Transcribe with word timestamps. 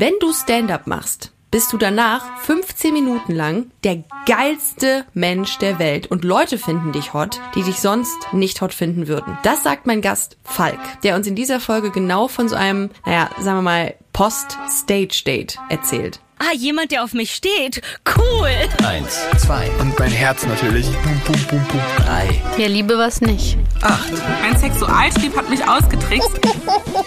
Wenn 0.00 0.14
du 0.18 0.32
Stand-up 0.32 0.86
machst, 0.86 1.30
bist 1.50 1.74
du 1.74 1.76
danach 1.76 2.38
15 2.38 2.90
Minuten 2.90 3.34
lang 3.34 3.70
der 3.84 4.02
geilste 4.24 5.04
Mensch 5.12 5.58
der 5.58 5.78
Welt 5.78 6.06
und 6.06 6.24
Leute 6.24 6.56
finden 6.56 6.92
dich 6.92 7.12
hot, 7.12 7.38
die 7.54 7.62
dich 7.62 7.80
sonst 7.80 8.16
nicht 8.32 8.62
hot 8.62 8.72
finden 8.72 9.08
würden. 9.08 9.36
Das 9.42 9.62
sagt 9.62 9.86
mein 9.86 10.00
Gast 10.00 10.38
Falk, 10.42 10.80
der 11.02 11.16
uns 11.16 11.26
in 11.26 11.34
dieser 11.34 11.60
Folge 11.60 11.90
genau 11.90 12.28
von 12.28 12.48
so 12.48 12.56
einem, 12.56 12.88
naja, 13.04 13.28
sagen 13.40 13.58
wir 13.58 13.62
mal, 13.62 13.94
Post-Stage-Date 14.14 15.58
erzählt. 15.68 16.20
Ah, 16.42 16.54
jemand, 16.56 16.90
der 16.90 17.04
auf 17.04 17.12
mich 17.12 17.34
steht. 17.34 17.82
Cool. 18.16 18.48
Eins, 18.86 19.18
zwei, 19.36 19.70
Und 19.78 19.98
mein 19.98 20.10
Herz 20.10 20.46
natürlich. 20.46 20.86
Bum, 20.86 21.20
bum, 21.26 21.36
bum, 21.50 21.64
bum. 21.68 21.80
drei, 21.98 22.40
Ja, 22.56 22.66
Liebe 22.66 22.96
was 22.96 23.20
nicht. 23.20 23.58
acht, 23.82 24.10
Mein 24.40 24.56
Sexualtrieb 24.58 25.36
hat 25.36 25.50
mich 25.50 25.62
ausgetrickst. 25.68 26.30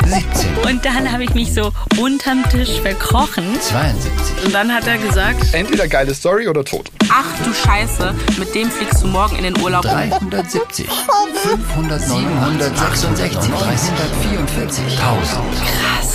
17, 0.06 0.58
Und 0.70 0.86
dann 0.86 1.12
habe 1.12 1.24
ich 1.24 1.34
mich 1.34 1.52
so 1.54 1.72
unterm 2.00 2.48
Tisch 2.52 2.80
verkrochen. 2.82 3.60
72, 3.60 4.46
Und 4.46 4.54
dann 4.54 4.72
hat 4.72 4.86
er 4.86 5.00
gesagt, 5.00 5.54
Entweder 5.54 5.88
geile 5.88 6.14
Story 6.14 6.48
oder 6.48 6.64
tot. 6.64 6.92
ach 7.10 7.26
du 7.44 7.52
Scheiße, 7.54 8.14
mit 8.38 8.54
dem 8.54 8.70
fliegst 8.70 9.02
du 9.02 9.08
morgen 9.08 9.36
in 9.38 9.46
den 9.46 9.58
Urlaub. 9.60 9.82
370, 9.82 10.88
500, 10.88 12.02
766, 12.02 13.50
344, 13.52 14.84
1000. 15.00 15.44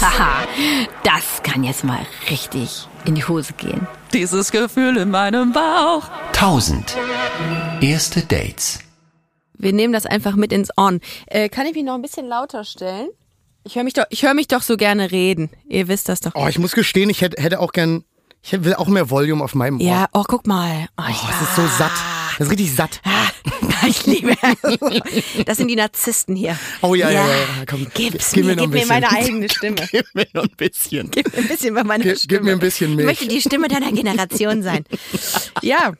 Haha, 0.00 0.46
das 1.02 1.42
kann 1.42 1.64
jetzt 1.64 1.82
mal 1.82 1.98
richtig 2.30 2.87
in 3.04 3.14
die 3.14 3.24
Hose 3.24 3.52
gehen. 3.54 3.86
Dieses 4.12 4.50
Gefühl 4.50 4.96
in 4.96 5.10
meinem 5.10 5.52
Bauch. 5.52 6.08
1000. 6.28 6.96
Erste 7.80 8.22
Dates. 8.22 8.80
Wir 9.54 9.72
nehmen 9.72 9.92
das 9.92 10.06
einfach 10.06 10.36
mit 10.36 10.52
ins 10.52 10.70
On. 10.76 11.00
Äh, 11.26 11.48
kann 11.48 11.66
ich 11.66 11.74
mich 11.74 11.84
noch 11.84 11.94
ein 11.94 12.02
bisschen 12.02 12.26
lauter 12.26 12.64
stellen? 12.64 13.08
Ich 13.64 13.74
höre 13.76 13.84
mich 13.84 13.94
doch, 13.94 14.04
ich 14.10 14.22
höre 14.22 14.34
mich 14.34 14.48
doch 14.48 14.62
so 14.62 14.76
gerne 14.76 15.10
reden. 15.10 15.50
Ihr 15.68 15.88
wisst 15.88 16.08
das 16.08 16.20
doch. 16.20 16.32
Oh, 16.34 16.46
ich 16.48 16.58
muss 16.58 16.72
gestehen, 16.72 17.10
ich 17.10 17.20
hätte, 17.20 17.42
hätte 17.42 17.60
auch 17.60 17.72
gern, 17.72 18.04
ich 18.42 18.64
will 18.64 18.74
auch 18.74 18.86
mehr 18.88 19.10
Volume 19.10 19.42
auf 19.44 19.54
meinem 19.54 19.80
Ohr. 19.80 19.86
Ja, 19.86 20.06
oh, 20.12 20.24
guck 20.26 20.46
mal. 20.46 20.86
Oh, 20.96 21.02
Oh, 21.06 21.10
es 21.30 21.42
ist 21.48 21.56
so 21.56 21.66
satt. 21.76 21.92
Das 22.38 22.46
ist 22.46 22.52
richtig 22.52 22.72
satt. 22.74 23.00
ich 23.88 24.06
liebe. 24.06 24.34
Das 25.44 25.56
sind 25.58 25.68
die 25.68 25.76
Narzissten 25.76 26.36
hier. 26.36 26.56
Oh 26.82 26.94
ja, 26.94 27.10
ja, 27.10 27.26
ja. 27.26 27.36
ja. 27.36 27.46
Komm, 27.66 27.86
Gib's 27.94 28.32
gib 28.32 28.46
mir, 28.46 28.54
gib 28.56 28.70
mir 28.70 28.86
meine 28.86 29.10
eigene 29.10 29.48
Stimme. 29.48 29.76
Gib 29.90 30.06
mir 30.14 30.26
noch 30.32 30.44
ein 30.44 30.50
bisschen. 30.56 31.10
Gib 31.10 31.32
mir 31.32 31.38
ein 31.42 31.48
bisschen 31.48 31.74
bei 31.74 31.84
meiner 31.84 32.04
Gib- 32.04 32.16
Stimme. 32.18 32.28
gib 32.38 32.44
mir 32.44 32.52
ein 32.52 32.58
bisschen 32.60 32.94
Milch. 32.94 33.00
Ich 33.00 33.06
möchte 33.20 33.28
die 33.28 33.40
Stimme 33.40 33.68
deiner 33.68 33.90
Generation 33.92 34.62
sein. 34.62 34.84
Ja. 35.62 35.92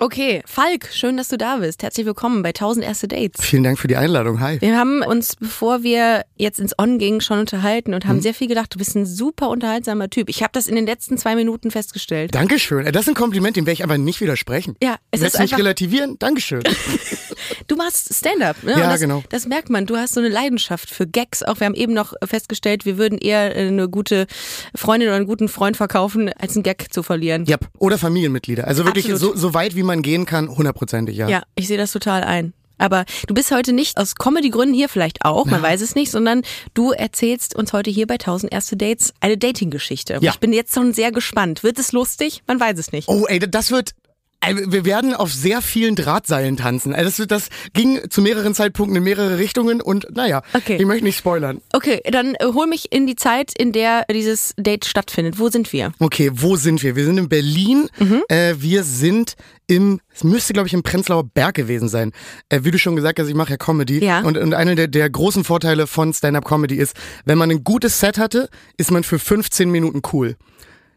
Okay, 0.00 0.42
Falk, 0.46 0.88
schön, 0.92 1.16
dass 1.16 1.28
du 1.28 1.36
da 1.38 1.56
bist. 1.58 1.82
Herzlich 1.82 2.06
willkommen 2.06 2.42
bei 2.42 2.50
1000 2.50 2.84
erste 2.84 3.08
Dates. 3.08 3.44
Vielen 3.44 3.62
Dank 3.62 3.78
für 3.78 3.88
die 3.88 3.96
Einladung. 3.96 4.40
Hi. 4.40 4.60
Wir 4.60 4.76
haben 4.76 5.02
uns, 5.02 5.36
bevor 5.36 5.82
wir 5.82 6.24
jetzt 6.36 6.58
ins 6.60 6.78
On 6.78 6.98
gingen, 6.98 7.20
schon 7.20 7.38
unterhalten 7.38 7.94
und 7.94 8.06
haben 8.06 8.20
sehr 8.20 8.34
viel 8.34 8.48
gedacht, 8.48 8.74
du 8.74 8.78
bist 8.78 8.94
ein 8.96 9.06
super 9.06 9.48
unterhaltsamer 9.48 10.10
Typ. 10.10 10.28
Ich 10.28 10.42
habe 10.42 10.50
das 10.52 10.66
in 10.66 10.74
den 10.76 10.86
letzten 10.86 11.18
zwei 11.18 11.34
Minuten 11.36 11.70
festgestellt. 11.70 12.34
Dankeschön. 12.34 12.86
Äh, 12.86 12.92
Das 12.92 13.02
ist 13.02 13.08
ein 13.08 13.14
Kompliment, 13.14 13.56
dem 13.56 13.66
werde 13.66 13.74
ich 13.74 13.84
aber 13.84 13.98
nicht 13.98 14.20
widersprechen. 14.20 14.76
Ja, 14.82 14.96
es 15.10 15.20
Willst 15.20 15.34
ist 15.34 15.38
du 15.38 15.42
nicht 15.42 15.52
einfach- 15.52 15.58
relativieren? 15.64 16.16
Dankeschön. 16.18 16.62
Du 17.68 17.76
machst 17.76 18.12
Stand-up, 18.14 18.62
ne? 18.62 18.72
Ja, 18.72 18.90
das, 18.90 19.00
genau. 19.00 19.22
Das 19.30 19.46
merkt 19.46 19.70
man. 19.70 19.86
Du 19.86 19.96
hast 19.96 20.14
so 20.14 20.20
eine 20.20 20.28
Leidenschaft 20.28 20.90
für 20.90 21.06
Gags. 21.06 21.42
Auch 21.42 21.60
wir 21.60 21.66
haben 21.66 21.74
eben 21.74 21.92
noch 21.92 22.14
festgestellt, 22.24 22.84
wir 22.84 22.98
würden 22.98 23.18
eher 23.18 23.54
eine 23.54 23.88
gute 23.88 24.26
Freundin 24.74 25.08
oder 25.08 25.16
einen 25.16 25.26
guten 25.26 25.48
Freund 25.48 25.76
verkaufen, 25.76 26.30
als 26.38 26.54
einen 26.54 26.62
Gag 26.62 26.92
zu 26.92 27.02
verlieren. 27.02 27.44
Ja, 27.46 27.56
oder 27.78 27.98
Familienmitglieder. 27.98 28.66
Also 28.66 28.84
wirklich 28.84 29.05
Absolut. 29.12 29.36
so, 29.36 29.48
so 29.48 29.54
weit, 29.54 29.76
wie 29.76 29.82
man 29.82 30.02
gehen 30.02 30.26
kann, 30.26 30.48
hundertprozentig, 30.48 31.16
ja. 31.16 31.28
Ja, 31.28 31.42
ich 31.54 31.68
sehe 31.68 31.78
das 31.78 31.92
total 31.92 32.22
ein. 32.24 32.52
Aber 32.78 33.06
du 33.26 33.34
bist 33.34 33.50
heute 33.52 33.72
nicht 33.72 33.96
aus 33.96 34.16
Comedy-Gründen 34.16 34.74
hier, 34.74 34.88
vielleicht 34.88 35.24
auch, 35.24 35.46
man 35.46 35.62
weiß 35.62 35.80
es 35.80 35.94
nicht, 35.94 36.10
sondern 36.10 36.42
du 36.74 36.92
erzählst 36.92 37.56
uns 37.56 37.72
heute 37.72 37.90
hier 37.90 38.06
bei 38.06 38.14
1000 38.14 38.52
erste 38.52 38.76
Dates 38.76 39.14
eine 39.20 39.38
Dating-Geschichte. 39.38 40.18
Ja. 40.20 40.32
Ich 40.32 40.40
bin 40.40 40.52
jetzt 40.52 40.74
schon 40.74 40.92
sehr 40.92 41.10
gespannt. 41.10 41.62
Wird 41.62 41.78
es 41.78 41.92
lustig? 41.92 42.42
Man 42.46 42.60
weiß 42.60 42.78
es 42.78 42.92
nicht. 42.92 43.08
Oh, 43.08 43.24
ey, 43.26 43.38
das 43.38 43.70
wird. 43.70 43.92
Ey, 44.40 44.56
Wir 44.70 44.84
werden 44.84 45.14
auf 45.14 45.32
sehr 45.32 45.62
vielen 45.62 45.94
Drahtseilen 45.94 46.56
tanzen. 46.56 46.94
Also 46.94 47.24
das, 47.24 47.46
das 47.48 47.48
ging 47.72 48.00
zu 48.10 48.22
mehreren 48.22 48.54
Zeitpunkten 48.54 48.96
in 48.96 49.02
mehrere 49.02 49.38
Richtungen 49.38 49.80
und 49.80 50.06
naja, 50.14 50.42
Okay. 50.52 50.76
ich 50.78 50.84
möchte 50.86 51.04
nicht 51.04 51.18
spoilern. 51.18 51.60
Okay, 51.72 52.00
dann 52.10 52.34
äh, 52.34 52.46
hol 52.54 52.66
mich 52.66 52.92
in 52.92 53.06
die 53.06 53.16
Zeit, 53.16 53.52
in 53.56 53.72
der 53.72 54.04
dieses 54.12 54.54
Date 54.56 54.84
stattfindet. 54.84 55.38
Wo 55.38 55.48
sind 55.48 55.72
wir? 55.72 55.92
Okay, 55.98 56.30
wo 56.34 56.56
sind 56.56 56.82
wir? 56.82 56.96
Wir 56.96 57.04
sind 57.04 57.18
in 57.18 57.28
Berlin. 57.28 57.88
Mhm. 57.98 58.22
Äh, 58.28 58.54
wir 58.58 58.82
sind 58.84 59.34
im, 59.68 60.00
es 60.14 60.22
müsste 60.22 60.52
glaube 60.52 60.68
ich 60.68 60.74
im 60.74 60.82
Prenzlauer 60.82 61.24
Berg 61.24 61.54
gewesen 61.56 61.88
sein. 61.88 62.12
Äh, 62.48 62.60
wie 62.62 62.70
du 62.70 62.78
schon 62.78 62.94
gesagt 62.96 63.18
hast, 63.18 63.28
ich 63.28 63.34
mache 63.34 63.50
ja 63.50 63.56
Comedy. 63.56 64.04
Ja. 64.04 64.20
Und, 64.20 64.36
und 64.38 64.54
einer 64.54 64.74
der, 64.76 64.86
der 64.88 65.10
großen 65.10 65.44
Vorteile 65.44 65.86
von 65.86 66.12
Stand-Up-Comedy 66.12 66.76
ist, 66.76 66.94
wenn 67.24 67.36
man 67.38 67.50
ein 67.50 67.64
gutes 67.64 67.98
Set 68.00 68.18
hatte, 68.18 68.48
ist 68.76 68.90
man 68.90 69.02
für 69.02 69.18
15 69.18 69.70
Minuten 69.70 70.02
cool. 70.12 70.36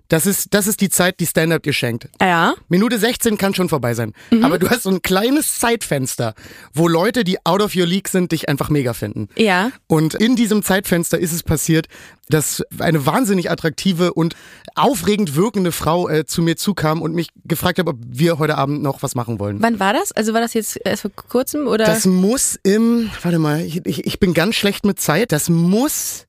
Das 0.10 0.26
ist, 0.26 0.54
das 0.54 0.68
ist 0.68 0.82
die 0.82 0.90
Zeit, 0.90 1.20
die 1.20 1.28
Stand-Up 1.28 1.64
dir 1.64 1.72
schenkt. 1.72 2.10
Ja. 2.20 2.56
Minute 2.68 2.98
16 2.98 3.38
kann 3.38 3.54
schon 3.54 3.70
vorbei 3.70 3.94
sein. 3.94 4.14
Mhm. 4.32 4.44
Aber 4.44 4.58
du 4.58 4.70
hast 4.70 4.84
so 4.84 4.90
ein 4.90 5.04
kleines 5.04 5.60
Zeitfenster, 5.60 6.34
wo 6.74 6.88
Leute, 6.88 7.24
die 7.24 7.38
out 7.46 7.62
of 7.62 7.76
your 7.76 7.86
league 7.86 8.08
sind, 8.08 8.32
dich 8.32 8.50
einfach 8.50 8.70
mega 8.70 8.94
finden. 8.94 9.30
Ja. 9.38 9.72
Und 9.88 10.16
in 10.16 10.36
diesem 10.36 10.64
Zeitfenster 10.64 11.20
ist 11.20 11.32
es 11.32 11.44
passiert, 11.44 11.88
dass 12.28 12.64
eine 12.80 13.06
wahnsinnig 13.06 13.52
attraktive 13.52 14.14
und 14.14 14.36
aufregend 14.76 15.36
wirkende 15.36 15.72
Frau 15.72 16.10
äh, 16.10 16.26
zu 16.26 16.42
mir 16.42 16.58
zukam 16.58 17.02
und 17.02 17.14
mich 17.14 17.30
gefragt 17.46 17.78
hat, 17.80 17.88
ob 17.88 17.98
wir 18.08 18.40
heute 18.40 18.58
Abend 18.58 18.82
noch 18.82 19.04
was 19.04 19.14
machen 19.14 19.40
wollen. 19.40 19.62
Wann 19.62 19.80
war 19.80 19.94
das? 19.94 20.12
Also 20.12 20.34
war 20.34 20.42
das 20.42 20.54
jetzt 20.54 20.80
erst 20.84 21.04
vor 21.04 21.12
kurzem 21.12 21.68
oder? 21.68 21.86
Das 21.86 22.06
muss 22.06 22.60
im, 22.64 23.12
warte 23.22 23.38
mal, 23.40 23.62
ich, 23.62 23.86
ich, 23.86 24.06
ich 24.06 24.20
bin 24.20 24.34
ganz 24.34 24.56
schlecht 24.56 24.86
mit 24.86 25.00
Zeit. 25.00 25.32
Das 25.32 25.50
muss 25.50 26.28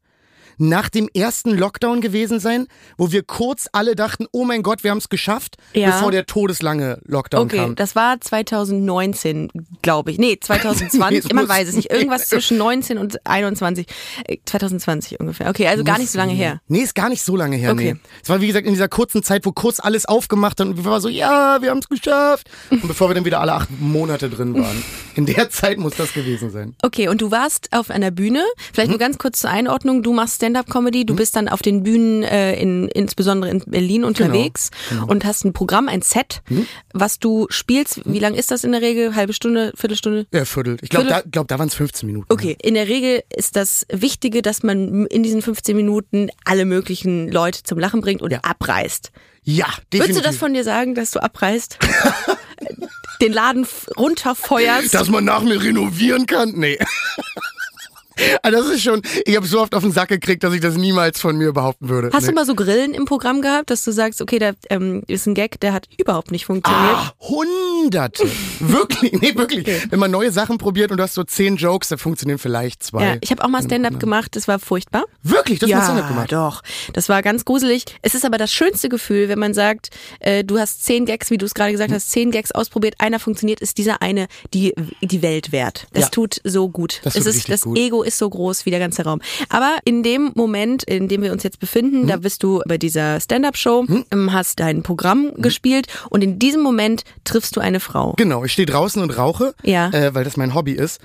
nach 0.60 0.88
dem 0.88 1.08
ersten 1.12 1.50
Lockdown 1.56 2.00
gewesen 2.00 2.40
sein, 2.40 2.66
wo 2.96 3.12
wir 3.12 3.22
kurz 3.22 3.68
alle 3.72 3.94
dachten, 3.96 4.26
oh 4.32 4.44
mein 4.44 4.62
Gott, 4.62 4.84
wir 4.84 4.90
haben 4.90 4.98
es 4.98 5.08
geschafft, 5.08 5.56
Ja. 5.74 5.90
bevor 5.90 6.10
der 6.12 6.26
todeslange 6.26 6.98
Lockdown 7.04 7.44
Okay, 7.46 7.56
kam. 7.56 7.74
das 7.76 7.94
war 7.96 8.20
2019, 8.20 9.50
glaube 9.82 10.10
ich. 10.12 10.18
Nee, 10.18 10.30
Nee, 10.30 10.38
2020, 10.40 11.24
es 11.24 11.32
man 11.32 11.48
weiß 11.48 11.68
es 11.68 11.74
nicht. 11.74 11.90
Irgendwas 11.90 12.28
zwischen 12.28 12.56
19 12.56 12.98
und 12.98 13.26
21. 13.26 13.86
Äh, 14.28 14.36
2020 14.44 15.18
ungefähr. 15.18 15.48
Okay, 15.50 15.66
also 15.66 15.82
gar 15.82 15.98
nicht 15.98 16.10
so 16.12 16.18
lange 16.18 16.32
her. 16.34 16.60
Nee, 16.68 16.80
ist 16.82 16.94
gar 16.94 17.08
nicht 17.08 17.22
so 17.24 17.34
lange 17.34 17.56
her. 17.56 17.72
Okay. 17.72 17.94
Nee. 17.94 18.00
Es 18.22 18.28
war 18.28 18.40
wie 18.40 18.46
gesagt 18.46 18.64
in 18.66 18.72
dieser 18.72 18.86
kurzen 18.88 19.24
Zeit, 19.24 19.44
wo 19.44 19.50
kurz 19.50 19.80
alles 19.80 20.06
aufgemacht 20.06 20.60
hat 20.60 20.68
und 20.68 20.76
wir 20.76 20.84
waren 20.84 21.00
so, 21.00 21.08
ja, 21.08 21.60
wir 21.62 21.70
haben 21.70 21.78
es 21.78 21.88
geschafft. 21.88 22.48
Und 22.70 22.86
bevor 22.86 23.08
wir 23.10 23.14
dann 23.14 23.24
wieder 23.24 23.40
alle 23.40 23.54
acht 23.54 23.70
Monate 23.80 24.30
drin 24.30 24.54
waren. 24.54 24.84
In 25.16 25.26
der 25.26 25.50
Zeit 25.50 25.78
muss 25.78 25.96
das 25.96 26.12
gewesen 26.12 26.50
sein. 26.50 26.76
Okay, 26.82 27.08
und 27.08 27.20
du 27.20 27.32
warst 27.32 27.72
auf 27.72 27.90
einer 27.90 28.12
Bühne. 28.12 28.44
Vielleicht 28.72 28.88
Mhm. 28.88 28.92
nur 28.92 28.98
ganz 29.00 29.18
kurz 29.18 29.40
zur 29.40 29.50
Einordnung. 29.50 30.02
Du 30.04 30.12
machst 30.12 30.42
Stand-up-Comedy. 30.50 31.06
Du 31.06 31.14
bist 31.16 31.36
dann 31.36 31.48
auf 31.48 31.62
den 31.62 31.82
Bühnen, 31.82 32.22
äh, 32.22 32.54
in, 32.60 32.88
insbesondere 32.88 33.50
in 33.50 33.60
Berlin 33.66 34.04
unterwegs 34.04 34.70
Genau. 34.88 35.06
und 35.06 35.24
hast 35.24 35.44
ein 35.44 35.52
Programm, 35.52 35.88
ein 35.88 36.02
Set, 36.02 36.42
Mhm. 36.48 36.66
was 36.92 37.18
du 37.18 37.46
spielst. 37.50 38.00
Wie 38.04 38.18
lang 38.18 38.34
ist 38.34 38.50
das 38.50 38.64
in 38.64 38.72
der 38.72 38.82
Regel? 38.82 39.14
Halbe 39.14 39.32
Stunde, 39.32 39.72
Viertelstunde? 39.76 40.26
Ja, 40.32 40.44
Viertel. 40.44 40.76
Ich 40.82 40.90
glaube, 40.90 41.08
da, 41.08 41.22
glaub, 41.30 41.48
da 41.48 41.58
waren 41.58 41.68
es 41.68 41.74
15 41.74 42.06
Minuten. 42.06 42.26
Okay, 42.32 42.56
in 42.62 42.74
der 42.74 42.88
Regel 42.88 43.22
ist 43.34 43.56
das 43.56 43.86
Wichtige, 43.92 44.42
dass 44.42 44.62
man 44.62 45.06
in 45.06 45.22
diesen 45.22 45.42
15 45.42 45.76
Minuten 45.76 46.28
alle 46.44 46.64
möglichen 46.64 47.30
Leute 47.30 47.62
zum 47.62 47.78
Lachen 47.78 48.00
bringt 48.00 48.22
und 48.22 48.30
Ja. 48.32 48.40
abreißt. 48.42 49.12
Ja, 49.42 49.66
definitiv. 49.92 50.00
Würdest 50.00 50.18
du 50.18 50.22
das 50.22 50.36
von 50.36 50.52
dir 50.54 50.64
sagen, 50.64 50.94
dass 50.94 51.10
du 51.12 51.22
abreißt? 51.22 51.78
Den 53.22 53.32
Laden 53.32 53.66
runterfeuerst? 53.98 54.94
Dass 54.94 55.08
man 55.08 55.24
nach 55.24 55.42
mir 55.42 55.62
renovieren 55.62 56.26
kann? 56.26 56.52
Nee. 56.56 56.78
Also 58.42 58.58
das 58.58 58.68
ist 58.70 58.82
schon, 58.82 59.02
ich 59.24 59.36
habe 59.36 59.46
so 59.46 59.60
oft 59.60 59.74
auf 59.74 59.82
den 59.82 59.92
Sack 59.92 60.08
gekriegt, 60.08 60.42
dass 60.44 60.52
ich 60.54 60.60
das 60.60 60.76
niemals 60.76 61.20
von 61.20 61.36
mir 61.36 61.52
behaupten 61.52 61.88
würde. 61.88 62.10
Hast 62.12 62.22
nee. 62.22 62.28
du 62.30 62.34
mal 62.34 62.44
so 62.46 62.54
Grillen 62.54 62.92
im 62.94 63.04
Programm 63.04 63.40
gehabt, 63.42 63.70
dass 63.70 63.84
du 63.84 63.92
sagst, 63.92 64.20
okay, 64.20 64.38
da 64.38 64.52
ähm, 64.68 65.02
ist 65.06 65.26
ein 65.26 65.34
Gag, 65.34 65.60
der 65.60 65.72
hat 65.72 65.88
überhaupt 65.98 66.30
nicht 66.30 66.44
funktioniert? 66.46 66.94
Ah, 66.96 67.12
hunderte. 67.20 68.24
wirklich, 68.60 69.12
nee, 69.20 69.34
wirklich. 69.34 69.66
Wenn 69.90 69.98
man 69.98 70.10
neue 70.10 70.30
Sachen 70.32 70.58
probiert 70.58 70.90
und 70.90 70.96
du 70.98 71.02
hast 71.02 71.14
so 71.14 71.24
zehn 71.24 71.56
Jokes, 71.56 71.88
dann 71.88 71.98
funktionieren 71.98 72.38
vielleicht 72.38 72.82
zwei. 72.82 73.04
Ja, 73.04 73.16
ich 73.20 73.30
habe 73.30 73.44
auch 73.44 73.48
mal 73.48 73.62
Stand-up 73.62 73.98
gemacht, 74.00 74.36
das 74.36 74.48
war 74.48 74.58
furchtbar. 74.58 75.04
Wirklich, 75.22 75.58
das 75.58 75.72
hast 75.72 75.90
du 75.90 75.94
nicht 75.94 76.08
gemacht. 76.08 76.32
doch. 76.32 76.62
Das 76.92 77.08
war 77.08 77.22
ganz 77.22 77.44
gruselig. 77.44 77.84
Es 78.02 78.14
ist 78.14 78.24
aber 78.24 78.38
das 78.38 78.52
schönste 78.52 78.88
Gefühl, 78.88 79.28
wenn 79.28 79.38
man 79.38 79.54
sagt, 79.54 79.90
äh, 80.20 80.44
du 80.44 80.58
hast 80.58 80.84
zehn 80.84 81.06
Gags, 81.06 81.30
wie 81.30 81.38
du 81.38 81.46
es 81.46 81.54
gerade 81.54 81.70
Hm. 81.70 81.74
gesagt 81.74 81.92
hast, 81.92 82.10
zehn 82.10 82.30
Gags 82.30 82.50
ausprobiert, 82.52 82.94
einer 82.98 83.18
funktioniert, 83.20 83.60
ist 83.60 83.78
dieser 83.78 84.02
eine 84.02 84.26
die, 84.52 84.74
die 85.02 85.22
Welt 85.22 85.52
wert. 85.52 85.86
Das 85.92 86.04
Ja. 86.04 86.08
tut 86.10 86.40
so 86.44 86.68
gut. 86.68 87.00
Das 87.04 87.14
es 87.14 87.24
tut 87.24 87.30
ist, 87.30 87.36
richtig 87.36 87.52
das 87.54 87.60
gut. 87.62 87.78
Ego 87.78 87.99
ist 88.02 88.18
so 88.18 88.28
groß 88.28 88.66
wie 88.66 88.70
der 88.70 88.78
ganze 88.80 89.04
Raum. 89.04 89.20
Aber 89.48 89.78
in 89.84 90.02
dem 90.02 90.32
Moment, 90.34 90.82
in 90.84 91.08
dem 91.08 91.22
wir 91.22 91.32
uns 91.32 91.42
jetzt 91.42 91.58
befinden, 91.60 92.02
Hm. 92.02 92.06
da 92.08 92.16
bist 92.16 92.42
du 92.42 92.62
bei 92.66 92.78
dieser 92.78 93.20
Stand-up-Show, 93.20 93.86
ähm, 94.12 94.32
hast 94.32 94.60
dein 94.60 94.82
Programm 94.82 95.32
gespielt 95.36 95.86
und 96.10 96.22
in 96.22 96.38
diesem 96.38 96.62
Moment 96.62 97.02
triffst 97.24 97.56
du 97.56 97.60
eine 97.60 97.80
Frau. 97.80 98.14
Genau, 98.16 98.44
ich 98.44 98.52
stehe 98.52 98.66
draußen 98.66 99.02
und 99.02 99.10
rauche, 99.16 99.54
Ja. 99.62 99.88
äh, 99.90 100.14
weil 100.14 100.24
das 100.24 100.36
mein 100.36 100.54
Hobby 100.54 100.72
ist. 100.72 101.00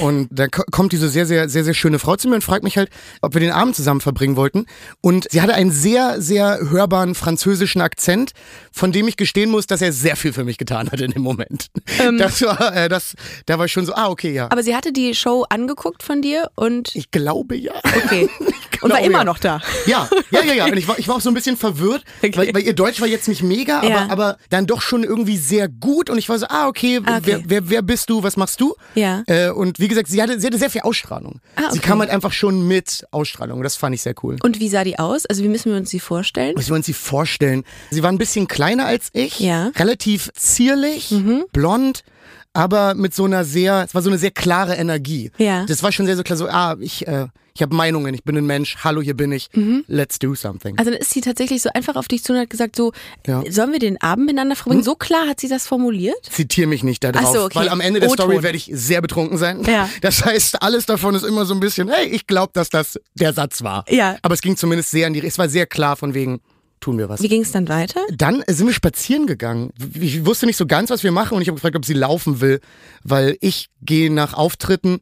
Und 0.00 0.28
da 0.30 0.46
ko- 0.48 0.62
kommt 0.70 0.92
diese 0.92 1.08
sehr, 1.08 1.26
sehr, 1.26 1.48
sehr, 1.48 1.64
sehr 1.64 1.74
schöne 1.74 1.98
Frau 1.98 2.16
zu 2.16 2.28
mir 2.28 2.36
und 2.36 2.44
fragt 2.44 2.64
mich 2.64 2.76
halt, 2.76 2.90
ob 3.22 3.34
wir 3.34 3.40
den 3.40 3.50
Abend 3.52 3.76
zusammen 3.76 4.00
verbringen 4.00 4.36
wollten. 4.36 4.66
Und 5.00 5.26
sie 5.30 5.40
hatte 5.42 5.54
einen 5.54 5.70
sehr, 5.70 6.20
sehr 6.20 6.58
hörbaren 6.70 7.14
französischen 7.14 7.80
Akzent, 7.82 8.32
von 8.72 8.92
dem 8.92 9.08
ich 9.08 9.16
gestehen 9.16 9.50
muss, 9.50 9.66
dass 9.66 9.82
er 9.82 9.92
sehr 9.92 10.16
viel 10.16 10.32
für 10.32 10.44
mich 10.44 10.58
getan 10.58 10.90
hat 10.90 11.00
in 11.00 11.10
dem 11.10 11.22
Moment. 11.22 11.66
das 12.18 12.42
war, 12.42 12.74
äh, 12.76 12.88
das, 12.88 13.14
da 13.46 13.58
war 13.58 13.66
ich 13.66 13.72
schon 13.72 13.86
so, 13.86 13.94
ah, 13.94 14.08
okay, 14.08 14.32
ja. 14.32 14.48
Aber 14.50 14.62
sie 14.62 14.74
hatte 14.74 14.92
die 14.92 15.14
Show 15.14 15.44
angeguckt 15.48 16.02
von 16.02 16.22
dir 16.22 16.39
und 16.54 16.94
ich 16.94 17.10
glaube 17.10 17.56
ja. 17.56 17.72
okay. 18.04 18.28
Ich 18.72 18.84
Und 18.84 18.92
war 18.92 19.00
immer 19.00 19.18
ja. 19.18 19.24
noch 19.24 19.38
da. 19.38 19.60
Ja, 19.84 20.08
ja, 20.30 20.42
ja, 20.42 20.54
ja. 20.54 20.64
Und 20.64 20.78
ich 20.78 20.88
war, 20.88 20.98
ich 20.98 21.06
war 21.06 21.16
auch 21.16 21.20
so 21.20 21.28
ein 21.28 21.34
bisschen 21.34 21.58
verwirrt, 21.58 22.02
Okay. 22.22 22.32
weil, 22.34 22.54
weil 22.54 22.62
ihr 22.62 22.72
Deutsch 22.72 22.98
war 23.02 23.08
jetzt 23.08 23.28
nicht 23.28 23.42
mega, 23.42 23.84
Ja. 23.84 24.04
aber, 24.04 24.10
aber 24.12 24.36
dann 24.48 24.66
doch 24.66 24.80
schon 24.80 25.04
irgendwie 25.04 25.36
sehr 25.36 25.68
gut. 25.68 26.08
Und 26.08 26.16
ich 26.16 26.30
war 26.30 26.38
so, 26.38 26.46
ah, 26.48 26.66
okay, 26.66 26.98
Ah, 27.04 27.18
okay. 27.18 27.22
Wer, 27.26 27.42
wer, 27.44 27.68
wer 27.68 27.82
bist 27.82 28.08
du, 28.08 28.22
was 28.22 28.38
machst 28.38 28.58
du? 28.62 28.74
Ja. 28.94 29.22
Äh, 29.26 29.50
und 29.50 29.80
wie 29.80 29.88
gesagt, 29.88 30.08
sie 30.08 30.22
hatte, 30.22 30.40
sie 30.40 30.46
hatte 30.46 30.56
sehr 30.56 30.70
viel 30.70 30.80
Ausstrahlung. 30.80 31.40
Ah, 31.56 31.64
okay. 31.64 31.72
Sie 31.74 31.78
kam 31.80 31.98
halt 32.00 32.08
einfach 32.08 32.32
schon 32.32 32.66
mit 32.66 33.04
Ausstrahlung. 33.10 33.62
Das 33.62 33.76
fand 33.76 33.94
ich 33.94 34.00
sehr 34.00 34.14
cool. 34.22 34.36
Und 34.42 34.60
wie 34.60 34.70
sah 34.70 34.82
die 34.82 34.98
aus? 34.98 35.26
Also 35.26 35.42
wie 35.44 35.48
müssen 35.48 35.72
wir 35.72 35.76
uns 35.76 35.90
sie 35.90 36.00
vorstellen? 36.00 36.54
Müssen 36.56 36.70
wir 36.70 36.76
uns 36.76 36.86
sie 36.86 36.94
vorstellen. 36.94 37.64
Sie 37.90 38.02
war 38.02 38.10
ein 38.10 38.16
bisschen 38.16 38.48
kleiner 38.48 38.86
als 38.86 39.10
ich, 39.12 39.40
Ja. 39.40 39.64
Mhm. 39.66 39.72
relativ 39.76 40.30
zierlich, 40.34 41.14
blond, 41.52 42.02
aber 42.52 42.94
mit 42.94 43.14
so 43.14 43.24
einer 43.24 43.44
sehr, 43.44 43.84
es 43.86 43.94
war 43.94 44.02
so 44.02 44.10
eine 44.10 44.18
sehr 44.18 44.30
klare 44.30 44.74
Energie. 44.74 45.30
Ja. 45.38 45.64
Das 45.66 45.82
war 45.82 45.92
schon 45.92 46.06
sehr 46.06 46.16
so 46.16 46.22
klar, 46.22 46.36
so, 46.36 46.48
ah, 46.48 46.76
ich, 46.80 47.06
äh, 47.06 47.28
ich 47.54 47.62
habe 47.62 47.74
Meinungen, 47.74 48.14
ich 48.14 48.24
bin 48.24 48.36
ein 48.36 48.46
Mensch, 48.46 48.76
hallo, 48.82 49.02
hier 49.02 49.14
bin 49.14 49.32
ich, 49.32 49.48
let's 49.86 50.18
do 50.18 50.34
something. 50.34 50.72
Mhm. 50.74 50.78
Also 50.78 50.90
dann 50.92 51.00
ist 51.00 51.10
sie 51.10 51.20
tatsächlich 51.20 51.62
so 51.62 51.70
einfach 51.74 51.96
auf 51.96 52.08
dich 52.08 52.22
zu 52.24 52.32
und 52.32 52.38
hat 52.38 52.50
gesagt, 52.50 52.74
so, 52.76 52.92
Ja. 53.26 53.42
sollen 53.50 53.72
wir 53.72 53.78
den 53.78 54.00
Abend 54.00 54.26
miteinander 54.26 54.56
verbringen? 54.56 54.82
So 54.82 54.94
klar 54.94 55.26
hat 55.28 55.40
sie 55.40 55.48
das 55.48 55.66
formuliert? 55.66 56.16
Zitiere 56.30 56.66
mich 56.68 56.82
nicht 56.82 57.04
da 57.04 57.12
drauf, 57.12 57.24
Ach 57.26 57.32
so, 57.34 57.44
okay. 57.44 57.58
weil 57.58 57.68
am 57.68 57.80
Ende 57.80 58.00
der. 58.00 58.08
Story 58.10 58.42
werde 58.42 58.56
ich 58.56 58.70
sehr 58.72 59.00
betrunken 59.02 59.36
sein. 59.38 59.62
Ja. 59.64 59.88
Das 60.00 60.24
heißt, 60.24 60.62
alles 60.62 60.86
davon 60.86 61.14
ist 61.14 61.24
immer 61.24 61.44
so 61.44 61.54
ein 61.54 61.60
bisschen, 61.60 61.88
hey, 61.88 62.06
ich 62.06 62.26
glaube, 62.26 62.52
dass 62.54 62.70
das 62.70 62.98
der 63.14 63.32
Satz 63.32 63.62
war. 63.62 63.84
Ja. 63.88 64.16
Aber 64.22 64.34
es 64.34 64.40
ging 64.40 64.56
zumindest 64.56 64.90
sehr 64.90 65.06
in 65.06 65.12
die, 65.12 65.24
es 65.24 65.38
war 65.38 65.48
sehr 65.48 65.66
klar 65.66 65.96
von 65.96 66.14
wegen, 66.14 66.40
tun 66.80 66.98
wir 66.98 67.08
was. 67.08 67.22
Wie 67.22 67.28
ging 67.28 67.42
es 67.42 67.52
dann 67.52 67.68
weiter? 67.68 68.00
Dann 68.10 68.42
sind 68.48 68.66
wir 68.66 68.74
spazieren 68.74 69.26
gegangen. 69.26 69.70
Ich 69.94 70.24
wusste 70.24 70.46
nicht 70.46 70.56
so 70.56 70.66
ganz, 70.66 70.90
was 70.90 71.04
wir 71.04 71.12
machen 71.12 71.36
und 71.36 71.42
ich 71.42 71.48
habe 71.48 71.56
gefragt, 71.56 71.76
ob 71.76 71.84
sie 71.84 71.94
laufen 71.94 72.40
will, 72.40 72.60
weil 73.04 73.36
ich 73.40 73.68
gehe 73.82 74.12
nach 74.12 74.34
Auftritten, 74.34 75.00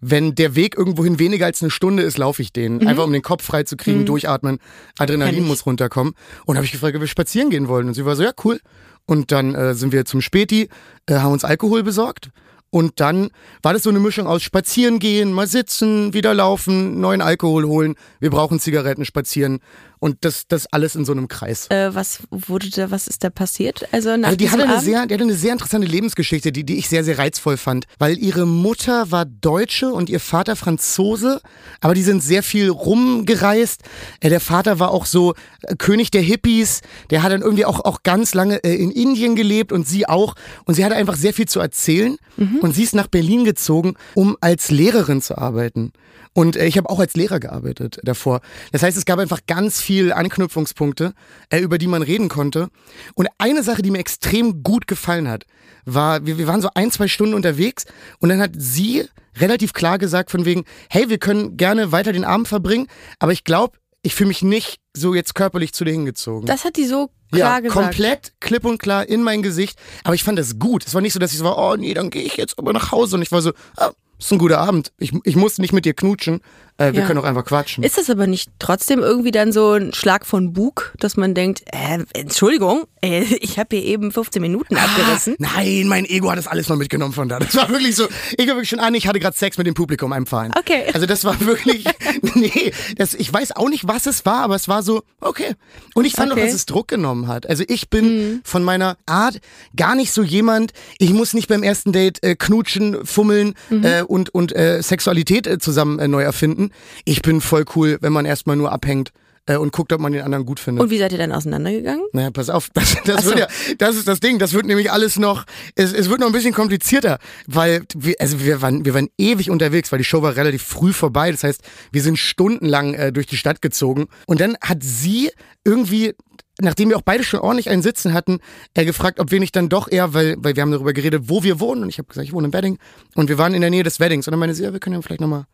wenn 0.00 0.34
der 0.34 0.54
Weg 0.54 0.76
irgendwohin 0.76 1.18
weniger 1.18 1.46
als 1.46 1.60
eine 1.60 1.70
Stunde 1.70 2.02
ist, 2.02 2.18
laufe 2.18 2.40
ich 2.40 2.52
den. 2.52 2.86
Einfach 2.86 3.04
um 3.04 3.12
den 3.12 3.22
Kopf 3.22 3.44
frei 3.44 3.64
zu 3.64 3.76
kriegen, 3.76 4.06
durchatmen, 4.06 4.54
Mhm. 4.54 4.58
Kenn 4.58 5.04
Adrenalin 5.04 5.44
muss 5.46 5.66
runterkommen. 5.66 6.14
Und 6.46 6.56
habe 6.56 6.64
ich 6.64 6.72
gefragt, 6.72 6.94
ob 6.94 7.00
wir 7.00 7.08
spazieren 7.08 7.50
gehen 7.50 7.68
wollen. 7.68 7.88
Und 7.88 7.94
sie 7.94 8.04
war 8.04 8.14
so, 8.14 8.22
ja, 8.22 8.32
cool. 8.44 8.60
Und 9.06 9.32
dann 9.32 9.54
äh, 9.54 9.74
sind 9.74 9.92
wir 9.92 10.04
zum 10.04 10.20
Späti, 10.20 10.68
äh, 11.06 11.14
haben 11.14 11.32
uns 11.32 11.44
Alkohol 11.44 11.82
besorgt. 11.82 12.30
Und 12.70 13.00
dann 13.00 13.30
war 13.62 13.72
das 13.72 13.82
so 13.82 13.90
eine 13.90 13.98
Mischung 13.98 14.26
aus 14.26 14.42
spazieren 14.42 14.98
gehen, 14.98 15.32
mal 15.32 15.46
sitzen, 15.46 16.12
wieder 16.12 16.34
laufen, 16.34 17.00
neuen 17.00 17.22
Alkohol 17.22 17.64
holen. 17.64 17.94
Wir 18.20 18.30
brauchen 18.30 18.60
Zigaretten, 18.60 19.06
spazieren. 19.06 19.60
Und 20.00 20.18
das, 20.20 20.46
das 20.46 20.66
alles 20.72 20.94
in 20.94 21.04
so 21.04 21.12
einem 21.12 21.28
Kreis. 21.28 21.68
Äh, 21.70 21.94
was 21.94 22.20
wurde 22.30 22.70
da, 22.70 22.90
was 22.90 23.08
ist 23.08 23.24
da 23.24 23.30
passiert? 23.30 23.88
Also 23.92 24.16
nach 24.16 24.28
Also 24.28 24.36
die 24.36 24.50
hatte 24.50 24.62
eine 24.62 24.72
Abend? 24.74 24.84
sehr, 24.84 25.06
die 25.06 25.14
hatte 25.14 25.24
eine 25.24 25.34
sehr 25.34 25.52
interessante 25.52 25.86
Lebensgeschichte, 25.86 26.52
die, 26.52 26.64
die 26.64 26.78
ich 26.78 26.88
sehr, 26.88 27.04
sehr 27.04 27.18
reizvoll 27.18 27.56
fand. 27.56 27.86
Weil 27.98 28.18
ihre 28.18 28.46
Mutter 28.46 29.10
war 29.10 29.24
Deutsche 29.24 29.92
und 29.92 30.08
ihr 30.10 30.20
Vater 30.20 30.56
Franzose, 30.56 31.40
aber 31.80 31.94
die 31.94 32.02
sind 32.02 32.22
sehr 32.22 32.42
viel 32.42 32.68
rumgereist. 32.70 33.82
Äh, 34.20 34.28
der 34.30 34.40
Vater 34.40 34.78
war 34.78 34.90
auch 34.90 35.06
so 35.06 35.34
äh, 35.62 35.74
König 35.76 36.10
der 36.10 36.22
Hippies, 36.22 36.80
der 37.10 37.22
hat 37.22 37.32
dann 37.32 37.42
irgendwie 37.42 37.64
auch, 37.64 37.84
auch 37.84 38.02
ganz 38.02 38.34
lange 38.34 38.62
äh, 38.64 38.74
in 38.74 38.90
Indien 38.90 39.36
gelebt 39.36 39.72
und 39.72 39.86
sie 39.86 40.08
auch. 40.08 40.34
Und 40.64 40.74
sie 40.74 40.84
hatte 40.84 40.94
einfach 40.94 41.16
sehr 41.16 41.32
viel 41.32 41.46
zu 41.46 41.60
erzählen. 41.60 42.16
Und 42.60 42.72
sie 42.72 42.84
ist 42.84 42.94
nach 42.94 43.08
Berlin 43.08 43.44
gezogen, 43.44 43.94
um 44.14 44.36
als 44.40 44.70
Lehrerin 44.70 45.20
zu 45.20 45.36
arbeiten. 45.36 45.92
Und 46.38 46.54
äh, 46.54 46.66
ich 46.66 46.76
habe 46.76 46.88
auch 46.88 47.00
als 47.00 47.14
Lehrer 47.14 47.40
gearbeitet 47.40 47.98
davor. 48.04 48.42
Das 48.70 48.84
heißt, 48.84 48.96
es 48.96 49.04
gab 49.04 49.18
einfach 49.18 49.40
ganz 49.48 49.80
viel 49.80 50.12
Anknüpfungspunkte, 50.12 51.12
äh, 51.50 51.58
über 51.58 51.78
die 51.78 51.88
man 51.88 52.00
reden 52.02 52.28
konnte. 52.28 52.68
Und 53.16 53.26
eine 53.38 53.64
Sache, 53.64 53.82
die 53.82 53.90
mir 53.90 53.98
extrem 53.98 54.62
gut 54.62 54.86
gefallen 54.86 55.26
hat, 55.28 55.46
war, 55.84 56.26
wir, 56.26 56.38
wir 56.38 56.46
waren 56.46 56.62
so 56.62 56.68
ein, 56.76 56.92
zwei 56.92 57.08
Stunden 57.08 57.34
unterwegs 57.34 57.86
und 58.20 58.28
dann 58.28 58.40
hat 58.40 58.52
sie 58.56 59.06
relativ 59.36 59.72
klar 59.72 59.98
gesagt 59.98 60.30
von 60.30 60.44
wegen, 60.44 60.64
hey, 60.88 61.08
wir 61.08 61.18
können 61.18 61.56
gerne 61.56 61.90
weiter 61.90 62.12
den 62.12 62.24
Abend 62.24 62.46
verbringen, 62.46 62.86
aber 63.18 63.32
ich 63.32 63.42
glaube, 63.42 63.76
ich 64.02 64.14
fühle 64.14 64.28
mich 64.28 64.42
nicht 64.42 64.78
so 64.94 65.16
jetzt 65.16 65.34
körperlich 65.34 65.72
zu 65.72 65.84
dir 65.84 65.90
hingezogen. 65.90 66.46
Das 66.46 66.64
hat 66.64 66.76
die 66.76 66.86
so 66.86 67.10
klar 67.32 67.54
ja, 67.54 67.60
gesagt. 67.60 67.82
komplett 67.82 68.32
klipp 68.38 68.64
und 68.64 68.78
klar 68.78 69.08
in 69.08 69.24
mein 69.24 69.42
Gesicht. 69.42 69.76
Aber 70.04 70.14
ich 70.14 70.22
fand 70.22 70.38
das 70.38 70.60
gut. 70.60 70.86
Es 70.86 70.94
war 70.94 71.00
nicht 71.00 71.14
so, 71.14 71.18
dass 71.18 71.32
ich 71.32 71.38
so 71.38 71.44
war, 71.44 71.58
oh 71.58 71.74
nee, 71.74 71.94
dann 71.94 72.10
gehe 72.10 72.22
ich 72.22 72.36
jetzt 72.36 72.60
aber 72.60 72.72
nach 72.72 72.92
Hause. 72.92 73.16
Und 73.16 73.22
ich 73.22 73.32
war 73.32 73.42
so, 73.42 73.50
ah, 73.76 73.90
ist 74.26 74.32
ein 74.32 74.38
guter 74.38 74.58
Abend. 74.58 74.92
Ich, 74.98 75.12
ich 75.24 75.36
muss 75.36 75.58
nicht 75.58 75.72
mit 75.72 75.84
dir 75.84 75.94
knutschen. 75.94 76.40
Äh, 76.78 76.92
wir 76.92 77.00
Ja. 77.00 77.06
können 77.06 77.18
auch 77.18 77.24
einfach 77.24 77.44
quatschen. 77.44 77.82
Ist 77.84 77.98
das 77.98 78.08
aber 78.08 78.26
nicht 78.26 78.50
trotzdem 78.60 79.00
irgendwie 79.00 79.32
dann 79.32 79.52
so 79.52 79.72
ein 79.72 79.92
Schlag 79.92 80.24
von 80.24 80.52
Bug, 80.52 80.94
dass 81.00 81.16
man 81.16 81.34
denkt, 81.34 81.62
äh, 81.72 81.98
Entschuldigung, 82.14 82.84
äh, 83.02 83.22
ich 83.40 83.58
habe 83.58 83.76
hier 83.76 83.84
eben 83.84 84.12
15 84.12 84.40
Minuten 84.40 84.76
abgerissen? 84.76 85.34
Nein, 85.38 85.88
mein 85.88 86.04
Ego 86.04 86.30
hat 86.30 86.38
das 86.38 86.46
alles 86.46 86.68
noch 86.68 86.76
mitgenommen 86.76 87.12
von 87.12 87.28
da. 87.28 87.38
Das 87.40 87.54
war 87.56 87.68
wirklich 87.68 87.96
so. 87.96 88.06
Ich 88.36 88.46
war 88.46 88.54
wirklich 88.54 88.68
schon 88.68 88.78
an, 88.80 88.94
ich 88.94 89.06
hatte 89.08 89.18
gerade 89.18 89.36
Sex 89.36 89.58
mit 89.58 89.66
dem 89.66 89.74
Publikum 89.74 90.12
einem 90.12 90.26
Verein. 90.26 90.52
Okay. 90.56 90.84
Also 90.94 91.06
das 91.06 91.24
war 91.24 91.40
wirklich, 91.40 91.84
nee, 92.34 92.72
das, 92.96 93.14
ich 93.14 93.32
weiß 93.32 93.56
auch 93.56 93.68
nicht, 93.68 93.88
was 93.88 94.06
es 94.06 94.24
war, 94.24 94.42
aber 94.42 94.54
es 94.54 94.68
war 94.68 94.82
so, 94.84 95.02
okay. 95.20 95.54
Und 95.94 96.04
ich 96.04 96.14
fand 96.14 96.30
Okay. 96.30 96.40
auch, 96.42 96.44
dass 96.46 96.54
es 96.54 96.66
Druck 96.66 96.88
genommen 96.88 97.26
hat. 97.26 97.48
Also 97.48 97.64
ich 97.66 97.90
bin 97.90 98.40
von 98.44 98.62
meiner 98.62 98.96
Art 99.06 99.40
gar 99.76 99.94
nicht 99.96 100.12
so 100.12 100.22
jemand, 100.22 100.72
ich 100.98 101.12
muss 101.12 101.34
nicht 101.34 101.48
beim 101.48 101.62
ersten 101.64 101.92
Date 101.92 102.22
äh, 102.22 102.36
knutschen, 102.36 103.04
fummeln 103.04 103.54
äh, 103.70 104.02
und, 104.02 104.32
und 104.32 104.54
äh, 104.54 104.80
Sexualität 104.82 105.46
äh, 105.48 105.58
zusammen 105.58 105.98
äh, 105.98 106.06
neu 106.06 106.22
erfinden. 106.22 106.67
Ich 107.04 107.22
bin 107.22 107.40
voll 107.40 107.64
cool, 107.76 107.98
wenn 108.00 108.12
man 108.12 108.26
erstmal 108.26 108.56
nur 108.56 108.72
abhängt 108.72 109.12
äh, 109.48 109.56
und 109.56 109.72
guckt, 109.72 109.92
ob 109.92 110.00
man 110.00 110.12
den 110.12 110.22
anderen 110.22 110.46
gut 110.46 110.60
findet. 110.60 110.82
Und 110.82 110.90
wie 110.90 110.98
seid 110.98 111.12
ihr 111.12 111.18
dann 111.18 111.32
auseinandergegangen? 111.32 112.04
Naja, 112.12 112.30
pass 112.30 112.50
auf, 112.50 112.70
das, 112.74 112.96
das 113.04 113.24
so. 113.24 113.30
wird 113.30 113.38
ja, 113.40 113.46
das 113.78 113.96
ist 113.96 114.06
das 114.06 114.20
Ding, 114.20 114.38
das 114.38 114.52
wird 114.52 114.66
nämlich 114.66 114.92
alles 114.92 115.18
noch, 115.18 115.44
es, 115.74 115.92
es 115.92 116.08
wird 116.08 116.20
noch 116.20 116.26
ein 116.26 116.32
bisschen 116.32 116.54
komplizierter, 116.54 117.18
weil 117.46 117.82
wir, 117.96 118.14
also 118.20 118.40
wir 118.40 118.62
waren, 118.62 118.84
wir 118.84 118.94
waren 118.94 119.08
ewig 119.18 119.50
unterwegs, 119.50 119.90
weil 119.90 119.98
die 119.98 120.04
Show 120.04 120.22
war 120.22 120.36
relativ 120.36 120.62
früh 120.62 120.92
vorbei, 120.92 121.30
das 121.30 121.42
heißt, 121.42 121.62
wir 121.90 122.02
sind 122.02 122.18
stundenlang 122.18 122.94
äh, 122.94 123.12
durch 123.12 123.26
die 123.26 123.36
Stadt 123.36 123.62
gezogen 123.62 124.06
und 124.26 124.40
dann 124.40 124.56
hat 124.60 124.82
sie 124.82 125.30
irgendwie 125.64 126.14
Nachdem 126.60 126.88
wir 126.88 126.96
auch 126.96 127.02
beide 127.02 127.22
schon 127.22 127.38
ordentlich 127.38 127.70
einen 127.70 127.82
Sitzen 127.82 128.12
hatten, 128.12 128.40
er 128.74 128.84
gefragt, 128.84 129.20
ob 129.20 129.30
wir 129.30 129.38
nicht 129.38 129.54
dann 129.54 129.68
doch 129.68 129.88
eher, 129.88 130.12
weil, 130.12 130.34
weil 130.38 130.56
wir 130.56 130.62
haben 130.62 130.72
darüber 130.72 130.92
geredet, 130.92 131.24
wo 131.26 131.44
wir 131.44 131.60
wohnen. 131.60 131.84
Und 131.84 131.88
ich 131.88 131.98
habe 131.98 132.08
gesagt, 132.08 132.26
ich 132.26 132.32
wohne 132.32 132.48
im 132.48 132.52
Wedding. 132.52 132.78
Und 133.14 133.28
wir 133.28 133.38
waren 133.38 133.54
in 133.54 133.60
der 133.60 133.70
Nähe 133.70 133.84
des 133.84 134.00
Weddings. 134.00 134.26
Und 134.26 134.32
dann 134.32 134.40
meinte 134.40 134.56
sie, 134.56 134.64
ja, 134.64 134.72
wir 134.72 134.80
können 134.80 134.96
ja 134.96 135.02
vielleicht 135.02 135.20
nochmal 135.20 135.44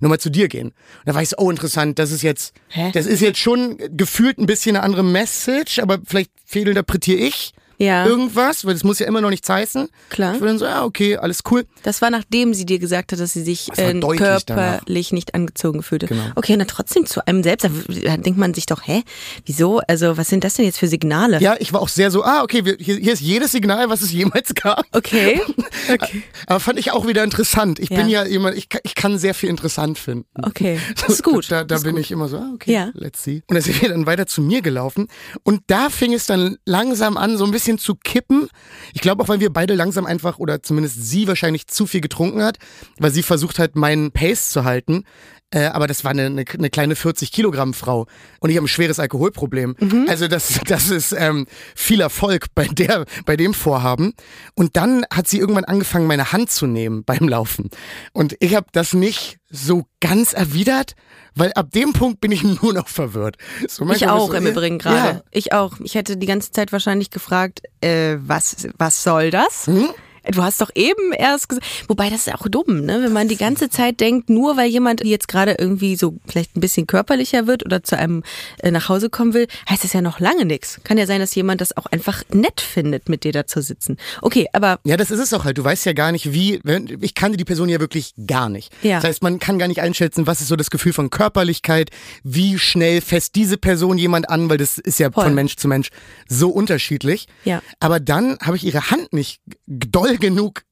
noch 0.00 0.08
mal 0.08 0.18
zu 0.18 0.30
dir 0.30 0.48
gehen. 0.48 0.68
Und 0.68 0.74
da 1.06 1.14
war 1.14 1.22
ich 1.22 1.30
so, 1.30 1.36
oh, 1.38 1.50
interessant, 1.50 1.98
das 1.98 2.10
ist 2.10 2.22
jetzt, 2.22 2.54
Hä? 2.68 2.90
das 2.92 3.06
ist 3.06 3.20
jetzt 3.20 3.38
schon 3.38 3.78
gefühlt 3.96 4.38
ein 4.38 4.46
bisschen 4.46 4.76
eine 4.76 4.84
andere 4.84 5.04
Message, 5.04 5.78
aber 5.78 5.98
vielleicht 6.04 6.30
fehlinterpretiere 6.44 7.18
ich 7.18 7.52
Ja. 7.78 8.06
irgendwas, 8.06 8.64
weil 8.64 8.74
das 8.74 8.84
muss 8.84 8.98
ja 8.98 9.06
immer 9.06 9.20
noch 9.20 9.30
nichts 9.30 9.48
heißen. 9.48 9.88
Klar. 10.10 10.34
Ich 10.34 10.40
war 10.40 10.48
dann 10.48 10.58
so, 10.58 10.64
ja, 10.64 10.84
okay, 10.84 11.16
alles 11.16 11.40
cool. 11.50 11.64
Das 11.84 12.02
war 12.02 12.10
nachdem 12.10 12.52
sie 12.54 12.66
dir 12.66 12.78
gesagt 12.78 13.12
hat, 13.12 13.20
dass 13.20 13.32
sie 13.32 13.42
sich 13.42 13.68
äh, 13.78 13.94
körperlich 14.00 15.12
nicht 15.12 15.34
angezogen 15.34 15.82
fühlte. 15.82 16.06
Genau. 16.06 16.22
Okay, 16.34 16.52
und 16.54 16.58
dann 16.60 16.68
trotzdem 16.68 17.06
zu 17.06 17.26
einem 17.26 17.42
selbst, 17.42 17.64
da 18.04 18.16
denkt 18.16 18.38
man 18.38 18.54
sich 18.54 18.66
doch, 18.66 18.82
hä, 18.86 19.02
wieso? 19.46 19.80
Also 19.88 20.16
was 20.16 20.28
sind 20.28 20.44
das 20.44 20.54
denn 20.54 20.64
jetzt 20.64 20.78
für 20.78 20.88
Signale? 20.88 21.38
Ja, 21.40 21.56
ich 21.58 21.72
war 21.72 21.80
auch 21.80 21.88
sehr 21.88 22.10
so, 22.10 22.24
ah, 22.24 22.42
okay, 22.42 22.64
wir, 22.64 22.76
hier, 22.78 22.96
hier 22.96 23.12
ist 23.12 23.20
jedes 23.20 23.52
Signal, 23.52 23.88
was 23.88 24.02
es 24.02 24.12
jemals 24.12 24.54
gab. 24.54 24.84
Okay. 24.92 25.40
okay. 25.92 26.22
Aber 26.46 26.60
fand 26.60 26.78
ich 26.78 26.90
auch 26.92 27.06
wieder 27.06 27.22
interessant. 27.24 27.78
Ich 27.78 27.90
Ja. 27.90 27.98
bin 27.98 28.08
ja 28.08 28.24
jemand, 28.26 28.56
ich, 28.56 28.68
kann- 28.68 28.80
ich 28.84 28.94
kann 28.94 29.18
sehr 29.18 29.34
viel 29.34 29.48
interessant 29.50 29.98
finden. 29.98 30.26
Okay. 30.42 30.80
Das 31.00 31.10
ist 31.10 31.22
gut. 31.22 31.50
Da, 31.50 31.64
da 31.64 31.76
ist 31.76 31.84
bin 31.84 31.92
gut. 31.92 32.00
ich 32.00 32.10
immer 32.10 32.28
so, 32.28 32.38
ah, 32.38 32.50
okay, 32.54 32.72
Ja. 32.72 32.90
let's 32.94 33.22
see. 33.22 33.42
Und 33.46 33.54
dann 33.54 33.62
sind 33.62 33.80
wir 33.80 33.88
dann 33.88 34.06
weiter 34.06 34.26
zu 34.26 34.42
mir 34.42 34.62
gelaufen. 34.62 35.08
Und 35.42 35.62
da 35.68 35.90
fing 35.90 36.12
es 36.12 36.26
dann 36.26 36.56
langsam 36.64 37.16
an, 37.16 37.36
so 37.38 37.44
ein 37.44 37.50
bisschen 37.50 37.67
zu 37.76 37.94
kippen. 37.96 38.48
Ich 38.94 39.02
glaube 39.02 39.22
auch, 39.22 39.28
weil 39.28 39.40
wir 39.40 39.52
beide 39.52 39.74
langsam 39.74 40.06
einfach, 40.06 40.38
oder 40.38 40.62
zumindest 40.62 41.04
sie 41.04 41.28
wahrscheinlich 41.28 41.66
zu 41.66 41.86
viel 41.86 42.00
getrunken 42.00 42.42
hat, 42.42 42.58
weil 42.98 43.10
sie 43.10 43.22
versucht 43.22 43.58
hat, 43.58 43.76
meinen 43.76 44.12
Pace 44.12 44.50
zu 44.50 44.64
halten. 44.64 45.04
Äh, 45.50 45.66
aber 45.66 45.86
das 45.86 46.04
war 46.04 46.10
eine, 46.10 46.26
eine, 46.26 46.44
eine 46.46 46.68
kleine 46.68 46.94
40 46.94 47.32
Kilogramm 47.32 47.72
Frau 47.72 48.06
und 48.40 48.50
ich 48.50 48.56
habe 48.56 48.66
ein 48.66 48.68
schweres 48.68 48.98
Alkoholproblem. 48.98 49.76
Also 50.08 50.28
das, 50.28 50.60
das 50.66 50.90
ist 50.90 51.12
ähm, 51.12 51.46
viel 51.74 52.02
Erfolg 52.02 52.46
bei 52.54 52.66
der, 52.66 53.06
bei 53.24 53.36
dem 53.36 53.54
Vorhaben. 53.54 54.12
Und 54.54 54.76
dann 54.76 55.06
hat 55.12 55.26
sie 55.26 55.38
irgendwann 55.38 55.64
angefangen, 55.64 56.06
meine 56.06 56.32
Hand 56.32 56.50
zu 56.50 56.66
nehmen 56.66 57.02
beim 57.04 57.28
Laufen. 57.28 57.70
Und 58.12 58.36
ich 58.40 58.54
habe 58.54 58.66
das 58.72 58.92
nicht 58.92 59.38
so 59.48 59.86
ganz 60.00 60.34
erwidert, 60.34 60.94
weil 61.34 61.52
ab 61.54 61.70
dem 61.72 61.94
Punkt 61.94 62.20
bin 62.20 62.32
ich 62.32 62.42
nur 62.62 62.74
noch 62.74 62.88
verwirrt. 62.88 63.36
So 63.68 63.88
Ich 63.90 64.06
auch 64.06 64.28
so, 64.28 64.34
im 64.34 64.46
Übrigen 64.46 64.78
gerade. 64.78 65.18
Ja, 65.18 65.22
Ich 65.30 65.52
auch. 65.52 65.80
Ich 65.82 65.94
hätte 65.94 66.18
die 66.18 66.26
ganze 66.26 66.52
Zeit 66.52 66.72
wahrscheinlich 66.72 67.10
gefragt, 67.10 67.62
äh, 67.80 68.16
was, 68.20 68.68
was 68.76 69.02
soll 69.02 69.30
das? 69.30 69.66
Hm? 69.66 69.88
Du 70.30 70.42
hast 70.42 70.60
doch 70.60 70.70
eben 70.74 71.12
erst 71.12 71.48
gesagt, 71.48 71.66
wobei 71.88 72.10
das 72.10 72.26
ist 72.26 72.34
auch 72.34 72.46
dumm, 72.48 72.84
ne? 72.84 73.00
Wenn 73.02 73.12
man 73.12 73.28
die 73.28 73.36
ganze 73.36 73.70
Zeit 73.70 74.00
denkt, 74.00 74.28
nur 74.28 74.56
weil 74.56 74.68
jemand 74.68 75.02
jetzt 75.04 75.28
gerade 75.28 75.56
irgendwie 75.58 75.96
so 75.96 76.16
vielleicht 76.26 76.56
ein 76.56 76.60
bisschen 76.60 76.86
körperlicher 76.86 77.46
wird 77.46 77.64
oder 77.64 77.82
zu 77.82 77.96
einem 77.96 78.22
äh, 78.58 78.70
nach 78.70 78.88
Hause 78.88 79.08
kommen 79.10 79.32
will, 79.34 79.46
heißt 79.68 79.84
das 79.84 79.92
ja 79.92 80.02
noch 80.02 80.20
lange 80.20 80.44
nichts. 80.44 80.80
Kann 80.84 80.98
ja 80.98 81.06
sein, 81.06 81.20
dass 81.20 81.34
jemand 81.34 81.60
das 81.60 81.76
auch 81.76 81.86
einfach 81.86 82.22
nett 82.32 82.60
findet, 82.60 83.08
mit 83.08 83.24
dir 83.24 83.32
da 83.32 83.46
zu 83.46 83.62
sitzen. 83.62 83.96
Okay, 84.20 84.46
aber 84.52 84.80
Ja, 84.84 84.96
das 84.96 85.10
ist 85.10 85.20
es 85.20 85.32
auch 85.32 85.44
halt. 85.44 85.56
Du 85.56 85.64
weißt 85.64 85.86
ja 85.86 85.92
gar 85.94 86.12
nicht, 86.12 86.32
wie. 86.32 86.60
Ich 87.00 87.14
kannte 87.14 87.38
die 87.38 87.44
Person 87.44 87.68
ja 87.68 87.80
wirklich 87.80 88.14
gar 88.26 88.48
nicht. 88.48 88.72
Ja. 88.82 88.96
Das 88.96 89.04
heißt, 89.04 89.22
man 89.22 89.38
kann 89.38 89.58
gar 89.58 89.68
nicht 89.68 89.80
einschätzen, 89.80 90.26
was 90.26 90.40
ist 90.40 90.48
so 90.48 90.56
das 90.56 90.70
Gefühl 90.70 90.92
von 90.92 91.10
Körperlichkeit, 91.10 91.90
wie 92.22 92.58
schnell 92.58 93.00
fässt 93.00 93.34
diese 93.34 93.56
Person 93.56 93.96
jemand 93.98 94.28
an, 94.28 94.50
weil 94.50 94.58
das 94.58 94.78
ist 94.78 94.98
ja 94.98 95.10
Voll. 95.10 95.24
von 95.24 95.34
Mensch 95.34 95.56
zu 95.56 95.68
Mensch 95.68 95.88
so 96.28 96.50
unterschiedlich. 96.50 97.28
Ja. 97.44 97.62
Aber 97.80 97.98
dann 97.98 98.38
habe 98.42 98.56
ich 98.56 98.64
ihre 98.64 98.90
Hand 98.90 99.12
nicht 99.12 99.40
doll 99.66 100.17
genug 100.20 100.62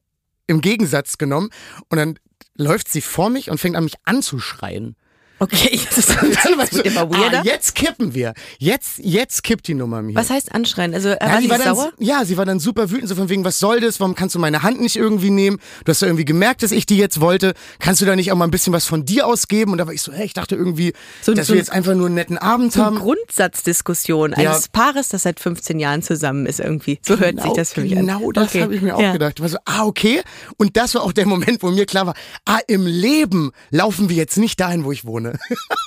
im 0.46 0.60
Gegensatz 0.60 1.18
genommen 1.18 1.50
und 1.88 1.98
dann 1.98 2.18
läuft 2.54 2.88
sie 2.88 3.00
vor 3.00 3.30
mich 3.30 3.50
und 3.50 3.58
fängt 3.58 3.76
an, 3.76 3.84
mich 3.84 3.96
anzuschreien. 4.04 4.96
Okay, 5.38 5.78
das 5.90 5.98
ist 5.98 6.16
Dann 6.16 6.58
weißt 6.58 6.76
du, 6.76 6.80
immer 6.80 7.10
weirder. 7.10 7.40
ah, 7.40 7.44
jetzt 7.44 7.74
kippen 7.74 8.14
wir. 8.14 8.32
Jetzt, 8.58 8.98
jetzt 8.98 9.42
kippt 9.42 9.68
die 9.68 9.74
Nummer 9.74 10.00
mir. 10.00 10.14
Was 10.14 10.30
heißt 10.30 10.54
anschreien? 10.54 10.94
Also 10.94 11.10
Ja, 11.10 11.18
war 11.20 11.40
sie 11.42 11.50
war 11.50 11.58
dann, 11.58 11.76
sauer? 11.76 11.92
ja, 11.98 12.24
sie 12.24 12.36
war 12.38 12.46
dann 12.46 12.58
super 12.58 12.90
wütend, 12.90 13.08
so 13.08 13.14
von 13.16 13.28
wegen, 13.28 13.44
was 13.44 13.58
soll 13.58 13.80
das? 13.80 14.00
Warum 14.00 14.14
kannst 14.14 14.34
du 14.34 14.38
meine 14.38 14.62
Hand 14.62 14.80
nicht 14.80 14.96
irgendwie 14.96 15.30
nehmen? 15.30 15.58
Du 15.84 15.90
hast 15.90 16.00
ja 16.00 16.08
irgendwie 16.08 16.24
gemerkt, 16.24 16.62
dass 16.62 16.72
ich 16.72 16.86
die 16.86 16.96
jetzt 16.96 17.20
wollte. 17.20 17.52
Kannst 17.80 18.00
du 18.00 18.06
da 18.06 18.16
nicht 18.16 18.32
auch 18.32 18.36
mal 18.36 18.46
ein 18.46 18.50
bisschen 18.50 18.72
was 18.72 18.86
von 18.86 19.04
dir 19.04 19.26
ausgeben? 19.26 19.72
Und 19.72 19.78
da 19.78 19.86
war 19.86 19.92
ich 19.92 20.00
so, 20.00 20.10
hey, 20.12 20.24
ich 20.24 20.32
dachte 20.32 20.56
irgendwie, 20.56 20.94
So- 21.20 21.34
dass 21.34 21.48
so- 21.48 21.52
wir 21.52 21.58
jetzt 21.58 21.70
einfach 21.70 21.94
nur 21.94 22.06
einen 22.06 22.14
netten 22.14 22.38
Abend 22.38 22.72
So 22.72 22.82
haben. 22.82 22.96
eine 22.96 23.04
Grundsatzdiskussion 23.04 24.30
Ja. 24.38 24.52
eines 24.52 24.68
Paares, 24.68 25.08
das 25.08 25.22
seit 25.24 25.40
15 25.40 25.78
Jahren 25.78 26.02
zusammen 26.02 26.46
ist 26.46 26.60
irgendwie. 26.60 26.98
So 27.02 27.18
hört 27.18 27.40
sich 27.42 27.52
das 27.52 27.72
für 27.72 27.82
mich 27.82 27.92
an. 27.92 28.06
Genau 28.06 28.32
das 28.32 28.48
Okay. 28.48 28.62
habe 28.62 28.74
ich 28.74 28.80
mir 28.82 28.96
auch 28.96 29.00
Ja. 29.02 29.12
gedacht. 29.12 29.34
Ich 29.36 29.42
war 29.42 29.48
so, 29.48 29.58
ah, 29.64 29.84
okay. 29.84 30.22
Und 30.56 30.76
das 30.76 30.94
war 30.94 31.02
auch 31.02 31.12
der 31.12 31.26
Moment, 31.26 31.62
wo 31.62 31.70
mir 31.70 31.86
klar 31.86 32.06
war, 32.06 32.14
ah, 32.46 32.58
im 32.66 32.86
Leben 32.86 33.52
laufen 33.70 34.08
wir 34.08 34.16
jetzt 34.16 34.38
nicht 34.38 34.58
dahin, 34.60 34.84
wo 34.84 34.92
ich 34.92 35.04
wohne. 35.04 35.25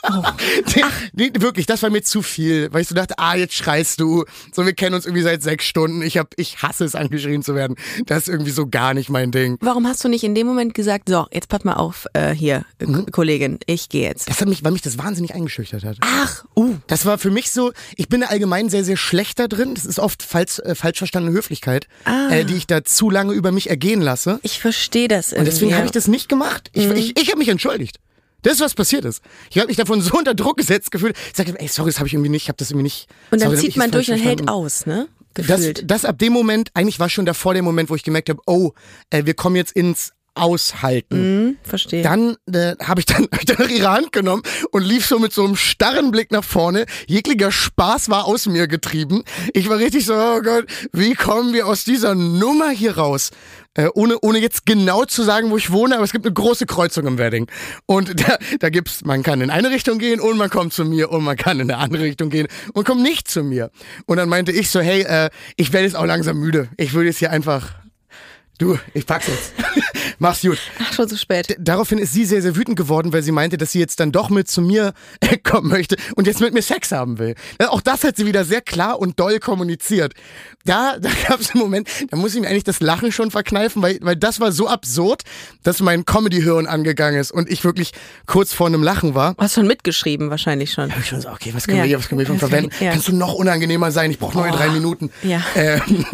Oh. 0.03 0.23
nee, 1.13 1.31
wirklich, 1.37 1.65
das 1.65 1.83
war 1.83 1.89
mir 1.89 2.01
zu 2.01 2.21
viel, 2.21 2.71
weil 2.71 2.81
ich 2.81 2.87
so 2.87 2.95
dachte, 2.95 3.15
ah, 3.17 3.35
jetzt 3.35 3.53
schreist 3.53 3.99
du. 3.99 4.25
So, 4.53 4.65
wir 4.65 4.73
kennen 4.73 4.95
uns 4.95 5.05
irgendwie 5.05 5.23
seit 5.23 5.41
sechs 5.43 5.65
Stunden. 5.65 6.01
Ich 6.01 6.17
hab, 6.17 6.33
ich 6.37 6.61
hasse 6.61 6.85
es, 6.85 6.95
angeschrien 6.95 7.43
zu 7.43 7.55
werden. 7.55 7.75
Das 8.05 8.19
ist 8.23 8.27
irgendwie 8.29 8.51
so 8.51 8.67
gar 8.67 8.93
nicht 8.93 9.09
mein 9.09 9.31
Ding. 9.31 9.57
Warum 9.61 9.87
hast 9.87 10.03
du 10.03 10.09
nicht 10.09 10.23
in 10.23 10.35
dem 10.35 10.47
Moment 10.47 10.73
gesagt, 10.73 11.09
so, 11.09 11.27
jetzt 11.31 11.49
pass 11.49 11.63
mal 11.63 11.73
auf, 11.73 12.07
äh, 12.13 12.31
hier, 12.33 12.65
äh, 12.79 12.85
Mhm. 12.89 13.11
Kollegin, 13.11 13.59
ich 13.67 13.89
gehe 13.89 14.07
jetzt. 14.07 14.29
Das 14.29 14.41
hat 14.41 14.47
mich, 14.47 14.63
weil 14.63 14.71
mich 14.71 14.81
das 14.81 14.97
wahnsinnig 14.97 15.35
eingeschüchtert 15.35 15.83
hat. 15.83 15.97
Ach, 16.01 16.43
uh. 16.55 16.75
Das 16.87 17.05
war 17.05 17.17
für 17.19 17.29
mich 17.29 17.51
so, 17.51 17.71
ich 17.95 18.09
bin 18.09 18.23
allgemein 18.23 18.69
sehr, 18.69 18.83
sehr 18.83 18.97
schlecht 18.97 19.37
da 19.39 19.47
drin. 19.47 19.75
Das 19.75 19.85
ist 19.85 19.99
oft 19.99 20.23
falsch, 20.23 20.59
äh, 20.59 20.73
falsch 20.75 20.97
verstandene 20.97 21.35
Höflichkeit, 21.37 21.87
äh, 22.31 22.45
die 22.45 22.55
ich 22.55 22.65
da 22.67 22.83
zu 22.83 23.09
lange 23.09 23.33
über 23.33 23.51
mich 23.51 23.69
ergehen 23.69 24.01
lasse. 24.01 24.39
Ich 24.43 24.59
verstehe 24.59 25.07
das 25.07 25.33
Und 25.33 25.45
deswegen 25.45 25.65
irgendwie. 25.71 25.75
habe 25.75 25.85
ich 25.85 25.91
das 25.91 26.07
nicht 26.07 26.29
gemacht. 26.29 26.69
Ich, 26.73 26.85
ich, 26.89 27.17
ich 27.19 27.27
habe 27.29 27.37
mich 27.39 27.49
entschuldigt. 27.49 27.99
Das 28.41 28.53
ist, 28.53 28.61
was 28.61 28.73
passiert 28.73 29.05
ist. 29.05 29.21
Ich 29.49 29.57
habe 29.57 29.67
mich 29.67 29.77
davon 29.77 30.01
so 30.01 30.17
unter 30.17 30.33
Druck 30.33 30.57
gesetzt 30.57 30.91
gefühlt. 30.91 31.15
Ich 31.31 31.37
sagte, 31.37 31.59
ey, 31.59 31.67
sorry, 31.67 31.89
das 31.91 31.99
habe 31.99 32.07
ich 32.07 32.13
irgendwie 32.13 32.29
nicht, 32.29 32.43
ich 32.43 32.49
habe 32.49 32.57
das 32.57 32.71
irgendwie 32.71 32.83
nicht. 32.83 33.07
Und 33.31 33.41
dann 33.41 33.49
sorry, 33.49 33.61
zieht 33.61 33.77
man 33.77 33.91
das 33.91 34.05
durch 34.05 34.17
und 34.17 34.23
hält 34.23 34.47
aus, 34.47 34.85
ne? 34.85 35.07
Das, 35.33 35.45
Gefühlt. 35.45 35.89
das 35.89 36.05
ab 36.05 36.17
dem 36.17 36.33
Moment, 36.33 36.71
eigentlich 36.73 36.99
war 36.99 37.07
schon 37.07 37.25
davor 37.25 37.53
der 37.53 37.63
Moment, 37.63 37.89
wo 37.89 37.95
ich 37.95 38.03
gemerkt 38.03 38.29
habe, 38.29 38.41
oh, 38.47 38.71
äh, 39.09 39.25
wir 39.25 39.35
kommen 39.35 39.55
jetzt 39.55 39.71
ins 39.71 40.11
Aushalten. 40.41 41.15
Hm, 41.15 41.57
verstehe. 41.63 42.03
Dann 42.03 42.37
äh, 42.51 42.75
habe 42.83 43.01
ich 43.01 43.05
dann, 43.05 43.23
hab 43.31 43.39
ich 43.39 43.45
dann 43.45 43.57
noch 43.59 43.69
ihre 43.69 43.91
Hand 43.91 44.11
genommen 44.11 44.43
und 44.71 44.83
lief 44.83 45.05
so 45.05 45.19
mit 45.19 45.33
so 45.33 45.45
einem 45.45 45.55
starren 45.55 46.11
Blick 46.11 46.31
nach 46.31 46.43
vorne. 46.43 46.85
Jeglicher 47.07 47.51
Spaß 47.51 48.09
war 48.09 48.25
aus 48.25 48.45
mir 48.45 48.67
getrieben. 48.67 49.23
Ich 49.53 49.69
war 49.69 49.77
richtig 49.77 50.05
so, 50.05 50.13
oh 50.13 50.41
Gott, 50.41 50.65
wie 50.93 51.13
kommen 51.13 51.53
wir 51.53 51.67
aus 51.67 51.83
dieser 51.83 52.15
Nummer 52.15 52.69
hier 52.69 52.97
raus? 52.97 53.31
Äh, 53.75 53.87
ohne, 53.93 54.17
ohne 54.21 54.39
jetzt 54.39 54.65
genau 54.65 55.05
zu 55.05 55.23
sagen, 55.23 55.51
wo 55.51 55.57
ich 55.57 55.71
wohne, 55.71 55.95
aber 55.95 56.03
es 56.03 56.11
gibt 56.11 56.25
eine 56.25 56.33
große 56.33 56.65
Kreuzung 56.65 57.05
im 57.05 57.17
Wedding. 57.17 57.47
Und 57.85 58.19
da, 58.27 58.37
da 58.59 58.69
gibt's, 58.69 59.05
man 59.05 59.23
kann 59.23 59.41
in 59.41 59.51
eine 59.51 59.69
Richtung 59.69 59.99
gehen 59.99 60.19
und 60.19 60.37
man 60.37 60.49
kommt 60.49 60.73
zu 60.73 60.85
mir 60.85 61.11
und 61.11 61.23
man 61.23 61.37
kann 61.37 61.59
in 61.59 61.71
eine 61.71 61.79
andere 61.79 62.03
Richtung 62.03 62.29
gehen 62.29 62.47
und 62.73 62.85
kommt 62.85 63.01
nicht 63.01 63.29
zu 63.29 63.43
mir. 63.43 63.69
Und 64.05 64.17
dann 64.17 64.27
meinte 64.27 64.51
ich 64.51 64.69
so, 64.69 64.81
hey, 64.81 65.03
äh, 65.03 65.29
ich 65.55 65.71
werde 65.71 65.85
jetzt 65.85 65.95
auch 65.95 66.05
langsam 66.05 66.39
müde. 66.39 66.67
Ich 66.77 66.93
würde 66.93 67.07
jetzt 67.07 67.19
hier 67.19 67.31
einfach, 67.31 67.75
du, 68.59 68.77
ich 68.93 69.05
pack's 69.07 69.27
jetzt. 69.27 69.53
Mach's 70.21 70.41
gut. 70.41 70.57
Ach, 70.79 70.93
schon 70.93 71.07
zu 71.07 71.17
spät. 71.17 71.55
Daraufhin 71.59 71.97
ist 71.97 72.11
sie 72.11 72.25
sehr, 72.25 72.41
sehr 72.41 72.55
wütend 72.57 72.77
geworden, 72.77 73.13
weil 73.13 73.23
sie 73.23 73.31
meinte, 73.31 73.57
dass 73.57 73.71
sie 73.71 73.79
jetzt 73.79 73.99
dann 74.01 74.11
doch 74.11 74.29
mit 74.29 74.49
zu 74.49 74.61
mir 74.61 74.93
äh, 75.21 75.37
kommen 75.43 75.69
möchte 75.69 75.95
und 76.15 76.27
jetzt 76.27 76.41
mit 76.41 76.53
mir 76.53 76.61
Sex 76.61 76.91
haben 76.91 77.19
will. 77.19 77.35
Ja, 77.59 77.69
Auch 77.69 77.79
das 77.81 78.03
hat 78.03 78.17
sie 78.17 78.25
wieder 78.25 78.43
sehr 78.43 78.59
klar 78.61 78.99
und 78.99 79.17
doll 79.19 79.39
kommuniziert. 79.39 80.13
Da, 80.65 80.97
da 81.01 81.09
gab 81.27 81.39
es 81.39 81.51
einen 81.51 81.61
Moment, 81.61 81.87
da 82.11 82.17
muss 82.17 82.35
ich 82.35 82.41
mir 82.41 82.47
eigentlich 82.49 82.65
das 82.65 82.81
Lachen 82.81 83.11
schon 83.13 83.31
verkneifen, 83.31 83.81
weil, 83.81 83.97
weil 84.01 84.17
das 84.17 84.39
war 84.41 84.51
so 84.51 84.67
absurd, 84.67 85.23
dass 85.63 85.79
mein 85.79 86.03
Comedy-Hirn 86.05 86.67
angegangen 86.67 87.19
ist 87.19 87.31
und 87.31 87.49
ich 87.49 87.63
wirklich 87.63 87.91
kurz 88.25 88.51
vor 88.53 88.67
einem 88.67 88.83
Lachen 88.83 89.15
war. 89.15 89.35
Du 89.35 89.41
hast 89.43 89.55
schon 89.55 89.67
mitgeschrieben, 89.67 90.29
wahrscheinlich 90.29 90.73
schon. 90.73 90.89
Da 90.89 90.95
hab 90.95 91.01
ich 91.01 91.07
schon 91.09 91.21
so, 91.21 91.29
okay, 91.29 91.51
was 91.53 91.65
können 91.65 91.77
Ja. 91.77 91.83
wir 91.83 91.87
hier, 91.87 91.99
was 91.99 92.09
können 92.09 92.19
wir 92.19 92.27
von 92.27 92.39
verwenden? 92.39 92.71
Ja. 92.81 92.91
Kannst 92.91 93.07
du 93.07 93.15
noch 93.15 93.33
unangenehmer 93.33 93.91
sein? 93.91 94.11
Ich 94.11 94.19
brauche 94.19 94.37
neue 94.37 94.51
drei 94.51 94.67
Minuten. 94.69 95.11
Ja. 95.23 95.41
Ähm, 95.55 96.05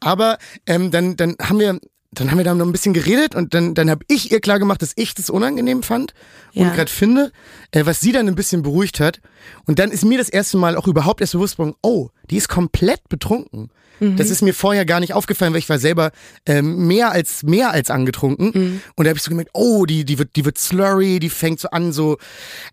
aber 0.00 0.38
ähm, 0.66 0.90
dann, 0.90 1.16
dann 1.16 1.35
haben 1.40 1.58
wir, 1.58 1.78
dann 2.12 2.30
haben 2.30 2.38
wir 2.38 2.44
da 2.44 2.54
noch 2.54 2.66
ein 2.66 2.72
bisschen 2.72 2.94
geredet 2.94 3.34
und 3.34 3.54
dann, 3.54 3.74
dann 3.74 3.90
habe 3.90 4.04
ich 4.08 4.30
ihr 4.32 4.40
klar 4.40 4.58
gemacht, 4.58 4.82
dass 4.82 4.92
ich 4.96 5.14
das 5.14 5.30
unangenehm 5.30 5.82
fand 5.82 6.14
und 6.56 6.66
Ja. 6.66 6.74
gerade 6.74 6.90
finde, 6.90 7.30
äh, 7.70 7.86
was 7.86 8.00
sie 8.00 8.12
dann 8.12 8.26
ein 8.28 8.34
bisschen 8.34 8.62
beruhigt 8.62 8.98
hat. 8.98 9.20
Und 9.66 9.78
dann 9.78 9.90
ist 9.90 10.04
mir 10.04 10.18
das 10.18 10.28
erste 10.28 10.56
Mal 10.56 10.76
auch 10.76 10.88
überhaupt 10.88 11.20
erst 11.20 11.34
bewusst 11.34 11.56
geworden, 11.56 11.74
oh, 11.82 12.08
die 12.30 12.36
ist 12.36 12.48
komplett 12.48 13.08
betrunken. 13.08 13.70
Mhm. 13.98 14.16
Das 14.16 14.28
ist 14.28 14.42
mir 14.42 14.52
vorher 14.52 14.84
gar 14.84 15.00
nicht 15.00 15.14
aufgefallen, 15.14 15.54
weil 15.54 15.58
ich 15.60 15.70
war 15.70 15.78
selber 15.78 16.10
ähm, 16.44 16.86
mehr 16.86 17.12
als 17.12 17.42
mehr 17.44 17.70
als 17.70 17.90
angetrunken. 17.90 18.50
Mhm. 18.52 18.80
Und 18.94 19.04
da 19.04 19.08
habe 19.08 19.16
ich 19.16 19.22
so 19.22 19.30
gemerkt, 19.30 19.52
oh, 19.54 19.86
die, 19.86 20.04
die 20.04 20.18
wird, 20.18 20.36
die 20.36 20.44
wird 20.44 20.58
slurry, 20.58 21.18
die 21.18 21.30
fängt 21.30 21.60
so 21.60 21.70
an, 21.70 21.92
so, 21.92 22.18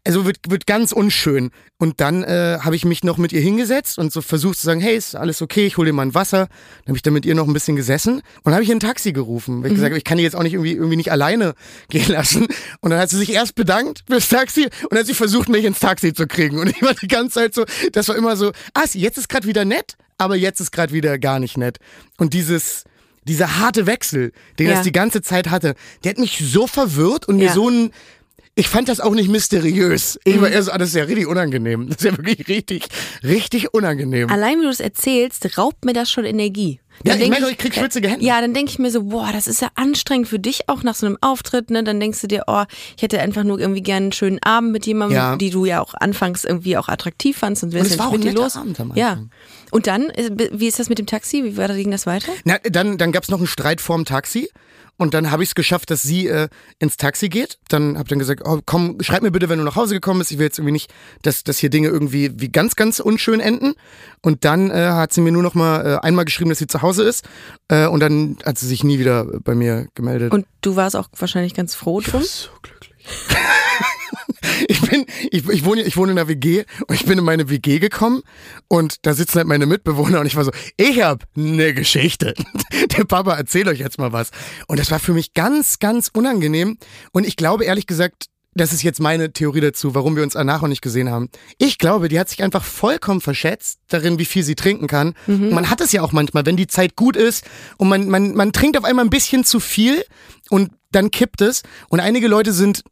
also 0.05 0.25
wird, 0.25 0.37
wird 0.49 0.67
ganz 0.67 0.91
unschön. 0.91 1.51
Und 1.77 2.01
dann 2.01 2.23
äh, 2.23 2.59
habe 2.61 2.75
ich 2.75 2.83
mich 2.83 3.03
noch 3.05 3.17
mit 3.17 3.31
ihr 3.31 3.39
hingesetzt 3.41 3.97
und 3.99 4.11
so 4.11 4.21
versucht 4.21 4.57
zu 4.57 4.65
sagen, 4.65 4.81
hey, 4.81 4.95
ist 4.97 5.15
alles 5.15 5.41
okay, 5.41 5.65
ich 5.65 5.77
hole 5.77 5.87
dir 5.89 5.93
mal 5.93 6.01
ein 6.03 6.13
Wasser. 6.13 6.47
Dann 6.83 6.89
habe 6.89 6.97
ich 6.97 7.01
dann 7.03 7.13
mit 7.13 7.25
ihr 7.25 7.35
noch 7.35 7.47
ein 7.47 7.53
bisschen 7.53 7.75
gesessen 7.77 8.15
und 8.15 8.23
dann 8.45 8.53
habe 8.55 8.63
ich 8.63 8.71
ein 8.71 8.79
Taxi 8.81 9.13
gerufen, 9.13 9.61
weil 9.63 9.67
ich 9.69 9.75
gesagt 9.75 9.91
habe, 9.91 9.97
ich 9.97 10.03
kann 10.03 10.17
die 10.17 10.23
jetzt 10.25 10.35
auch 10.35 10.43
nicht 10.43 10.53
irgendwie, 10.53 10.73
irgendwie 10.73 10.97
nicht 10.97 11.11
alleine 11.11 11.53
gehen 11.89 12.09
lassen. 12.11 12.47
Und 12.81 12.89
dann 12.89 12.99
hat 12.99 13.09
sie 13.09 13.17
sich 13.17 13.31
erst 13.31 13.55
bedankt 13.55 13.72
fürs 14.07 14.29
Taxi 14.29 14.63
und 14.65 14.91
dann 14.91 14.99
hat 14.99 15.05
sie 15.07 15.13
versucht, 15.13 15.49
mich 15.49 15.65
ins 15.65 15.79
Taxi 15.79 16.13
zu 16.13 16.27
kriegen. 16.27 16.59
Und 16.59 16.67
ich 16.69 16.81
war 16.81 16.93
die 16.93 17.07
ganze 17.07 17.35
Zeit 17.35 17.53
so, 17.53 17.65
das 17.91 18.07
war 18.07 18.15
immer 18.15 18.35
so, 18.35 18.51
ah, 18.73 18.83
jetzt 18.93 19.17
ist 19.17 19.29
gerade 19.29 19.47
wieder 19.47 19.65
nett, 19.65 19.95
aber 20.17 20.35
jetzt 20.35 20.59
ist 20.59 20.71
gerade 20.71 20.93
wieder 20.93 21.17
gar 21.19 21.39
nicht 21.39 21.57
nett. 21.57 21.77
Und 22.17 22.33
dieses, 22.33 22.83
dieser 23.25 23.57
harte 23.59 23.85
Wechsel, 23.85 24.31
den 24.59 24.67
Ja. 24.67 24.75
das 24.75 24.83
die 24.83 24.91
ganze 24.91 25.21
Zeit 25.21 25.49
hatte, 25.49 25.75
der 26.03 26.11
hat 26.11 26.17
mich 26.19 26.39
so 26.43 26.67
verwirrt 26.67 27.27
und 27.27 27.37
mir 27.37 27.45
Ja. 27.47 27.53
so 27.53 27.69
ein, 27.69 27.91
ich 28.55 28.67
fand 28.67 28.87
das 28.87 28.99
auch 28.99 29.13
nicht 29.15 29.29
mysteriös. 29.29 30.19
Ich 30.25 30.39
war 30.39 30.49
eher 30.49 30.61
so, 30.61 30.71
das 30.71 30.89
ist 30.89 30.95
ja 30.95 31.03
richtig 31.05 31.25
unangenehm. 31.27 31.87
Das 31.89 31.97
ist 31.97 32.03
ja 32.05 32.15
wirklich 32.17 32.47
richtig, 32.47 32.85
richtig 33.23 33.73
unangenehm. 33.73 34.29
Allein 34.29 34.59
wie 34.59 34.63
du 34.65 34.69
es 34.69 34.79
erzählst, 34.79 35.57
raubt 35.57 35.85
mir 35.85 35.93
das 35.93 36.11
schon 36.11 36.23
Energie. 36.25 36.79
Ja, 37.03 37.13
Dann 37.13 37.13
ich 37.13 37.19
denk 37.21 37.39
merke, 37.39 37.51
ich 37.51 37.57
krieg 37.57 37.73
schwitzige 37.73 38.07
Hände. 38.07 38.23
Ja, 38.23 38.39
dann 38.39 38.53
denke 38.53 38.69
ich 38.71 38.77
mir 38.77 38.91
so, 38.91 39.05
boah, 39.05 39.29
das 39.33 39.47
ist 39.47 39.61
ja 39.61 39.69
anstrengend 39.73 40.27
für 40.27 40.37
dich 40.37 40.69
auch 40.69 40.83
nach 40.83 40.93
so 40.93 41.07
einem 41.07 41.17
Auftritt, 41.21 41.71
ne? 41.71 41.83
Dann 41.83 41.99
denkst 41.99 42.21
du 42.21 42.27
dir, 42.27 42.43
oh, 42.45 42.63
ich 42.95 43.01
hätte 43.01 43.19
einfach 43.19 43.43
nur 43.43 43.59
irgendwie 43.59 43.81
gerne 43.81 44.05
einen 44.05 44.11
schönen 44.11 44.37
Abend 44.43 44.71
mit 44.71 44.85
jemandem, 44.85 45.15
Ja. 45.15 45.35
die 45.35 45.49
du 45.49 45.65
ja 45.65 45.81
auch 45.81 45.95
anfangs 45.95 46.43
irgendwie 46.43 46.77
auch 46.77 46.89
attraktiv 46.89 47.37
fandst 47.37 47.63
und 47.63 47.73
jetzt 47.73 47.97
war 47.97 48.09
auch 48.09 48.11
mit 48.11 48.23
dir 48.23 48.33
los. 48.33 48.55
Abend 48.55 48.79
am 48.79 48.91
ja. 48.95 49.19
Und 49.71 49.87
dann, 49.87 50.11
äh, 50.11 50.29
wie 50.51 50.67
ist 50.67 50.77
das 50.77 50.89
mit 50.89 50.99
dem 50.99 51.07
Taxi? 51.07 51.43
Wie 51.43 51.57
war 51.57 51.69
ging 51.69 51.89
das 51.89 52.05
weiter? 52.05 52.31
Na, 52.43 52.57
dann 52.59 52.99
dann 52.99 53.11
gab 53.11 53.23
es 53.23 53.29
noch 53.29 53.39
einen 53.39 53.47
Streit 53.47 53.81
vorm 53.81 54.05
Taxi. 54.05 54.49
Und 55.03 55.13
dann 55.13 55.31
habe 55.31 55.43
ich 55.43 55.49
es 55.49 55.55
geschafft, 55.55 55.91
dass 55.91 56.01
sie 56.01 56.27
äh, 56.27 56.47
ins 56.79 56.95
Taxi 56.95 57.27
geht. 57.27 57.57
Dann 57.67 57.97
habe 57.97 58.07
dann 58.07 58.19
gesagt, 58.19 58.41
oh, 58.45 58.61
komm, 58.65 58.99
schreib 59.01 59.21
mir 59.21 59.31
bitte, 59.31 59.49
wenn 59.49 59.59
du 59.59 59.65
nach 59.65 59.75
Hause 59.75 59.95
gekommen 59.95 60.19
bist. 60.19 60.31
Ich 60.31 60.37
will 60.37 60.45
jetzt 60.45 60.59
irgendwie 60.59 60.71
nicht, 60.71 60.93
dass, 61.23 61.43
dass 61.43 61.57
hier 61.57 61.69
Dinge 61.69 61.89
irgendwie 61.89 62.31
wie 62.39 62.47
ganz, 62.47 62.77
ganz 62.77 63.01
unschön 63.01 63.41
enden. 63.41 63.73
Und 64.21 64.45
dann 64.45 64.71
äh, 64.71 64.91
hat 64.91 65.11
sie 65.11 65.19
mir 65.19 65.33
nur 65.33 65.43
noch 65.43 65.55
mal 65.55 65.85
äh, 65.85 65.97
einmal 65.97 66.23
geschrieben, 66.23 66.51
dass 66.51 66.59
sie 66.59 66.67
zu 66.67 66.81
Hause 66.81 67.03
ist. 67.03 67.25
Äh, 67.67 67.87
und 67.87 67.99
dann 67.99 68.37
hat 68.45 68.57
sie 68.57 68.65
sich 68.65 68.85
nie 68.85 68.97
wieder 68.97 69.25
bei 69.25 69.55
mir 69.55 69.89
gemeldet. 69.93 70.31
Und 70.31 70.45
du 70.61 70.77
warst 70.77 70.95
auch 70.95 71.09
wahrscheinlich 71.17 71.53
ganz 71.53 71.75
froh 71.75 71.99
drum. 71.99 72.23
so 72.23 72.49
glücklich. 72.61 72.93
ich 74.67 74.81
bin, 74.81 75.05
ich, 75.31 75.47
ich 75.47 75.65
wohne, 75.65 75.81
ich 75.81 75.97
wohne 75.97 76.11
in 76.11 76.17
einer 76.17 76.27
WG 76.27 76.63
und 76.87 76.95
ich 76.95 77.05
bin 77.05 77.17
in 77.19 77.25
meine 77.25 77.49
WG 77.49 77.79
gekommen 77.79 78.21
und 78.67 79.05
da 79.05 79.13
sitzen 79.13 79.37
halt 79.37 79.47
meine 79.47 79.65
Mitbewohner 79.65 80.19
und 80.19 80.25
ich 80.25 80.35
war 80.35 80.43
so, 80.43 80.51
ich 80.77 81.01
hab 81.01 81.23
ne 81.35 81.73
Geschichte. 81.73 82.33
Der 82.97 83.05
Papa 83.05 83.35
erzählt 83.35 83.67
euch 83.67 83.79
jetzt 83.79 83.97
mal 83.97 84.13
was. 84.13 84.31
Und 84.67 84.79
das 84.79 84.91
war 84.91 84.99
für 84.99 85.13
mich 85.13 85.33
ganz, 85.33 85.79
ganz 85.79 86.09
unangenehm 86.13 86.77
und 87.11 87.25
ich 87.25 87.35
glaube 87.35 87.65
ehrlich 87.65 87.87
gesagt, 87.87 88.27
das 88.55 88.71
ist 88.71 88.83
jetzt 88.83 88.99
meine 88.99 89.33
Theorie 89.33 89.61
dazu, 89.61 89.95
warum 89.95 90.15
wir 90.15 90.23
uns 90.23 90.33
danach 90.33 90.61
auch 90.61 90.67
nicht 90.67 90.81
gesehen 90.81 91.09
haben. 91.09 91.29
Ich 91.57 91.77
glaube, 91.79 92.07
die 92.07 92.19
hat 92.19 92.29
sich 92.29 92.43
einfach 92.43 92.63
vollkommen 92.63 93.21
verschätzt 93.21 93.79
darin, 93.87 94.19
wie 94.19 94.25
viel 94.25 94.43
sie 94.43 94.55
trinken 94.55 94.87
kann. 94.87 95.15
Und 95.45 95.53
man 95.53 95.69
hat 95.69 95.81
es 95.81 95.91
ja 95.91 96.01
auch 96.03 96.11
manchmal, 96.11 96.45
wenn 96.45 96.57
die 96.57 96.67
Zeit 96.67 96.95
gut 96.95 97.15
ist 97.15 97.45
und 97.77 97.89
man, 97.89 98.09
man, 98.09 98.35
man 98.35 98.53
trinkt 98.53 98.77
auf 98.77 98.83
einmal 98.83 99.05
ein 99.05 99.09
bisschen 99.09 99.43
zu 99.43 99.59
viel 99.59 100.03
und 100.49 100.71
dann 100.91 101.09
kippt 101.09 101.41
es. 101.41 101.63
Und 101.89 101.99
einige 101.99 102.27
Leute 102.27 102.53
sind 102.53 102.83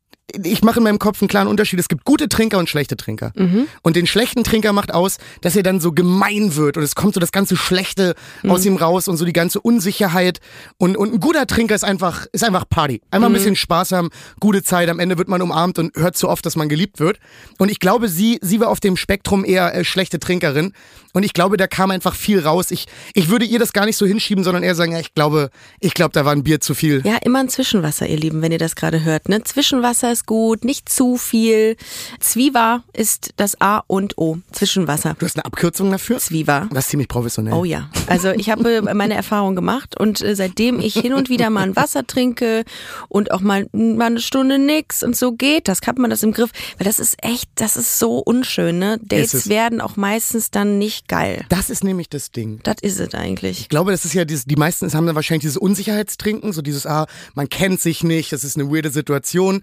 ich 0.44 0.64
mache 0.64 0.80
in 0.80 0.84
meinem 0.84 1.00
Kopf 1.00 1.22
einen 1.22 1.28
klaren 1.28 1.48
Unterschied. 1.48 1.80
Es 1.80 1.90
gibt 1.90 2.06
gute 2.06 2.30
Trinker 2.30 2.58
und 2.58 2.70
schlechte 2.70 2.96
Trinker. 2.96 3.34
Und 3.82 3.96
den 3.96 4.08
schlechten 4.08 4.44
Trinker 4.44 4.74
macht 4.74 4.94
aus, 4.94 5.18
dass 5.42 5.56
er 5.56 5.64
dann 5.64 5.80
so 5.80 5.92
gemein 5.92 6.56
wird 6.56 6.78
und 6.78 6.84
es 6.84 6.96
kommt 6.96 7.14
so 7.14 7.20
das 7.20 7.32
ganze 7.32 7.58
Schlechte 7.58 8.16
aus 8.48 8.66
ihm 8.66 8.78
raus 8.78 9.08
und 9.08 9.18
so 9.18 9.26
die 9.26 9.34
ganze 9.34 9.60
Unsicherheit. 9.60 10.40
Und, 10.78 10.98
und 10.98 11.14
ein 11.14 11.20
guter 11.20 11.48
Trinker 11.48 11.76
ist 11.76 11.84
einfach, 11.84 12.28
ist 12.32 12.44
einfach 12.44 12.68
Party. 12.70 13.02
Einmal 13.12 13.30
ein 13.30 13.34
bisschen 13.34 13.56
Spaß 13.56 13.92
haben, 13.92 14.10
gute 14.40 14.64
Zeit. 14.64 14.90
Am 14.90 15.00
Ende 15.00 15.18
wird 15.18 15.28
man 15.28 15.42
umarmt 15.42 15.80
und 15.80 15.96
hört 15.96 16.18
so 16.18 16.30
oft, 16.30 16.46
dass 16.46 16.56
man 16.56 16.70
geliebt 16.70 17.00
wird. 17.00 17.20
Und 17.58 17.70
ich 17.70 17.80
glaube, 17.80 18.08
sie, 18.08 18.40
sie 18.42 18.60
war 18.60 18.70
auf 18.70 18.80
dem 18.80 18.98
Spektrum 18.98 19.44
eher 19.44 19.74
äh, 19.76 19.84
schlechte 19.84 20.20
Trinkerin. 20.20 20.74
Und 21.14 21.24
ich 21.24 21.34
glaube, 21.34 21.58
da 21.58 21.68
kam 21.68 21.92
einfach 21.92 22.16
viel 22.16 22.40
raus. 22.40 22.72
Ich, 22.72 22.86
ich 23.14 23.30
würde 23.30 23.46
ihr 23.46 23.60
das 23.60 23.74
gar 23.74 23.86
nicht 23.86 23.98
so 23.98 24.06
hinschieben, 24.06 24.44
sondern 24.44 24.64
eher 24.64 24.76
sagen, 24.76 24.94
ja, 24.94 25.00
ich 25.00 25.14
glaube, 25.14 25.50
ich 25.80 25.94
glaube, 25.94 26.14
da 26.14 26.26
war 26.26 26.32
ein 26.32 26.44
Bier 26.44 26.62
zu 26.62 26.74
viel. 26.74 27.02
Ja, 27.06 27.18
immer 27.24 27.40
ein 27.40 27.50
Zwischenwasser, 27.50 28.08
ihr 28.08 28.18
Lieben, 28.18 28.42
wenn 28.42 28.52
ihr 28.52 28.58
das 28.58 28.76
gerade 28.76 29.04
hört. 29.04 29.28
Ne? 29.28 29.44
Zwischenwasser 29.44 30.11
Wasser 30.12 30.22
ist 30.22 30.26
gut, 30.26 30.66
nicht 30.66 30.90
zu 30.90 31.18
viel. 31.18 31.78
Zwiebel 32.20 32.82
ist 32.94 33.32
das 33.38 33.60
A 33.62 33.84
und 33.88 34.18
O 34.18 34.38
zwischen 34.52 34.88
Wasser. 34.88 35.16
Du 35.18 35.26
hast 35.26 35.38
eine 35.38 35.46
Abkürzung 35.46 35.92
dafür? 35.92 36.18
Zwiebel. 36.18 36.68
Das 36.72 36.86
ist 36.86 36.90
ziemlich 36.92 37.08
professionell. 37.08 37.54
Oh 37.54 37.64
ja, 37.64 37.90
also 38.08 38.32
ich 38.32 38.50
habe 38.50 38.82
meine 38.94 39.14
Erfahrung 39.14 39.56
gemacht 39.56 39.98
und 40.00 40.22
äh, 40.22 40.36
seitdem 40.36 40.80
ich 40.80 40.94
hin 40.94 41.14
und 41.14 41.30
wieder 41.30 41.50
mal 41.50 41.64
ein 41.64 41.76
Wasser 41.76 42.06
trinke 42.06 42.64
und 43.08 43.32
auch 43.32 43.42
mal, 43.42 43.68
mal 43.72 44.08
eine 44.08 44.20
Stunde 44.20 44.60
nix 44.60 45.04
und 45.04 45.16
so 45.16 45.32
geht, 45.32 45.68
das 45.68 45.82
hat 45.86 45.98
man 45.98 46.10
das 46.10 46.24
im 46.24 46.34
Griff, 46.34 46.52
weil 46.78 46.86
das 46.86 47.00
ist 47.00 47.24
echt, 47.24 47.50
das 47.56 47.78
ist 47.78 48.00
so 48.00 48.18
unschön, 48.20 48.80
ne? 48.80 49.00
Dates 49.02 49.34
es. 49.34 49.50
werden 49.50 49.82
auch 49.82 49.96
meistens 49.96 50.52
dann 50.52 50.78
nicht 50.78 51.08
geil. 51.08 51.46
Das 51.50 51.70
ist 51.70 51.84
nämlich 51.84 52.10
das 52.10 52.32
Ding. 52.32 52.60
Das 52.64 52.76
ist 52.82 53.00
es 53.00 53.14
eigentlich. 53.14 53.62
Ich 53.62 53.70
glaube, 53.70 53.92
das 53.92 54.06
ist 54.06 54.14
ja 54.14 54.26
dieses, 54.26 54.46
die 54.46 54.56
meisten 54.56 54.92
haben 54.92 55.06
dann 55.06 55.16
wahrscheinlich 55.16 55.44
dieses 55.44 55.58
Unsicherheitstrinken, 55.58 56.52
so 56.52 56.62
dieses, 56.62 56.86
ah, 56.86 57.08
man 57.34 57.48
kennt 57.48 57.80
sich 57.80 58.04
nicht, 58.04 58.34
das 58.34 58.44
ist 58.44 58.58
eine 58.58 58.70
weirde 58.70 58.90
Situation. 58.90 59.62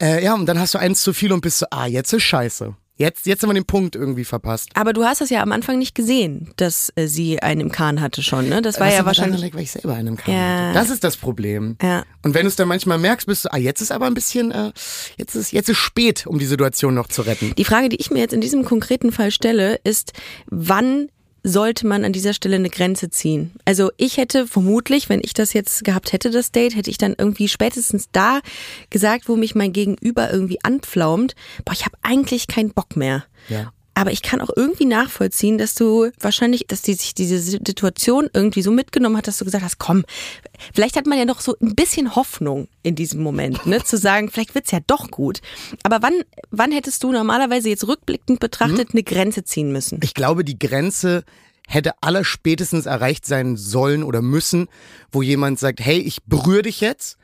Äh, 0.00 0.24
ja, 0.24 0.34
und 0.34 0.46
dann 0.46 0.58
hast 0.58 0.74
du 0.74 0.78
eins 0.78 1.02
zu 1.02 1.12
viel 1.12 1.32
und 1.32 1.40
bist 1.40 1.58
so, 1.58 1.66
ah, 1.70 1.86
jetzt 1.86 2.12
ist 2.12 2.22
scheiße. 2.22 2.74
Jetzt, 2.96 3.26
jetzt 3.26 3.42
haben 3.42 3.50
wir 3.50 3.54
den 3.54 3.64
Punkt 3.64 3.96
irgendwie 3.96 4.24
verpasst. 4.24 4.70
Aber 4.74 4.92
du 4.92 5.04
hast 5.04 5.20
das 5.20 5.28
ja 5.28 5.42
am 5.42 5.50
Anfang 5.50 5.80
nicht 5.80 5.96
gesehen, 5.96 6.52
dass 6.56 6.92
äh, 6.94 7.08
sie 7.08 7.42
einen 7.42 7.60
im 7.60 7.72
Kahn 7.72 8.00
hatte 8.00 8.22
schon, 8.22 8.48
ne? 8.48 8.62
Das 8.62 8.78
war 8.78 8.86
Was 8.86 8.94
ja 8.94 9.04
wahrscheinlich. 9.04 9.40
liegt, 9.40 9.56
weil 9.56 9.64
ich 9.64 9.72
selber 9.72 9.94
einen 9.94 10.16
kann. 10.16 10.32
Ja. 10.32 10.72
Das 10.72 10.90
ist 10.90 11.02
das 11.02 11.16
Problem. 11.16 11.76
Ja. 11.82 12.04
Und 12.22 12.34
wenn 12.34 12.42
du 12.42 12.48
es 12.48 12.54
dann 12.54 12.68
manchmal 12.68 12.98
merkst, 12.98 13.26
bist 13.26 13.46
du, 13.46 13.52
ah, 13.52 13.56
jetzt 13.56 13.80
ist 13.80 13.90
aber 13.90 14.06
ein 14.06 14.14
bisschen, 14.14 14.52
äh, 14.52 14.70
jetzt 15.16 15.34
ist, 15.34 15.50
jetzt 15.50 15.68
ist 15.68 15.78
spät, 15.78 16.24
um 16.28 16.38
die 16.38 16.46
Situation 16.46 16.94
noch 16.94 17.08
zu 17.08 17.22
retten. 17.22 17.52
Die 17.56 17.64
Frage, 17.64 17.88
die 17.88 17.96
ich 17.96 18.12
mir 18.12 18.20
jetzt 18.20 18.32
in 18.32 18.40
diesem 18.40 18.64
konkreten 18.64 19.10
Fall 19.10 19.32
stelle, 19.32 19.80
ist, 19.82 20.12
wann 20.46 21.08
sollte 21.44 21.86
man 21.86 22.04
an 22.04 22.12
dieser 22.12 22.32
Stelle 22.32 22.56
eine 22.56 22.70
Grenze 22.70 23.10
ziehen? 23.10 23.52
Also 23.64 23.90
ich 23.98 24.16
hätte 24.16 24.46
vermutlich, 24.46 25.08
wenn 25.08 25.20
ich 25.22 25.34
das 25.34 25.52
jetzt 25.52 25.84
gehabt 25.84 26.12
hätte, 26.12 26.30
das 26.30 26.50
Date, 26.50 26.74
hätte 26.74 26.90
ich 26.90 26.98
dann 26.98 27.14
irgendwie 27.16 27.48
spätestens 27.48 28.08
da 28.10 28.40
gesagt, 28.90 29.28
wo 29.28 29.36
mich 29.36 29.54
mein 29.54 29.72
Gegenüber 29.72 30.32
irgendwie 30.32 30.58
anpflaumt, 30.64 31.36
boah, 31.64 31.72
ich 31.72 31.84
habe 31.84 31.96
eigentlich 32.02 32.48
keinen 32.48 32.70
Bock 32.70 32.96
mehr. 32.96 33.24
Ja. 33.48 33.72
Aber 33.94 34.10
ich 34.10 34.22
kann 34.22 34.40
auch 34.40 34.50
irgendwie 34.54 34.86
nachvollziehen, 34.86 35.56
dass 35.56 35.74
du 35.74 36.10
wahrscheinlich, 36.20 36.66
dass 36.66 36.82
die 36.82 36.94
sich 36.94 37.14
diese 37.14 37.38
Situation 37.38 38.28
irgendwie 38.32 38.62
so 38.62 38.72
mitgenommen 38.72 39.16
hat, 39.16 39.28
dass 39.28 39.38
du 39.38 39.44
gesagt 39.44 39.64
hast, 39.64 39.78
komm, 39.78 40.04
vielleicht 40.74 40.96
hat 40.96 41.06
man 41.06 41.16
ja 41.16 41.24
noch 41.24 41.40
so 41.40 41.56
ein 41.62 41.74
bisschen 41.76 42.16
Hoffnung 42.16 42.68
in 42.82 42.96
diesem 42.96 43.22
Moment, 43.22 43.66
ne, 43.66 43.82
zu 43.84 43.96
sagen, 43.96 44.30
vielleicht 44.30 44.54
wird's 44.54 44.72
ja 44.72 44.80
doch 44.86 45.10
gut. 45.10 45.40
Aber 45.84 46.02
wann, 46.02 46.14
wann 46.50 46.72
hättest 46.72 47.04
du 47.04 47.12
normalerweise 47.12 47.68
jetzt 47.68 47.86
rückblickend 47.86 48.40
betrachtet 48.40 48.90
eine 48.92 49.04
Grenze 49.04 49.44
ziehen 49.44 49.72
müssen? 49.72 50.00
Ich 50.02 50.14
glaube, 50.14 50.44
die 50.44 50.58
Grenze 50.58 51.24
hätte 51.68 51.92
aller 52.02 52.24
spätestens 52.24 52.86
erreicht 52.86 53.24
sein 53.26 53.56
sollen 53.56 54.02
oder 54.02 54.22
müssen, 54.22 54.68
wo 55.12 55.22
jemand 55.22 55.58
sagt, 55.58 55.80
hey, 55.80 55.98
ich 55.98 56.22
berühre 56.24 56.62
dich 56.62 56.80
jetzt 56.80 57.16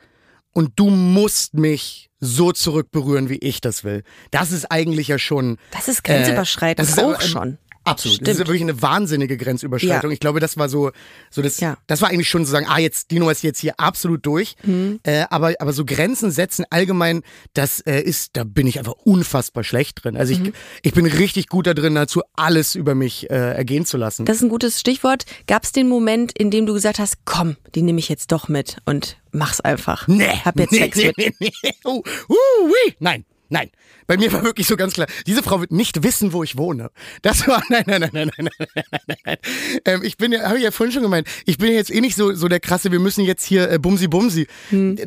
und 0.53 0.73
du 0.75 0.89
musst 0.89 1.53
mich 1.53 2.09
so 2.19 2.51
zurückberühren, 2.51 3.29
wie 3.29 3.37
ich 3.37 3.61
das 3.61 3.83
will. 3.83 4.03
Das 4.29 4.51
ist 4.51 4.71
eigentlich 4.71 5.07
ja 5.07 5.17
schon. 5.17 5.57
Das 5.71 5.87
ist 5.87 6.03
grenzüberschreitend 6.03 6.87
das 6.87 6.97
ist 6.97 7.03
auch 7.03 7.21
schon. 7.21 7.57
Absolut. 7.83 8.21
Das 8.21 8.25
Stimmt. 8.35 8.39
ist 8.41 8.47
wirklich 8.47 8.61
eine 8.61 8.81
wahnsinnige 8.81 9.37
Grenzüberschreitung. 9.37 10.11
Ja. 10.11 10.13
Ich 10.13 10.19
glaube, 10.19 10.39
das 10.39 10.55
war 10.57 10.69
so, 10.69 10.91
so 11.29 11.41
das, 11.41 11.59
Ja. 11.59 11.77
das 11.87 12.01
war 12.01 12.09
eigentlich 12.09 12.29
schon 12.29 12.45
zu 12.45 12.51
sagen, 12.51 12.67
ah, 12.69 12.77
jetzt, 12.79 13.11
die 13.11 13.17
Nummer 13.19 13.31
ist 13.31 13.41
jetzt 13.43 13.59
hier 13.59 13.79
absolut 13.79 14.25
durch. 14.25 14.55
Mhm. 14.63 14.99
Äh, 15.03 15.25
aber, 15.29 15.53
aber 15.59 15.73
so 15.73 15.83
Grenzen 15.85 16.31
setzen 16.31 16.65
allgemein, 16.69 17.23
das 17.53 17.79
äh, 17.81 17.99
ist, 18.01 18.31
da 18.37 18.43
bin 18.43 18.67
ich 18.67 18.77
einfach 18.79 18.93
unfassbar 19.03 19.63
schlecht 19.63 20.03
drin. 20.03 20.15
Also 20.17 20.33
ich, 20.33 20.39
Mhm. 20.39 20.53
ich 20.83 20.93
bin 20.93 21.05
richtig 21.05 21.47
gut 21.47 21.65
da 21.67 21.73
drin, 21.73 21.95
dazu 21.95 22.21
alles 22.35 22.75
über 22.75 22.93
mich 22.95 23.29
äh, 23.29 23.33
ergehen 23.55 23.85
zu 23.85 23.97
lassen. 23.97 24.25
Das 24.25 24.37
ist 24.37 24.43
ein 24.43 24.49
gutes 24.49 24.79
Stichwort. 24.79 25.25
Gab 25.47 25.63
es 25.63 25.71
den 25.71 25.87
Moment, 25.87 26.31
in 26.37 26.51
dem 26.51 26.65
du 26.65 26.73
gesagt 26.73 26.99
hast, 26.99 27.17
komm, 27.25 27.57
die 27.75 27.81
nehme 27.81 27.99
ich 27.99 28.09
jetzt 28.09 28.31
doch 28.31 28.47
mit 28.47 28.77
und 28.85 29.17
mach's 29.31 29.59
einfach. 29.59 30.07
Nee. 30.07 30.27
Hab 30.45 30.59
jetzt 30.59 30.71
nee, 30.71 30.79
Sex 30.79 30.97
nee, 30.97 31.13
mit. 31.17 31.39
nee, 31.39 31.51
nee. 31.63 31.71
Uh, 31.85 31.97
uh, 32.29 32.65
ui. 32.65 32.95
Nein, 32.99 33.25
nein. 33.51 33.69
Bei 34.07 34.17
mir 34.17 34.33
war 34.33 34.43
wirklich 34.43 34.67
so 34.67 34.75
ganz 34.75 34.93
klar, 34.93 35.07
diese 35.27 35.43
Frau 35.43 35.61
wird 35.61 35.71
nicht 35.71 36.03
wissen, 36.03 36.33
wo 36.33 36.43
ich 36.43 36.57
wohne. 36.57 36.89
Das 37.21 37.47
war, 37.47 37.63
nein, 37.69 37.83
nein, 37.85 38.01
nein, 38.01 38.09
nein, 38.11 38.31
nein, 38.37 38.49
nein, 38.57 38.85
nein, 39.07 39.17
nein. 39.25 39.37
Ähm, 39.85 40.01
ich 40.03 40.17
bin 40.17 40.31
ja, 40.31 40.43
habe 40.43 40.57
ich 40.57 40.63
ja 40.63 40.71
vorhin 40.71 40.91
schon 40.91 41.03
gemeint, 41.03 41.27
ich 41.45 41.57
bin 41.57 41.71
jetzt 41.71 41.93
eh 41.93 42.01
nicht 42.01 42.15
so, 42.15 42.33
so 42.33 42.47
der 42.47 42.59
krasse, 42.59 42.91
wir 42.91 42.99
müssen 42.99 43.23
jetzt 43.23 43.45
hier 43.45 43.69
äh, 43.69 43.77
Bumsi 43.77 44.07
Bumsi. 44.07 44.47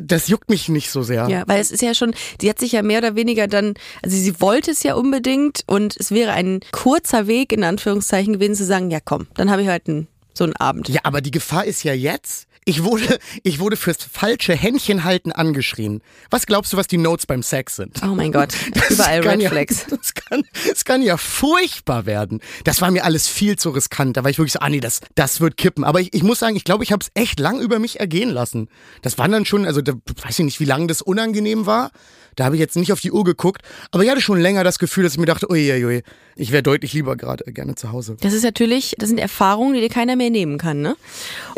Das 0.01 0.27
juckt 0.27 0.49
mich 0.49 0.69
nicht 0.69 0.89
so 0.89 1.03
sehr. 1.03 1.25
Hm. 1.25 1.31
Ja, 1.31 1.43
weil 1.47 1.59
es 1.59 1.71
ist 1.71 1.81
ja 1.81 1.93
schon, 1.93 2.13
sie 2.39 2.49
hat 2.49 2.59
sich 2.59 2.71
ja 2.71 2.81
mehr 2.81 2.99
oder 2.99 3.15
weniger 3.15 3.47
dann, 3.47 3.73
also 4.01 4.15
sie 4.15 4.39
wollte 4.39 4.71
es 4.71 4.83
ja 4.83 4.95
unbedingt 4.95 5.63
und 5.67 5.97
es 5.97 6.11
wäre 6.11 6.31
ein 6.31 6.61
kurzer 6.71 7.27
Weg 7.27 7.51
in 7.51 7.63
Anführungszeichen 7.63 8.33
gewesen 8.33 8.55
zu 8.55 8.65
sagen, 8.65 8.91
ja 8.91 8.99
komm, 9.03 9.27
dann 9.35 9.51
habe 9.51 9.63
ich 9.63 9.67
halt 9.67 9.87
einen, 9.87 10.07
so 10.33 10.43
einen 10.43 10.55
Abend. 10.55 10.89
Ja, 10.89 11.01
aber 11.03 11.21
die 11.21 11.31
Gefahr 11.31 11.65
ist 11.65 11.83
ja 11.83 11.93
jetzt. 11.93 12.47
Ich 12.67 12.83
wurde, 12.83 13.19
ich 13.43 13.59
wurde 13.59 13.77
fürs 13.77 13.97
falsche 14.11 14.53
Händchenhalten 14.53 15.31
angeschrien. 15.31 16.01
Was 16.31 16.47
glaubst 16.47 16.73
du, 16.73 16.77
was 16.77 16.87
die 16.87 16.97
Notes 16.97 17.27
beim 17.27 17.43
Sex 17.43 17.75
sind? 17.75 18.01
Oh 18.03 18.15
mein 18.15 18.31
Gott, 18.31 18.53
Das 18.73 18.89
überall 18.89 19.27
Red 19.27 19.41
ja, 19.41 19.49
Flags. 19.49 19.85
Das 19.95 20.13
kann, 20.13 20.43
das 20.67 20.83
kann 20.83 21.01
ja 21.01 21.17
furchtbar 21.17 22.05
werden. 22.05 22.41
Das 22.63 22.81
war 22.81 22.91
mir 22.91 23.05
alles 23.05 23.27
viel 23.27 23.57
zu 23.57 23.69
riskant. 23.69 24.17
Da 24.17 24.23
war 24.23 24.31
ich 24.31 24.39
wirklich 24.39 24.53
so, 24.53 24.59
ah 24.59 24.69
nee, 24.69 24.79
das, 24.79 25.01
das 25.13 25.39
wird 25.39 25.57
kippen. 25.57 25.83
Aber 25.83 26.01
ich, 26.01 26.13
ich 26.13 26.23
muss 26.23 26.39
sagen, 26.39 26.55
ich 26.55 26.63
glaube, 26.63 26.83
ich 26.83 26.91
habe 26.91 27.03
es 27.03 27.11
echt 27.13 27.39
lang 27.39 27.59
über 27.59 27.79
mich 27.79 27.99
ergehen 27.99 28.29
lassen. 28.29 28.67
Das 29.03 29.17
waren 29.17 29.31
dann 29.31 29.45
schon, 29.45 29.65
also 29.65 29.81
da 29.81 29.93
weiß 29.93 30.39
ich 30.39 30.45
nicht, 30.45 30.59
wie 30.59 30.65
lange 30.65 30.87
das 30.87 31.01
unangenehm 31.01 31.65
war. 31.65 31.91
Da 32.35 32.45
habe 32.45 32.55
ich 32.55 32.59
jetzt 32.59 32.75
nicht 32.75 32.91
auf 32.91 32.99
die 32.99 33.11
Uhr 33.11 33.23
geguckt. 33.23 33.61
Aber 33.91 34.03
ich 34.03 34.09
hatte 34.09 34.21
schon 34.21 34.39
länger 34.39 34.63
das 34.63 34.79
Gefühl, 34.79 35.03
dass 35.03 35.13
ich 35.13 35.19
mir 35.19 35.25
dachte, 35.25 35.49
uiuiui, 35.49 36.03
ich 36.35 36.51
wäre 36.51 36.63
deutlich 36.63 36.93
lieber 36.93 37.15
gerade 37.15 37.45
gerne 37.51 37.75
zu 37.75 37.91
Hause. 37.91 38.17
Das 38.21 38.33
ist 38.33 38.43
natürlich, 38.43 38.95
das 38.97 39.09
sind 39.09 39.19
Erfahrungen, 39.19 39.73
die 39.73 39.81
dir 39.81 39.89
keiner 39.89 40.15
mehr 40.15 40.29
nehmen 40.29 40.57
kann, 40.57 40.81
ne? 40.81 40.95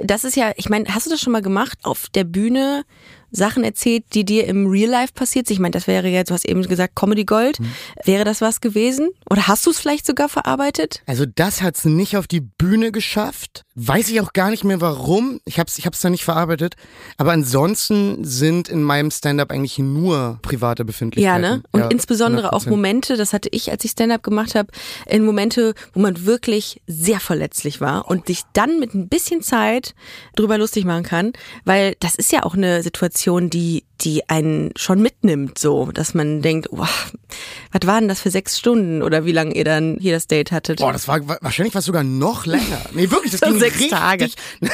Das 0.04 0.24
ist 0.24 0.36
ja, 0.36 0.52
ich 0.56 0.70
meine, 0.70 0.94
hast 0.94 1.08
du 1.08 1.10
das 1.10 1.20
schon 1.20 1.34
mal 1.34 1.42
gemacht, 1.42 1.80
auf 1.84 2.08
der 2.14 2.24
Bühne 2.24 2.84
Sachen 3.32 3.64
erzählt, 3.64 4.04
die 4.14 4.24
dir 4.26 4.46
im 4.48 4.68
Real 4.68 4.90
Life 4.90 5.14
passiert 5.14 5.48
sind? 5.48 5.56
Ich 5.56 5.60
meine, 5.60 5.72
das 5.72 5.88
wäre 5.88 6.08
ja, 6.10 6.24
du 6.24 6.34
hast 6.34 6.46
eben 6.46 6.62
gesagt, 6.64 6.96
Comedy 6.96 7.26
Gold. 7.26 7.58
Wäre 8.06 8.24
das 8.24 8.42
was 8.42 8.62
gewesen? 8.62 9.10
Oder 9.30 9.48
hast 9.48 9.66
du 9.66 9.72
es 9.72 9.80
vielleicht 9.80 10.06
sogar 10.06 10.30
verarbeitet? 10.30 11.02
Also 11.06 11.26
das 11.26 11.62
hat's 11.62 11.86
nicht 11.86 12.18
auf 12.18 12.28
die 12.28 12.42
Bühne 12.42 12.92
geschafft. 12.92 13.64
Weiß 13.76 14.10
ich 14.10 14.22
auch 14.22 14.34
gar 14.34 14.50
nicht 14.50 14.64
mehr 14.64 14.82
warum. 14.82 15.40
Ich 15.46 15.60
hab's, 15.60 15.78
ich 15.78 15.86
hab's 15.86 16.02
da 16.02 16.10
nicht 16.10 16.24
verarbeitet. 16.24 16.76
Aber 17.18 17.32
ansonsten 17.32 18.24
sind 18.24 18.70
in 18.70 18.82
meinem 18.82 19.12
Stand-up 19.12 19.52
eigentlich 19.52 19.78
nur 19.78 20.40
private 20.42 20.82
Ja, 20.82 20.86
Befindlichkeiten. 20.86 21.42
ne? 21.42 21.64
Und 21.72 21.92
insbesondere 21.94 22.54
auch 22.54 22.64
100%. 22.66 22.70
Momente, 22.70 23.18
das 23.18 23.34
hatte 23.34 23.50
ich, 23.52 23.70
als 23.72 23.84
ich 23.86 23.92
Stand-up 23.92 24.24
gemacht 24.24 24.56
habe, 24.56 24.70
in 25.06 25.26
Momente, 25.26 25.74
wo 25.94 26.00
man 26.00 26.26
wirklich 26.26 26.82
sehr 26.88 27.20
verletzlich 27.20 27.82
war 27.82 28.10
und 28.10 28.28
sich 28.28 28.42
dann 28.54 28.80
mit 28.80 28.94
ein 28.96 29.08
bisschen 29.10 29.42
Zeit 29.42 29.94
drüber 30.36 30.58
lustig 30.58 30.86
machen 30.86 31.04
kann, 31.04 31.34
weil 31.66 31.96
das 32.00 32.16
ist 32.16 32.32
ja 32.32 32.44
auch 32.44 32.56
eine 32.56 32.82
Situation, 32.84 33.17
die 33.50 33.84
die 34.02 34.30
einen 34.30 34.72
schon 34.76 35.02
mitnimmt, 35.02 35.58
so, 35.58 35.92
dass 35.92 36.14
man 36.14 36.42
denkt, 36.44 36.68
wow, 36.72 37.12
was 37.72 37.82
waren 37.88 38.08
das 38.08 38.22
für 38.22 38.30
sechs 38.30 38.60
Stunden 38.60 39.02
oder 39.02 39.26
wie 39.26 39.32
lange 39.32 39.56
ihr 39.56 39.64
dann 39.66 39.98
hier 40.00 40.14
das 40.14 40.28
Date 40.28 40.52
hattet? 40.52 40.80
Boah, 40.80 40.94
das 40.94 41.08
war 41.08 41.28
wa- 41.28 41.38
wahrscheinlich 41.42 41.74
was 41.74 41.86
sogar 41.86 42.04
noch 42.04 42.46
länger. 42.46 42.80
Nee, 42.94 43.10
wirklich, 43.10 43.32
das 43.32 43.40
So 43.44 43.48
ging 43.48 43.60
sechs 43.60 43.76
richtig. 43.80 43.90
Tage. 43.92 44.30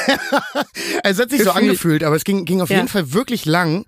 also 1.02 1.22
es 1.22 1.24
hat 1.24 1.30
sich 1.30 1.38
so 1.42 1.44
Gefühlt. 1.52 1.56
angefühlt, 1.56 2.04
aber 2.04 2.16
es 2.16 2.24
ging, 2.24 2.44
ging 2.44 2.60
auf 2.60 2.68
Ja. 2.70 2.76
jeden 2.76 2.88
Fall 2.88 3.12
wirklich 3.12 3.44
lang. 3.46 3.86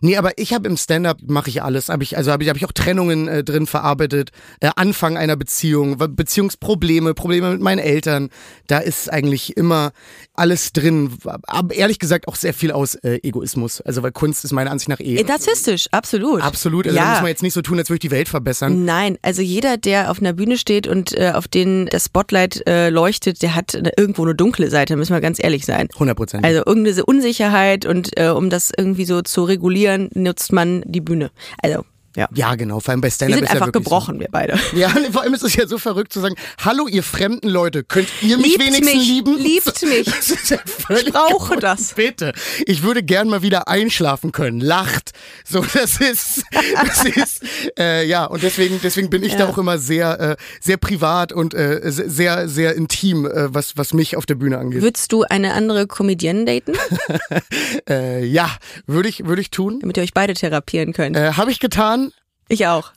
Nee, 0.00 0.16
aber 0.16 0.38
ich 0.38 0.52
habe 0.52 0.68
im 0.68 0.76
Stand-up 0.76 1.18
mache 1.26 1.50
ich 1.50 1.62
alles. 1.62 1.88
Hab 1.88 2.02
ich, 2.02 2.16
also 2.16 2.32
habe 2.32 2.42
ich, 2.42 2.48
hab 2.48 2.56
ich 2.56 2.64
auch 2.64 2.72
Trennungen 2.72 3.28
äh, 3.28 3.44
drin 3.44 3.66
verarbeitet, 3.66 4.30
äh, 4.60 4.70
Anfang 4.76 5.16
einer 5.16 5.36
Beziehung, 5.36 5.96
Beziehungsprobleme, 5.98 7.14
Probleme 7.14 7.50
mit 7.52 7.60
meinen 7.60 7.78
Eltern. 7.78 8.30
Da 8.66 8.78
ist 8.78 9.12
eigentlich 9.12 9.56
immer 9.56 9.92
alles 10.34 10.72
drin. 10.72 11.12
Aber 11.46 11.74
ehrlich 11.74 11.98
gesagt 11.98 12.28
auch 12.28 12.36
sehr 12.36 12.54
viel 12.54 12.72
aus 12.72 12.94
äh, 12.96 13.20
Egoismus. 13.22 13.80
Also 13.80 14.02
weil 14.02 14.12
Kunst 14.12 14.44
ist 14.44 14.52
meiner 14.52 14.70
Ansicht 14.70 14.88
nach 14.88 15.00
eh 15.00 15.22
Narzisstisch, 15.22 15.86
absolut. 15.90 16.42
absolut. 16.42 16.86
Also 16.86 16.98
da 16.98 17.04
ja. 17.04 17.10
muss 17.10 17.20
man 17.20 17.28
jetzt 17.28 17.42
nicht 17.42 17.54
so 17.54 17.62
tun, 17.62 17.78
als 17.78 17.88
würde 17.88 17.96
ich 17.96 18.00
die 18.00 18.10
Welt 18.10 18.28
verbessern. 18.28 18.84
Nein, 18.84 19.18
also 19.22 19.42
jeder, 19.42 19.76
der 19.76 20.10
auf 20.10 20.20
einer 20.20 20.32
Bühne 20.32 20.56
steht 20.56 20.86
und 20.86 21.16
äh, 21.16 21.32
auf 21.34 21.48
den 21.48 21.86
das 21.86 22.06
Spotlight 22.06 22.66
äh, 22.66 22.90
leuchtet, 22.90 23.42
der 23.42 23.54
hat 23.54 23.74
eine, 23.74 23.92
irgendwo 23.96 24.22
eine 24.22 24.34
dunkle 24.34 24.70
Seite, 24.70 24.96
müssen 24.96 25.12
wir 25.12 25.20
ganz 25.20 25.42
ehrlich 25.42 25.66
sein. 25.66 25.88
100 25.94 26.16
Prozent. 26.16 26.44
Also 26.44 26.62
irgendeine 26.64 27.04
Unsicherheit 27.04 27.86
und 27.86 28.18
äh, 28.18 28.28
um 28.28 28.50
das 28.50 28.72
irgendwie 28.76 29.04
so 29.04 29.22
zu 29.22 29.44
regulieren, 29.44 29.85
nutzt 30.14 30.52
man 30.52 30.82
die 30.84 31.00
Bühne. 31.00 31.30
Also, 31.62 31.84
ja. 32.16 32.28
ja, 32.34 32.54
genau. 32.56 32.80
Vor 32.80 32.92
allem 32.92 33.00
bei 33.00 33.06
Wir 33.08 33.12
Stand-up 33.12 33.36
sind 33.38 33.44
ist 33.44 33.48
ja 33.50 33.54
einfach 33.54 33.66
wirklich 33.68 33.84
so. 33.84 33.90
gebrochen, 33.90 34.20
wir 34.20 34.28
beide. 34.30 34.58
Ja, 34.74 34.88
vor 35.12 35.22
allem 35.22 35.34
ist 35.34 35.42
es 35.44 35.54
ja 35.54 35.66
so 35.68 35.78
verrückt 35.78 36.12
zu 36.12 36.20
sagen, 36.20 36.34
hallo 36.64 36.88
ihr 36.88 37.02
fremden 37.02 37.48
Leute, 37.48 37.84
könnt 37.84 38.08
ihr 38.22 38.36
mich 38.38 38.46
Liebt 38.46 38.60
wenigstens 38.60 38.94
mich, 38.94 39.06
lieben? 39.08 39.38
liebt 39.38 39.82
mich. 39.82 40.04
Das 40.06 40.30
ist 40.30 40.50
ja 40.50 40.58
völlig 40.66 41.06
Ich 41.08 41.12
brauche 41.12 41.48
kaputt. 41.48 41.62
das. 41.62 41.94
Bitte. 41.94 42.32
Ich 42.66 42.82
würde 42.82 43.02
gern 43.02 43.28
mal 43.28 43.42
wieder 43.42 43.68
einschlafen 43.68 44.32
können. 44.32 44.60
Lacht. 44.60 45.12
So, 45.48 45.60
das 45.72 46.00
ist, 46.00 46.42
das 46.50 47.04
ist, 47.04 47.44
äh, 47.78 48.04
ja, 48.06 48.24
und 48.24 48.42
deswegen, 48.42 48.80
deswegen 48.82 49.10
bin 49.10 49.22
ich 49.22 49.32
da 49.34 49.40
Ja. 49.40 49.48
auch 49.48 49.58
immer 49.58 49.78
sehr, 49.78 50.18
äh, 50.20 50.36
sehr 50.60 50.76
privat 50.78 51.32
und 51.32 51.54
äh, 51.54 51.80
sehr, 51.84 52.48
sehr 52.48 52.74
intim, 52.74 53.26
äh, 53.26 53.54
was, 53.54 53.76
was 53.76 53.92
mich 53.92 54.16
auf 54.16 54.26
der 54.26 54.34
Bühne 54.36 54.58
angeht. 54.58 54.82
Würdest 54.82 55.12
du 55.12 55.22
eine 55.24 55.52
andere 55.54 55.86
Comedienne 55.86 56.44
daten, 56.44 56.72
Äh, 57.88 58.24
ja, 58.24 58.50
würde 58.86 59.08
ich, 59.08 59.24
würde 59.26 59.40
ich 59.40 59.50
tun. 59.50 59.78
damit 59.80 59.96
ihr 59.96 60.02
euch 60.02 60.14
beide 60.14 60.34
therapieren 60.34 60.92
könnt? 60.92 61.16
Äh, 61.16 61.32
Habe 61.32 61.50
ich 61.50 61.60
getan 61.60 62.05
Ich 62.48 62.66
auch. 62.66 62.92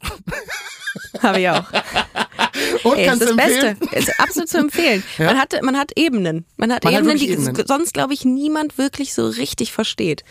Habe 1.22 1.40
ich 1.42 1.50
auch. 1.50 1.66
und 2.84 2.98
Ey, 2.98 3.08
ist 3.12 3.22
das 3.22 3.30
empfehlen. 3.32 3.78
Beste. 3.80 3.96
Ist 3.98 4.20
absolut 4.20 4.50
zu 4.50 4.58
empfehlen. 4.58 5.04
Man, 5.18 5.38
hat, 5.38 5.62
man 5.64 5.78
hat 5.78 5.92
Ebenen. 5.96 6.46
Man 6.58 6.72
hat 6.74 6.84
Man 6.84 6.94
hat 6.94 7.02
Ebenen, 7.02 7.20
wirklich 7.20 7.38
die 7.38 7.50
Ebenen. 7.50 7.68
sonst, 7.68 7.94
glaube 7.94 8.14
ich, 8.14 8.26
niemand 8.26 8.78
wirklich 8.78 9.14
so 9.14 9.28
richtig 9.28 9.72
versteht. 9.72 10.24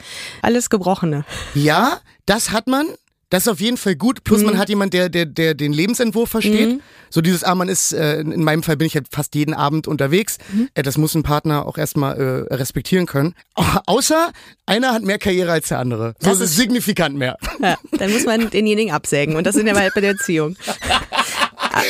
Alles 0.42 0.70
Gebrochene. 0.70 1.24
Ja, 1.54 2.00
das 2.26 2.50
hat 2.50 2.66
man. 2.66 2.87
Das 3.31 3.43
ist 3.43 3.49
auf 3.49 3.61
jeden 3.61 3.77
Fall 3.77 3.95
gut. 3.95 4.25
Plus 4.25 4.41
Mhm. 4.41 4.47
man 4.47 4.59
hat 4.59 4.69
jemand, 4.71 4.95
der, 4.95 5.09
der, 5.11 5.27
der 5.27 5.55
den 5.55 5.73
Lebensentwurf 5.73 6.31
versteht. 6.31 6.81
So 7.11 7.21
dieses, 7.21 7.45
ah, 7.45 7.55
man 7.55 7.69
ist, 7.69 7.93
äh, 7.93 8.21
in 8.21 8.43
meinem 8.43 8.62
Fall 8.62 8.77
bin 8.79 8.87
ich 8.87 8.95
halt 8.95 9.07
fast 9.11 9.35
jeden 9.35 9.53
Abend 9.55 9.87
unterwegs. 9.87 10.38
Mhm. 10.53 10.69
Äh, 10.75 10.83
das 10.83 10.97
muss 10.97 11.14
ein 11.14 11.23
Partner 11.23 11.67
auch 11.67 11.77
erstmal 11.79 12.47
äh, 12.51 12.55
respektieren 12.55 13.07
können. 13.07 13.35
Außer 13.87 14.31
einer 14.67 14.93
hat 14.95 15.03
mehr 15.03 15.19
Karriere 15.19 15.53
als 15.53 15.69
der 15.69 15.79
andere. 15.79 16.14
So 16.21 16.31
Das 16.31 16.41
ist- 16.41 16.57
signifikant 16.57 17.17
mehr. 17.17 17.37
Ja, 17.62 17.77
dann 17.93 18.12
muss 18.12 18.25
man 18.25 18.49
denjenigen 18.51 18.93
absägen. 18.95 19.37
Und 19.37 19.47
das 19.47 19.55
sind 19.55 19.67
ja 19.67 19.75
mal 19.75 19.91
bei 19.95 20.01
der 20.01 20.12
Beziehung. 20.14 20.57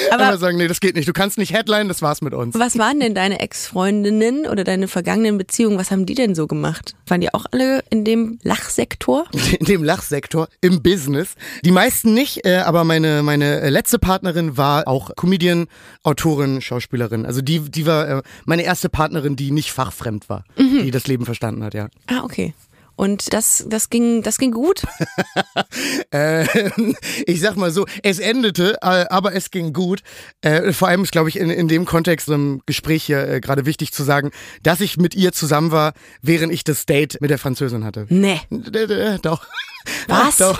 Aber 0.10 0.22
Einmal 0.24 0.38
sagen, 0.38 0.56
nee, 0.58 0.68
das 0.68 0.80
geht 0.80 0.96
nicht. 0.96 1.08
Du 1.08 1.12
kannst 1.12 1.38
nicht 1.38 1.52
Headline, 1.52 1.88
das 1.88 2.02
war's 2.02 2.20
mit 2.20 2.34
uns. 2.34 2.58
was 2.58 2.78
waren 2.78 3.00
denn 3.00 3.14
deine 3.14 3.40
Ex-Freundinnen 3.40 4.46
oder 4.46 4.64
deine 4.64 4.88
vergangenen 4.88 5.38
Beziehungen? 5.38 5.78
Was 5.78 5.90
haben 5.90 6.06
die 6.06 6.14
denn 6.14 6.34
so 6.34 6.46
gemacht? 6.46 6.94
Waren 7.06 7.20
die 7.20 7.32
auch 7.32 7.46
alle 7.50 7.82
in 7.90 8.04
dem 8.04 8.38
Lachsektor? 8.42 9.26
in 9.58 9.66
dem 9.66 9.84
Lachsektor 9.84 10.48
im 10.60 10.82
Business. 10.82 11.34
Die 11.64 11.70
meisten 11.70 12.14
nicht, 12.14 12.44
äh, 12.44 12.58
aber 12.58 12.84
meine 12.84 13.22
meine 13.22 13.60
äh, 13.60 13.70
letzte 13.70 13.98
Partnerin 13.98 14.56
war 14.56 14.86
auch 14.88 15.14
Comedian, 15.16 15.66
Autorin, 16.02 16.60
Schauspielerin. 16.60 17.26
Also 17.26 17.42
die 17.42 17.60
die 17.60 17.86
war 17.86 18.08
äh, 18.08 18.22
meine 18.44 18.62
erste 18.62 18.88
Partnerin, 18.88 19.36
die 19.36 19.50
nicht 19.50 19.72
fachfremd 19.72 20.28
war, 20.28 20.44
die 20.56 20.90
das 20.90 21.06
Leben 21.06 21.24
verstanden 21.24 21.64
hat, 21.64 21.74
ja. 21.74 21.88
Ah, 22.06 22.22
okay. 22.24 22.54
Und 22.98 23.32
das, 23.32 23.64
das 23.68 23.90
ging, 23.90 24.22
das 24.22 24.38
ging 24.38 24.50
gut? 24.50 24.82
Äh, 26.10 26.46
ich 27.26 27.40
sag 27.40 27.56
mal 27.56 27.70
so, 27.70 27.84
es 28.02 28.18
endete, 28.18 28.74
äh, 28.80 29.06
aber 29.10 29.34
es 29.34 29.50
ging 29.50 29.72
gut. 29.72 30.00
Äh, 30.40 30.72
vor 30.72 30.88
allem 30.88 31.02
ist, 31.02 31.12
glaube 31.12 31.28
ich, 31.28 31.36
in, 31.38 31.50
in 31.50 31.68
dem 31.68 31.84
Kontext 31.84 32.28
im 32.28 32.62
Gespräch 32.66 33.04
hier 33.04 33.28
äh, 33.28 33.40
gerade 33.40 33.66
wichtig 33.66 33.92
zu 33.92 34.04
sagen, 34.04 34.30
dass 34.62 34.80
ich 34.80 34.96
mit 34.96 35.14
ihr 35.14 35.32
zusammen 35.32 35.70
war, 35.70 35.92
während 36.22 36.52
ich 36.52 36.64
das 36.64 36.86
Date 36.86 37.18
mit 37.20 37.30
der 37.30 37.38
Französin 37.38 37.84
hatte. 37.84 38.06
Nee. 38.08 38.40
D- 38.50 38.86
d- 38.86 39.18
Doch. 39.22 39.46
Was? 40.08 40.38
Doch. 40.38 40.58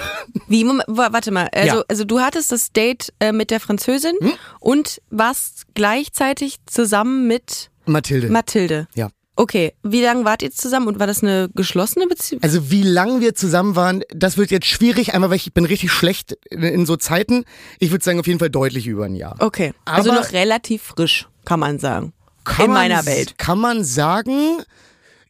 Wie? 0.48 0.64
Moment, 0.64 0.84
wa- 0.88 1.08
warte 1.12 1.30
mal. 1.30 1.48
Also, 1.52 1.66
Ja. 1.68 1.74
Hm? 1.76 1.82
also 1.88 2.04
du 2.04 2.20
hattest 2.20 2.52
das 2.52 2.72
Date 2.72 3.12
äh, 3.20 3.32
mit 3.32 3.50
der 3.50 3.60
Französin 3.60 4.14
und 4.60 5.00
warst 5.10 5.64
gleichzeitig 5.74 6.56
zusammen 6.66 7.26
mit 7.26 7.70
Mathilde. 7.86 8.28
Mathilde. 8.28 8.86
ja. 8.94 9.08
Okay, 9.38 9.72
wie 9.84 10.02
lange 10.02 10.24
wart 10.24 10.42
ihr 10.42 10.50
zusammen 10.50 10.88
und 10.88 10.98
war 10.98 11.06
das 11.06 11.22
eine 11.22 11.48
geschlossene 11.54 12.08
Beziehung? 12.08 12.42
Also 12.42 12.72
wie 12.72 12.82
lang 12.82 13.20
wir 13.20 13.36
zusammen 13.36 13.76
waren, 13.76 14.02
das 14.10 14.36
wird 14.36 14.50
jetzt 14.50 14.66
schwierig, 14.66 15.14
einmal 15.14 15.30
weil 15.30 15.36
ich 15.36 15.54
bin 15.54 15.64
richtig 15.64 15.92
schlecht 15.92 16.36
in, 16.50 16.86
so 16.86 16.96
Zeiten. 16.96 17.44
Ich 17.78 17.92
würde 17.92 18.04
sagen 18.04 18.18
auf 18.18 18.26
jeden 18.26 18.40
Fall 18.40 18.50
deutlich 18.50 18.88
über 18.88 19.04
ein 19.04 19.14
Jahr. 19.14 19.36
Okay, 19.38 19.74
also 19.84 20.10
Aber- 20.10 20.22
noch 20.22 20.32
relativ 20.32 20.82
frisch, 20.82 21.28
kann 21.44 21.60
man 21.60 21.78
sagen. 21.78 22.12
Kann 22.42 22.66
in 22.66 22.72
meiner 22.72 23.06
Welt. 23.06 23.38
Kann 23.38 23.60
man 23.60 23.84
sagen, 23.84 24.58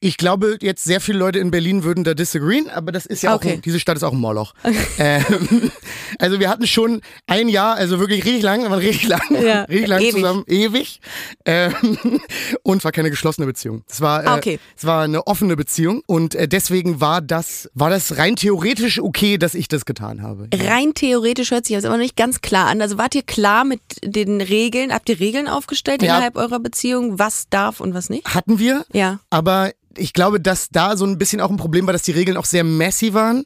ich 0.01 0.17
glaube, 0.17 0.59
jetzt 0.61 0.85
sehr 0.85 1.01
viele 1.01 1.19
Leute 1.19 1.39
in 1.39 1.51
Berlin 1.51 1.83
würden 1.85 2.05
da 2.05 2.15
disagreeen, 2.15 2.69
aber 2.71 2.93
das 2.93 3.07
ist 3.07 3.23
ja 3.23 3.33
auch, 3.33 3.37
Okay. 3.37 3.55
ein, 3.55 3.63
diese 3.63 3.79
Stadt 3.81 3.97
ist 3.97 4.03
auch 4.03 4.13
ein 4.13 4.21
Moloch. 4.21 4.55
Ähm, 5.01 5.71
also 6.19 6.41
wir 6.41 6.49
hatten 6.49 6.67
schon 6.67 7.01
ein 7.27 7.49
Jahr, 7.49 7.77
also 7.77 8.01
wirklich 8.01 8.25
richtig 8.25 8.43
lang, 8.43 8.63
waren 8.65 8.73
richtig 8.81 9.07
lang, 9.09 9.21
Ja, 9.31 9.63
richtig 9.69 9.87
lang 9.89 10.01
ewig. 10.01 10.13
zusammen, 10.13 10.45
ewig. 10.49 11.01
Ähm, 11.45 11.73
und 12.63 12.85
war 12.85 12.91
keine 12.93 13.11
geschlossene 13.11 13.47
Beziehung. 13.47 13.85
Es 13.89 14.01
war, 14.01 14.25
äh, 14.25 14.27
Ah, 14.27 14.37
okay. 14.37 14.59
es 14.77 14.85
war 14.85 15.05
eine 15.05 15.27
offene 15.27 15.57
Beziehung 15.57 16.03
und 16.07 16.35
äh, 16.35 16.49
deswegen 16.49 17.01
war 17.01 17.21
das, 17.21 17.71
war 17.75 17.91
das 17.91 18.17
rein 18.19 18.35
theoretisch 18.37 18.99
okay, 19.01 19.39
dass 19.39 19.55
ich 19.55 19.69
das 19.69 19.85
getan 19.85 20.23
habe. 20.23 20.49
Rein 20.55 20.95
theoretisch 20.95 21.51
hört 21.53 21.67
sich 21.67 21.77
das 21.77 21.85
aber 21.85 21.97
nicht 21.97 22.17
ganz 22.17 22.41
klar 22.41 22.67
an. 22.67 22.83
Also 22.83 22.99
wart 22.99 23.15
ihr 23.15 23.23
klar 23.23 23.65
mit 23.65 23.81
den 24.03 24.41
Regeln? 24.41 24.93
Habt 24.93 25.09
ihr 25.09 25.21
Regeln 25.21 25.47
aufgestellt 25.49 26.03
Ja. 26.03 26.15
innerhalb 26.15 26.37
eurer 26.37 26.59
Beziehung? 26.61 27.19
Was 27.19 27.49
darf 27.51 27.81
und 27.81 27.95
was 27.95 28.11
nicht? 28.11 28.27
Hatten 28.35 28.59
wir, 28.59 28.85
Ja. 28.93 29.21
aber 29.31 29.71
ich 29.99 30.13
glaube, 30.13 30.41
dass 30.41 30.69
da 30.71 30.97
so 30.97 31.05
ein 31.05 31.19
bisschen 31.19 31.41
auch 31.41 31.51
ein 31.51 31.57
Problem 31.57 31.87
war, 31.87 31.93
dass 31.93 32.03
die 32.03 32.13
Regeln 32.13 32.37
auch 32.37 32.45
sehr 32.45 32.65
messy 32.65 33.15
waren 33.15 33.45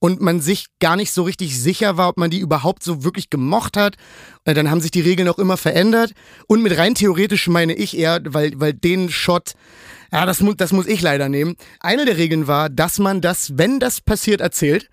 und 0.00 0.20
man 0.20 0.40
sich 0.40 0.66
gar 0.80 0.96
nicht 0.96 1.12
so 1.12 1.22
richtig 1.22 1.60
sicher 1.60 1.96
war, 1.96 2.08
ob 2.08 2.16
man 2.16 2.30
die 2.30 2.40
überhaupt 2.40 2.82
so 2.82 3.04
wirklich 3.04 3.30
gemocht 3.30 3.76
hat. 3.76 3.96
Äh, 4.44 4.54
Dann 4.54 4.70
haben 4.70 4.80
sich 4.80 4.90
die 4.90 5.02
Regeln 5.02 5.28
auch 5.28 5.38
immer 5.38 5.56
verändert. 5.56 6.12
Und 6.46 6.62
mit 6.62 6.76
rein 6.76 6.94
theoretisch 6.94 7.46
meine 7.48 7.74
ich 7.74 7.96
eher, 7.96 8.20
weil, 8.24 8.58
weil 8.58 8.72
den 8.72 9.10
Shot, 9.10 9.52
ja, 10.10 10.24
das, 10.26 10.40
mu 10.40 10.54
das 10.54 10.72
muss 10.72 10.86
ich 10.86 11.02
leider 11.02 11.28
nehmen. 11.28 11.54
Eine 11.80 12.06
der 12.06 12.16
Regeln 12.16 12.46
war, 12.46 12.70
dass 12.70 12.98
man 12.98 13.20
das, 13.20 13.58
wenn 13.58 13.78
das 13.78 14.00
passiert, 14.00 14.40
erzählt. 14.40 14.88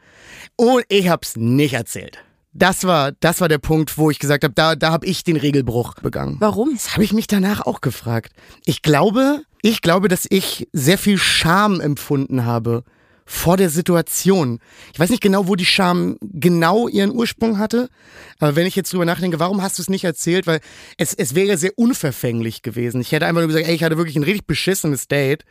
Und 0.57 0.83
ich 0.89 1.07
hab's 1.07 1.37
nicht 1.37 1.73
erzählt. 1.73 2.19
Das 2.51 2.85
war, 2.85 3.11
das 3.11 3.39
war 3.39 3.47
der 3.47 3.59
Punkt, 3.59 3.97
wo 3.97 4.09
ich 4.09 4.19
gesagt 4.19 4.43
habe, 4.43 4.53
da, 4.55 4.75
da 4.75 4.91
habe 4.91 5.05
ich 5.05 5.23
den 5.23 5.37
Regelbruch 5.37 5.93
begangen. 5.95 6.37
Warum? 6.39 6.73
Das 6.73 6.93
habe 6.93 7.03
ich 7.03 7.13
mich 7.13 7.27
danach 7.27 7.61
auch 7.61 7.81
gefragt. 7.81 8.33
Ich 8.65 8.81
glaube, 8.81 9.43
ich 9.61 9.81
glaube, 9.81 10.07
dass 10.07 10.25
ich 10.29 10.67
sehr 10.73 10.97
viel 10.97 11.17
Scham 11.17 11.79
empfunden 11.81 12.45
habe 12.45 12.83
vor 13.29 13.57
der 13.57 13.69
Situation. 13.69 14.59
Ich 14.93 14.99
weiß 14.99 15.09
nicht 15.09 15.21
genau, 15.21 15.47
wo 15.49 15.55
die 15.55 15.65
Scham 15.65 16.17
genau 16.21 16.87
ihren 16.87 17.11
Ursprung 17.11 17.57
hatte, 17.59 17.89
aber 18.39 18.55
wenn 18.55 18.65
ich 18.65 18.75
jetzt 18.77 18.93
drüber 18.93 19.03
nachdenke, 19.03 19.39
warum 19.39 19.61
hast 19.61 19.77
du 19.77 19.81
es 19.81 19.89
nicht 19.89 20.05
erzählt? 20.05 20.47
Weil 20.47 20.61
es, 20.97 21.13
es 21.13 21.35
wäre 21.35 21.57
sehr 21.57 21.77
unverfänglich 21.77 22.61
gewesen. 22.61 23.01
Ich 23.01 23.11
hätte 23.11 23.25
einfach 23.25 23.41
nur 23.41 23.47
gesagt, 23.49 23.67
ey, 23.67 23.75
ich 23.75 23.83
hatte 23.83 23.97
wirklich 23.97 24.15
ein 24.15 24.23
richtig 24.23 24.47
beschissenes 24.47 25.09
Date, 25.09 25.43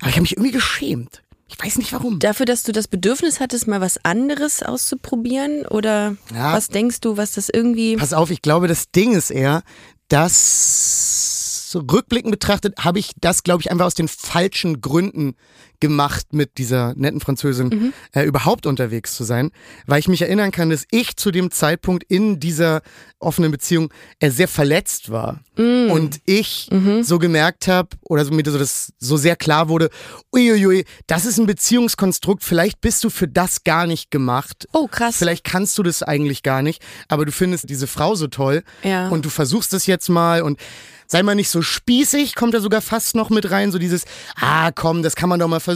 aber 0.00 0.08
ich 0.08 0.14
habe 0.16 0.22
mich 0.22 0.32
irgendwie 0.36 0.50
geschämt. 0.50 1.22
Ich 1.48 1.62
weiß 1.62 1.76
nicht 1.76 1.92
warum. 1.92 2.18
Dafür, 2.18 2.46
dass 2.46 2.62
du 2.64 2.72
das 2.72 2.88
Bedürfnis 2.88 3.38
hattest, 3.38 3.68
mal 3.68 3.80
was 3.82 4.02
anderes 4.04 4.62
auszuprobieren? 4.62 5.66
Oder 5.66 6.16
Ja. 6.34 6.54
was 6.54 6.68
denkst 6.68 7.00
du, 7.02 7.18
was 7.18 7.32
das 7.32 7.50
irgendwie. 7.50 7.96
Pass 7.96 8.14
auf, 8.14 8.30
ich 8.30 8.40
glaube, 8.42 8.66
das 8.68 8.90
Ding 8.90 9.12
ist 9.12 9.30
eher, 9.30 9.62
dass 10.08 11.41
rückblickend 11.80 12.30
betrachtet 12.30 12.74
habe 12.78 12.98
ich 12.98 13.12
das, 13.20 13.42
glaube 13.42 13.62
ich, 13.62 13.70
einfach 13.70 13.86
aus 13.86 13.94
den 13.94 14.08
falschen 14.08 14.80
Gründen 14.80 15.34
gemacht, 15.82 16.32
mit 16.32 16.56
dieser 16.58 16.94
netten 16.94 17.20
Französin 17.20 17.92
äh, 18.14 18.22
überhaupt 18.22 18.64
unterwegs 18.66 19.14
zu 19.16 19.24
sein, 19.24 19.50
weil 19.86 19.98
ich 19.98 20.06
mich 20.08 20.22
erinnern 20.22 20.52
kann, 20.52 20.70
dass 20.70 20.86
ich 20.90 21.16
zu 21.16 21.30
dem 21.32 21.50
Zeitpunkt 21.50 22.04
in 22.04 22.38
dieser 22.40 22.80
offenen 23.18 23.50
Beziehung 23.50 23.92
äh, 24.20 24.30
sehr 24.30 24.48
verletzt 24.48 25.10
war 25.10 25.40
und 25.56 26.20
ich 26.24 26.70
so 27.02 27.18
gemerkt 27.18 27.68
habe 27.68 27.90
oder 28.08 28.24
so 28.24 28.32
mir 28.32 28.42
so 28.46 28.58
das 28.58 28.92
so 28.98 29.16
sehr 29.18 29.36
klar 29.36 29.68
wurde, 29.68 29.90
uiuiui, 30.34 30.84
das 31.06 31.26
ist 31.26 31.38
ein 31.38 31.46
Beziehungskonstrukt, 31.46 32.42
vielleicht 32.42 32.80
bist 32.80 33.04
du 33.04 33.10
für 33.10 33.28
das 33.28 33.62
gar 33.64 33.86
nicht 33.86 34.10
gemacht. 34.10 34.66
Oh, 34.72 34.86
krass. 34.86 35.16
Vielleicht 35.18 35.44
kannst 35.44 35.76
du 35.76 35.82
das 35.82 36.02
eigentlich 36.02 36.42
gar 36.42 36.62
nicht, 36.62 36.82
aber 37.08 37.26
du 37.26 37.32
findest 37.32 37.68
diese 37.68 37.86
Frau 37.86 38.14
so 38.14 38.28
toll 38.28 38.62
Ja. 38.82 39.08
und 39.08 39.24
du 39.24 39.30
versuchst 39.30 39.74
es 39.74 39.86
jetzt 39.86 40.08
mal 40.08 40.42
und 40.42 40.58
sei 41.06 41.22
mal 41.22 41.34
nicht 41.34 41.50
so 41.50 41.60
spießig, 41.60 42.34
kommt 42.34 42.54
da 42.54 42.60
sogar 42.60 42.80
fast 42.80 43.14
noch 43.14 43.28
mit 43.28 43.50
rein, 43.50 43.70
so 43.70 43.78
dieses, 43.78 44.04
ah 44.40 44.70
komm, 44.72 45.02
das 45.02 45.14
kann 45.14 45.28
man 45.28 45.38
doch 45.38 45.48
mal 45.48 45.60
versuchen, 45.60 45.71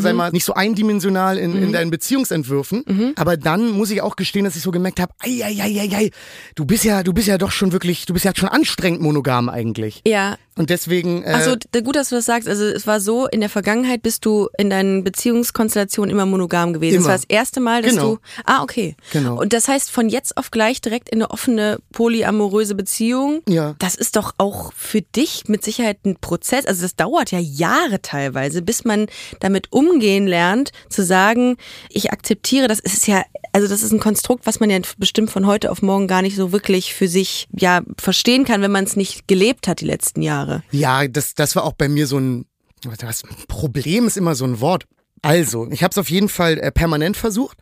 sei 0.00 0.12
mal 0.12 0.30
nicht 0.32 0.44
so 0.44 0.54
eindimensional 0.54 1.38
in, 1.38 1.60
in 1.62 1.72
deinen 1.72 1.90
Beziehungsentwürfen. 1.90 3.14
Aber 3.16 3.36
dann 3.36 3.70
muss 3.70 3.90
ich 3.90 4.02
auch 4.02 4.16
gestehen, 4.16 4.44
dass 4.44 4.56
ich 4.56 4.62
so 4.62 4.70
gemerkt 4.70 5.00
habe, 5.00 5.12
ei, 5.20 5.42
ei, 5.44 5.60
ei, 5.60 5.80
ei, 5.80 5.96
ei, 5.96 6.10
du 6.54 6.64
bist 6.64 6.84
ja, 6.84 7.02
du 7.02 7.12
bist 7.12 7.28
ja 7.28 7.38
doch 7.38 7.50
schon 7.50 7.72
wirklich, 7.72 8.06
du 8.06 8.12
bist 8.12 8.24
ja 8.24 8.32
schon 8.34 8.48
anstrengend 8.48 9.00
monogam 9.00 9.48
eigentlich. 9.48 10.02
Ja. 10.06 10.36
Und 10.56 10.70
deswegen, 10.70 11.22
äh, 11.22 11.32
Achso, 11.32 11.56
gut, 11.84 11.96
dass 11.96 12.08
du 12.08 12.14
das 12.14 12.24
sagst. 12.24 12.48
Also 12.48 12.64
es 12.64 12.86
war 12.86 12.98
so, 13.00 13.26
in 13.26 13.40
der 13.40 13.50
Vergangenheit 13.50 14.02
bist 14.02 14.24
du 14.24 14.48
in 14.56 14.70
deinen 14.70 15.04
Beziehungskonstellationen 15.04 16.10
immer 16.10 16.24
monogam 16.24 16.72
gewesen. 16.72 16.94
Das 16.96 17.04
Immer. 17.04 17.08
war 17.10 17.16
das 17.16 17.24
erste 17.28 17.60
Mal, 17.60 17.82
dass 17.82 17.92
Genau. 17.92 18.14
du. 18.14 18.18
Ah, 18.44 18.62
okay. 18.62 18.96
Genau. 19.12 19.38
Und 19.38 19.52
das 19.52 19.68
heißt, 19.68 19.90
von 19.90 20.08
jetzt 20.08 20.36
auf 20.38 20.50
gleich 20.50 20.80
direkt 20.80 21.10
in 21.10 21.18
eine 21.18 21.30
offene, 21.30 21.78
polyamoröse 21.92 22.74
Beziehung. 22.74 23.42
Ja. 23.46 23.74
Das 23.78 23.94
ist 23.96 24.16
doch 24.16 24.34
auch 24.38 24.72
für 24.74 25.02
dich 25.02 25.44
mit 25.46 25.62
Sicherheit 25.62 25.98
ein 26.06 26.16
Prozess. 26.16 26.64
Also 26.64 26.82
das 26.82 26.96
dauert 26.96 27.32
ja 27.32 27.38
Jahre 27.38 28.00
teilweise, 28.00 28.62
bis 28.62 28.84
man 28.86 29.06
damit 29.40 29.72
umgehen 29.72 30.26
lernt, 30.26 30.70
zu 30.88 31.04
sagen, 31.04 31.56
ich 31.90 32.12
akzeptiere, 32.12 32.66
das 32.66 32.80
ist 32.80 33.06
ja, 33.06 33.22
also 33.52 33.68
das 33.68 33.82
ist 33.82 33.92
ein 33.92 34.00
Konstrukt, 34.00 34.46
was 34.46 34.58
man 34.60 34.70
ja 34.70 34.78
bestimmt 34.96 35.30
von 35.30 35.46
heute 35.46 35.70
auf 35.70 35.82
morgen 35.82 36.06
gar 36.08 36.22
nicht 36.22 36.36
so 36.36 36.50
wirklich 36.52 36.94
für 36.94 37.08
sich 37.08 37.46
ja 37.52 37.82
verstehen 37.98 38.44
kann, 38.44 38.62
wenn 38.62 38.72
man 38.72 38.84
es 38.84 38.96
nicht 38.96 39.28
gelebt 39.28 39.68
hat 39.68 39.80
die 39.80 39.86
letzten 39.86 40.22
Jahre. 40.22 40.45
Ja, 40.70 41.06
das, 41.08 41.34
das 41.34 41.56
war 41.56 41.64
auch 41.64 41.72
bei 41.72 41.88
mir 41.88 42.06
so 42.06 42.18
ein, 42.18 42.46
was, 42.84 43.22
Problem 43.48 44.06
ist 44.06 44.16
immer 44.16 44.34
so 44.34 44.44
ein 44.44 44.60
Wort. 44.60 44.86
Also, 45.22 45.68
ich 45.70 45.82
habe 45.82 45.92
es 45.92 45.98
auf 45.98 46.10
jeden 46.10 46.28
Fall 46.28 46.58
äh, 46.58 46.70
permanent 46.70 47.16
versucht. 47.16 47.58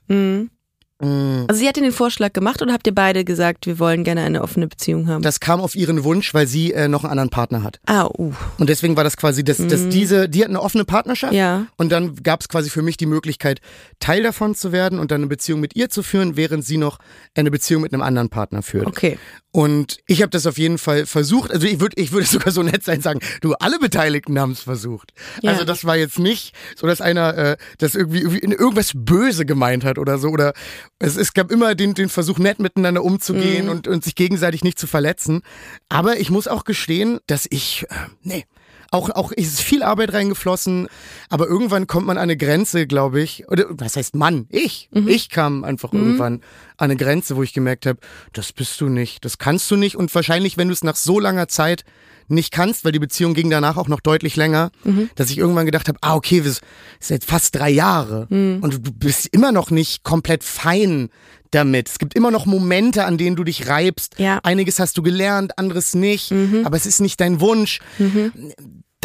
Also 1.01 1.55
sie 1.55 1.67
hat 1.67 1.77
den 1.77 1.91
Vorschlag 1.91 2.33
gemacht 2.33 2.63
oder 2.63 2.73
habt 2.73 2.87
ihr 2.87 2.95
beide 2.95 3.25
gesagt, 3.25 3.67
wir 3.67 3.81
wollen 3.81 4.05
gerne 4.05 4.23
eine 4.23 4.43
offene 4.43 4.69
Beziehung 4.69 5.09
haben? 5.09 5.23
Das 5.23 5.41
kam 5.41 5.61
auf 5.61 5.75
ihren 5.75 6.05
Wunsch, 6.05 6.33
weil 6.35 6.47
sie 6.47 6.73
äh, 6.73 6.87
noch 6.87 7.03
einen 7.03 7.11
anderen 7.11 7.31
Partner 7.31 7.63
hat. 7.65 7.81
ah, 7.87 8.07
uh. 8.17 8.33
Und 8.59 8.69
deswegen 8.69 8.97
war 8.97 9.03
das 9.03 9.17
quasi, 9.17 9.43
dass, 9.43 9.59
dass 9.59 9.89
diese, 9.89 10.29
die 10.29 10.43
hat 10.43 10.51
eine 10.51 10.63
offene 10.63 10.85
Partnerschaft. 10.85 11.33
Ja. 11.33 11.67
Und 11.77 11.91
dann 11.91 12.15
gab 12.23 12.41
es 12.41 12.49
quasi 12.49 12.71
für 12.71 12.83
mich 12.83 12.97
die 12.97 13.07
Möglichkeit, 13.07 13.61
Teil 13.99 14.23
davon 14.23 14.55
zu 14.55 14.71
werden 14.71 15.01
und 15.01 15.11
dann 15.11 15.23
eine 15.23 15.27
Beziehung 15.27 15.61
mit 15.61 15.75
ihr 15.75 15.91
zu 15.91 16.05
führen, 16.05 16.37
während 16.37 16.65
sie 16.65 16.77
noch 16.77 16.99
eine 17.35 17.51
Beziehung 17.51 17.83
mit 17.83 17.93
einem 17.93 18.03
anderen 18.03 18.29
Partner 18.29 18.63
führt. 18.63 18.87
Okay. 18.87 19.19
Und 19.55 19.99
ich 20.09 20.21
habe 20.21 20.31
das 20.31 20.49
auf 20.49 20.59
jeden 20.59 20.79
Fall 20.79 21.07
versucht. 21.07 21.53
Also 21.53 21.69
ich 21.69 21.79
würde 21.79 21.95
ich 22.01 22.11
würde 22.11 22.27
sogar 22.31 22.53
so 22.53 22.65
nett 22.65 22.83
sein 22.83 23.01
sagen, 23.01 23.21
du, 23.41 23.55
alle 23.55 23.79
Beteiligten 23.79 24.37
haben 24.41 24.51
es 24.51 24.61
versucht. 24.61 25.13
Ja. 25.43 25.53
Also 25.53 25.65
das 25.65 25.85
war 25.85 25.97
jetzt 25.97 26.19
nicht 26.19 26.57
so, 26.75 26.89
dass 26.89 27.01
einer 27.01 27.37
äh, 27.37 27.57
das 27.79 27.95
irgendwie, 27.95 28.19
irgendwie 28.19 28.41
in 28.41 28.51
irgendwas 28.51 28.91
böse 28.95 29.47
gemeint 29.47 29.85
hat 29.85 29.99
oder 29.99 30.19
so. 30.19 30.31
Oder 30.31 30.55
es, 30.99 31.17
es 31.17 31.35
gab 31.35 31.51
immer 31.51 31.75
den, 31.75 31.95
den 31.95 32.09
Versuch, 32.09 32.39
nett 32.39 32.59
miteinander 32.59 33.01
Mhm. 33.03 33.07
umzugehen 33.07 33.69
und, 33.69 33.89
und 33.89 34.05
sich 34.05 34.15
gegenseitig 34.15 34.65
nicht 34.65 34.79
zu 34.79 34.87
verletzen. 34.87 35.43
Aber 35.89 36.19
ich 36.19 36.31
muss 36.31 36.49
auch 36.49 36.65
gestehen, 36.65 37.19
dass 37.27 37.47
ich, 37.51 37.85
äh, 37.91 37.95
nee, 38.23 38.45
Auch, 38.91 39.11
auch 39.11 39.33
ist 39.33 39.61
viel 39.61 39.83
Arbeit 39.83 40.13
reingeflossen, 40.13 40.87
aber 41.29 41.49
irgendwann 41.49 41.89
kommt 41.89 42.07
man 42.07 42.17
an 42.17 42.25
eine 42.25 42.37
Grenze, 42.37 42.87
glaube 42.87 43.21
ich. 43.23 43.49
Oder 43.49 43.65
was 43.71 43.97
heißt 43.97 44.15
Mann? 44.15 44.47
Ich. 44.51 44.89
Ich 44.93 45.31
kam 45.31 45.65
einfach 45.65 45.93
irgendwann 45.93 46.35
an 46.77 46.91
eine 46.91 46.97
Grenze, 46.97 47.35
wo 47.35 47.43
ich 47.43 47.53
gemerkt 47.53 47.87
habe, 47.87 47.99
das 48.33 48.53
bist 48.53 48.81
du 48.81 48.89
nicht, 48.89 49.25
das 49.25 49.39
kannst 49.39 49.69
du 49.73 49.75
nicht. 49.75 49.97
Und 49.97 50.15
wahrscheinlich, 50.15 50.59
wenn 50.59 50.69
du 50.69 50.73
es 50.75 50.85
nach 50.85 50.95
so 50.95 51.19
langer 51.19 51.49
Zeit 51.49 51.85
nicht 52.29 52.53
kannst, 52.53 52.85
weil 52.85 52.93
die 52.93 52.99
Beziehung 52.99 53.35
ging 53.35 53.51
danach 53.51 53.77
auch 53.77 53.89
noch 53.89 54.01
deutlich 54.01 54.37
länger, 54.37 54.71
dass 55.17 55.31
ich 55.31 55.39
irgendwann 55.39 55.67
gedacht 55.67 55.89
habe, 55.89 55.99
ah, 56.03 56.15
okay, 56.15 56.41
das 56.41 56.61
ist 57.01 57.11
jetzt 57.11 57.27
fast 57.29 57.55
drei 57.55 57.71
Jahre 57.71 58.27
und 58.31 58.75
du 58.75 58.93
bist 58.93 59.29
immer 59.33 59.53
noch 59.53 59.71
nicht 59.71 60.03
komplett 60.05 60.45
fein 60.45 61.11
damit. 61.51 61.89
Es 61.89 61.99
gibt 61.99 62.15
immer 62.15 62.31
noch 62.31 62.47
Momente, 62.47 63.05
an 63.05 63.17
denen 63.17 63.37
du 63.37 63.45
dich 63.45 63.69
reibst. 63.69 64.19
Ja. 64.19 64.41
Einiges 64.43 64.79
hast 64.79 64.99
du 64.99 65.03
gelernt, 65.03 65.59
anderes 65.59 65.95
nicht, 65.95 66.33
aber 66.65 66.77
es 66.77 66.87
ist 66.87 67.01
nicht 67.01 67.21
dein 67.21 67.41
Wunsch. 67.41 67.81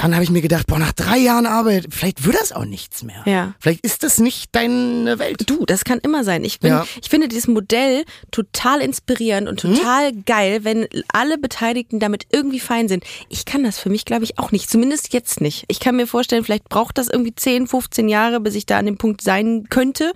Dann 0.01 0.13
habe 0.15 0.23
ich 0.23 0.29
mir 0.29 0.41
gedacht, 0.41 0.65
boah, 0.67 0.79
nach 0.79 0.93
drei 0.93 1.17
Jahren 1.17 1.45
Arbeit, 1.45 1.88
vielleicht 1.89 2.23
wird 2.23 2.39
das 2.39 2.53
auch 2.53 2.63
nichts 2.63 3.03
mehr. 3.03 3.21
Ja. 3.25 3.53
Vielleicht 3.59 3.83
ist 3.83 4.01
das 4.03 4.17
nicht 4.17 4.55
deine 4.55 5.19
Welt. 5.19 5.43
Du, 5.49 5.65
das 5.65 5.83
kann 5.83 5.99
immer 5.99 6.23
sein. 6.23 6.45
Ich 6.45 6.62
bin, 6.62 6.69
Ja. 6.71 6.88
ich 7.01 7.09
finde 7.09 7.27
dieses 7.27 7.49
Modell 7.49 8.05
total 8.31 8.79
inspirierend 8.79 9.49
und 9.49 9.59
total 9.59 10.13
geil, 10.25 10.63
wenn 10.63 10.88
alle 11.12 11.38
Beteiligten 11.38 11.99
damit 11.99 12.27
irgendwie 12.31 12.62
fein 12.62 12.88
sind. 12.88 13.03
Ich 13.27 13.43
kann 13.43 13.63
das 13.65 13.77
für 13.77 13.89
mich, 13.89 14.05
glaube 14.05 14.23
ich, 14.23 14.39
auch 14.39 14.53
nicht. 14.53 14.69
Zumindest 14.69 15.12
jetzt 15.13 15.41
nicht. 15.41 15.65
Ich 15.67 15.81
kann 15.81 15.97
mir 15.97 16.07
vorstellen, 16.07 16.45
vielleicht 16.45 16.69
braucht 16.69 16.97
das 16.97 17.09
irgendwie 17.09 17.35
10, 17.35 17.67
15 17.67 18.07
Jahre, 18.07 18.39
bis 18.39 18.55
ich 18.55 18.65
da 18.65 18.77
an 18.77 18.85
dem 18.85 18.97
Punkt 18.97 19.19
sein 19.21 19.65
könnte. 19.69 20.13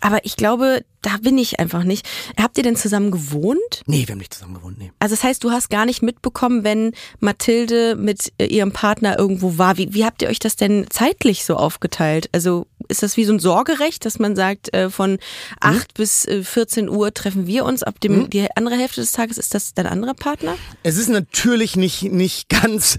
Aber 0.00 0.24
ich 0.26 0.36
glaube, 0.36 0.84
da 1.02 1.16
bin 1.20 1.36
ich 1.38 1.60
einfach 1.60 1.84
nicht. 1.84 2.08
Habt 2.40 2.56
ihr 2.58 2.62
denn 2.64 2.76
zusammen 2.76 3.10
gewohnt? 3.10 3.82
Nee, 3.86 4.06
wir 4.06 4.12
haben 4.12 4.18
nicht 4.18 4.34
zusammen 4.34 4.54
gewohnt, 4.54 4.78
nee. 4.78 4.90
Also 4.98 5.14
das 5.14 5.24
heißt, 5.24 5.42
du 5.44 5.50
hast 5.50 5.68
gar 5.70 5.84
nicht 5.86 6.02
mitbekommen, 6.02 6.64
wenn 6.64 6.92
Mathilde 7.20 7.96
mit 7.96 8.32
äh, 8.38 8.46
ihrem 8.46 8.72
Partner 8.72 9.18
irgendwo 9.18 9.58
war. 9.58 9.76
Wie, 9.78 9.92
wie 9.94 10.04
habt 10.04 10.22
ihr 10.22 10.28
euch 10.28 10.38
das 10.38 10.56
denn 10.56 10.86
zeitlich 10.90 11.44
so 11.44 11.56
aufgeteilt? 11.56 12.28
Also 12.32 12.66
ist 12.88 13.02
das 13.02 13.16
wie 13.16 13.24
so 13.24 13.32
ein 13.32 13.38
Sorgerecht, 13.38 14.04
dass 14.04 14.18
man 14.18 14.34
sagt, 14.36 14.72
äh, 14.74 14.90
von 14.90 15.18
8 15.60 15.94
bis 15.94 16.24
äh, 16.26 16.42
14 16.42 16.88
Uhr 16.88 17.12
treffen 17.14 17.46
wir 17.46 17.64
uns, 17.64 17.82
ab 17.82 18.00
dem 18.00 18.30
die 18.30 18.46
andere 18.56 18.76
Hälfte 18.76 19.00
des 19.00 19.12
Tages 19.12 19.38
ist 19.38 19.54
das 19.54 19.74
dein 19.74 19.86
anderer 19.86 20.14
Partner? 20.14 20.56
Es 20.82 20.96
ist 20.96 21.08
natürlich 21.08 21.76
nicht, 21.76 22.02
nicht 22.04 22.48
ganz 22.48 22.98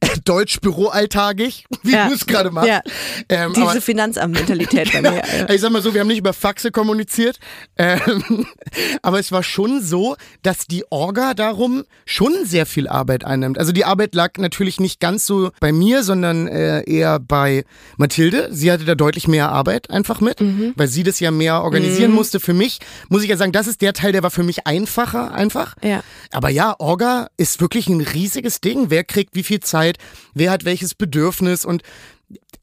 äh, 0.00 0.08
deutsch-büroalltagig, 0.24 1.66
wie 1.82 1.92
Ja. 1.92 2.08
du 2.08 2.14
es 2.14 2.26
gerade 2.26 2.50
machst. 2.50 2.68
Ja. 2.68 2.82
Ähm, 3.28 3.52
Diese 3.54 3.80
Finanzamtmentalität 3.80 4.92
bei 4.92 5.02
mir. 5.02 5.08
Ja. 5.38 5.50
Ich 5.50 5.60
sag 5.60 5.70
mal 5.72 5.82
so, 5.82 5.92
wir 5.94 6.00
haben 6.00 6.08
nicht 6.08 6.18
über 6.18 6.32
Faxe 6.32 6.70
kommuniziert, 6.70 7.37
ähm, 7.76 8.46
aber 9.02 9.18
es 9.18 9.32
war 9.32 9.42
schon 9.42 9.82
so, 9.82 10.16
dass 10.42 10.66
die 10.66 10.84
Orga 10.90 11.34
darum 11.34 11.84
schon 12.06 12.32
sehr 12.44 12.66
viel 12.66 12.88
Arbeit 12.88 13.24
einnimmt. 13.24 13.58
Also 13.58 13.72
die 13.72 13.84
Arbeit 13.84 14.14
lag 14.14 14.38
natürlich 14.38 14.80
nicht 14.80 15.00
ganz 15.00 15.26
so 15.26 15.50
bei 15.60 15.72
mir, 15.72 16.02
sondern 16.02 16.48
äh, 16.48 16.82
eher 16.82 17.18
bei 17.18 17.64
Mathilde. 17.96 18.48
Sie 18.50 18.70
hatte 18.70 18.84
da 18.84 18.94
deutlich 18.94 19.28
mehr 19.28 19.50
Arbeit 19.50 19.90
einfach 19.90 20.20
mit, 20.20 20.40
weil 20.76 20.88
sie 20.88 21.02
das 21.02 21.20
ja 21.20 21.30
mehr 21.30 21.62
organisieren 21.62 22.12
musste. 22.12 22.40
Für 22.40 22.54
mich 22.54 22.78
muss 23.08 23.22
ich 23.22 23.28
ja 23.28 23.36
sagen, 23.36 23.52
das 23.52 23.66
ist 23.66 23.82
der 23.82 23.92
Teil, 23.92 24.12
der 24.12 24.22
war 24.22 24.30
für 24.30 24.42
mich 24.42 24.66
einfacher 24.66 25.32
einfach. 25.32 25.76
Ja. 25.82 26.02
Aber 26.32 26.50
ja, 26.50 26.74
Orga 26.78 27.28
ist 27.36 27.60
wirklich 27.60 27.88
ein 27.88 28.00
riesiges 28.00 28.60
Ding. 28.60 28.90
Wer 28.90 29.04
kriegt 29.04 29.34
wie 29.34 29.42
viel 29.42 29.60
Zeit? 29.60 29.98
Wer 30.34 30.50
hat 30.50 30.64
welches 30.64 30.94
Bedürfnis? 30.94 31.64
Und 31.64 31.82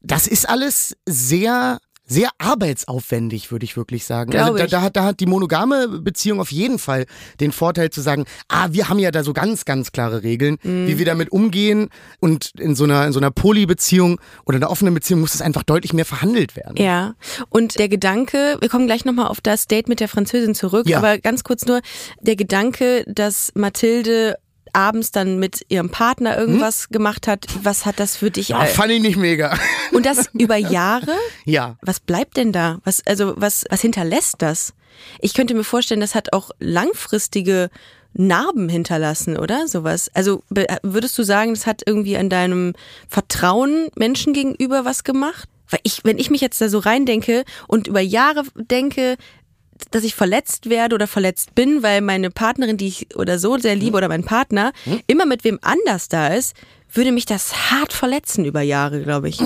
das 0.02 0.26
ist 0.26 0.48
alles 0.48 0.96
sehr, 1.06 1.78
sehr 2.06 2.28
arbeitsaufwendig, 2.38 3.50
würde 3.50 3.64
ich 3.64 3.76
wirklich 3.76 4.04
sagen. 4.04 4.30
Glaub 4.30 4.44
also 4.46 4.58
da, 4.58 4.66
da, 4.66 4.82
hat, 4.82 4.96
da 4.96 5.04
hat 5.04 5.20
die 5.20 5.26
monogame 5.26 5.88
Beziehung 5.88 6.40
auf 6.40 6.52
jeden 6.52 6.78
Fall 6.78 7.06
den 7.40 7.52
Vorteil 7.52 7.90
zu 7.90 8.00
sagen, 8.00 8.24
ah, 8.48 8.68
wir 8.70 8.88
haben 8.88 8.98
ja 8.98 9.10
da 9.10 9.24
so 9.24 9.32
ganz, 9.32 9.64
ganz 9.64 9.92
klare 9.92 10.22
Regeln, 10.22 10.56
Mhm. 10.62 10.86
wie 10.88 10.98
wir 10.98 11.04
damit 11.06 11.30
umgehen. 11.32 11.88
Und 12.20 12.52
in 12.58 12.74
so 12.74 12.84
einer, 12.84 13.06
in 13.06 13.12
so 13.12 13.18
einer 13.20 13.30
Polybeziehung 13.30 14.20
oder 14.44 14.56
einer 14.56 14.70
offenen 14.70 14.94
Beziehung 14.94 15.20
muss 15.20 15.32
das 15.32 15.42
einfach 15.42 15.62
deutlich 15.64 15.92
mehr 15.92 16.04
verhandelt 16.04 16.56
werden. 16.56 16.76
Ja, 16.76 17.14
und 17.48 17.78
der 17.78 17.88
Gedanke, 17.88 18.56
wir 18.60 18.68
kommen 18.68 18.86
gleich 18.86 19.04
nochmal 19.04 19.26
auf 19.28 19.40
das 19.40 19.66
Date 19.66 19.88
mit 19.88 20.00
der 20.00 20.08
Französin 20.08 20.54
zurück, 20.54 20.88
Ja. 20.88 20.98
aber 20.98 21.18
ganz 21.18 21.44
kurz 21.44 21.66
nur, 21.66 21.80
der 22.20 22.36
Gedanke, 22.36 23.04
dass 23.08 23.50
Mathilde 23.54 24.36
abends 24.76 25.10
dann 25.10 25.38
mit 25.38 25.64
ihrem 25.68 25.90
Partner 25.90 26.36
irgendwas 26.38 26.90
gemacht 26.90 27.26
hat, 27.26 27.46
was 27.62 27.86
hat 27.86 27.98
das 27.98 28.16
für 28.16 28.30
dich? 28.30 28.50
Ja, 28.50 28.64
fand 28.66 28.92
ich 28.92 29.00
nicht 29.00 29.16
mega. 29.16 29.58
und 29.92 30.06
das 30.06 30.28
über 30.34 30.56
Jahre? 30.56 31.12
ja. 31.44 31.76
Was 31.82 31.98
bleibt 32.00 32.36
denn 32.36 32.52
da? 32.52 32.78
Was, 32.84 33.04
also, 33.06 33.34
was, 33.36 33.64
was 33.70 33.80
hinterlässt 33.80 34.36
das? 34.38 34.74
Ich 35.20 35.34
könnte 35.34 35.54
mir 35.54 35.64
vorstellen, 35.64 36.00
das 36.00 36.14
hat 36.14 36.32
auch 36.32 36.50
langfristige 36.58 37.70
Narben 38.14 38.68
hinterlassen, 38.68 39.36
oder? 39.36 39.68
Sowas. 39.68 40.10
Also, 40.14 40.42
be- 40.48 40.66
würdest 40.82 41.18
du 41.18 41.22
sagen, 41.22 41.52
das 41.54 41.66
hat 41.66 41.82
irgendwie 41.84 42.16
an 42.16 42.30
deinem 42.30 42.72
Vertrauen 43.08 43.88
Menschen 43.96 44.32
gegenüber 44.32 44.84
was 44.84 45.04
gemacht? 45.04 45.48
Weil 45.68 45.80
ich, 45.82 46.00
wenn 46.04 46.18
ich 46.18 46.30
mich 46.30 46.40
jetzt 46.40 46.60
da 46.60 46.68
so 46.68 46.78
reindenke 46.78 47.44
und 47.66 47.88
über 47.88 48.00
Jahre 48.00 48.44
denke, 48.54 49.16
dass 49.90 50.04
ich 50.04 50.14
verletzt 50.14 50.68
werde 50.70 50.94
oder 50.94 51.06
verletzt 51.06 51.54
bin, 51.54 51.82
weil 51.82 52.00
meine 52.00 52.30
Partnerin, 52.30 52.76
die 52.76 52.88
ich 52.88 53.16
oder 53.16 53.38
so 53.38 53.58
sehr 53.58 53.74
liebe 53.76 53.96
oder 53.96 54.08
mein 54.08 54.24
Partner, 54.24 54.72
immer 55.06 55.26
mit 55.26 55.44
wem 55.44 55.58
anders 55.62 56.08
da 56.08 56.28
ist, 56.28 56.54
würde 56.92 57.12
mich 57.12 57.26
das 57.26 57.70
hart 57.70 57.92
verletzen 57.92 58.44
über 58.44 58.62
Jahre, 58.62 59.02
glaube 59.02 59.28
ich. 59.28 59.40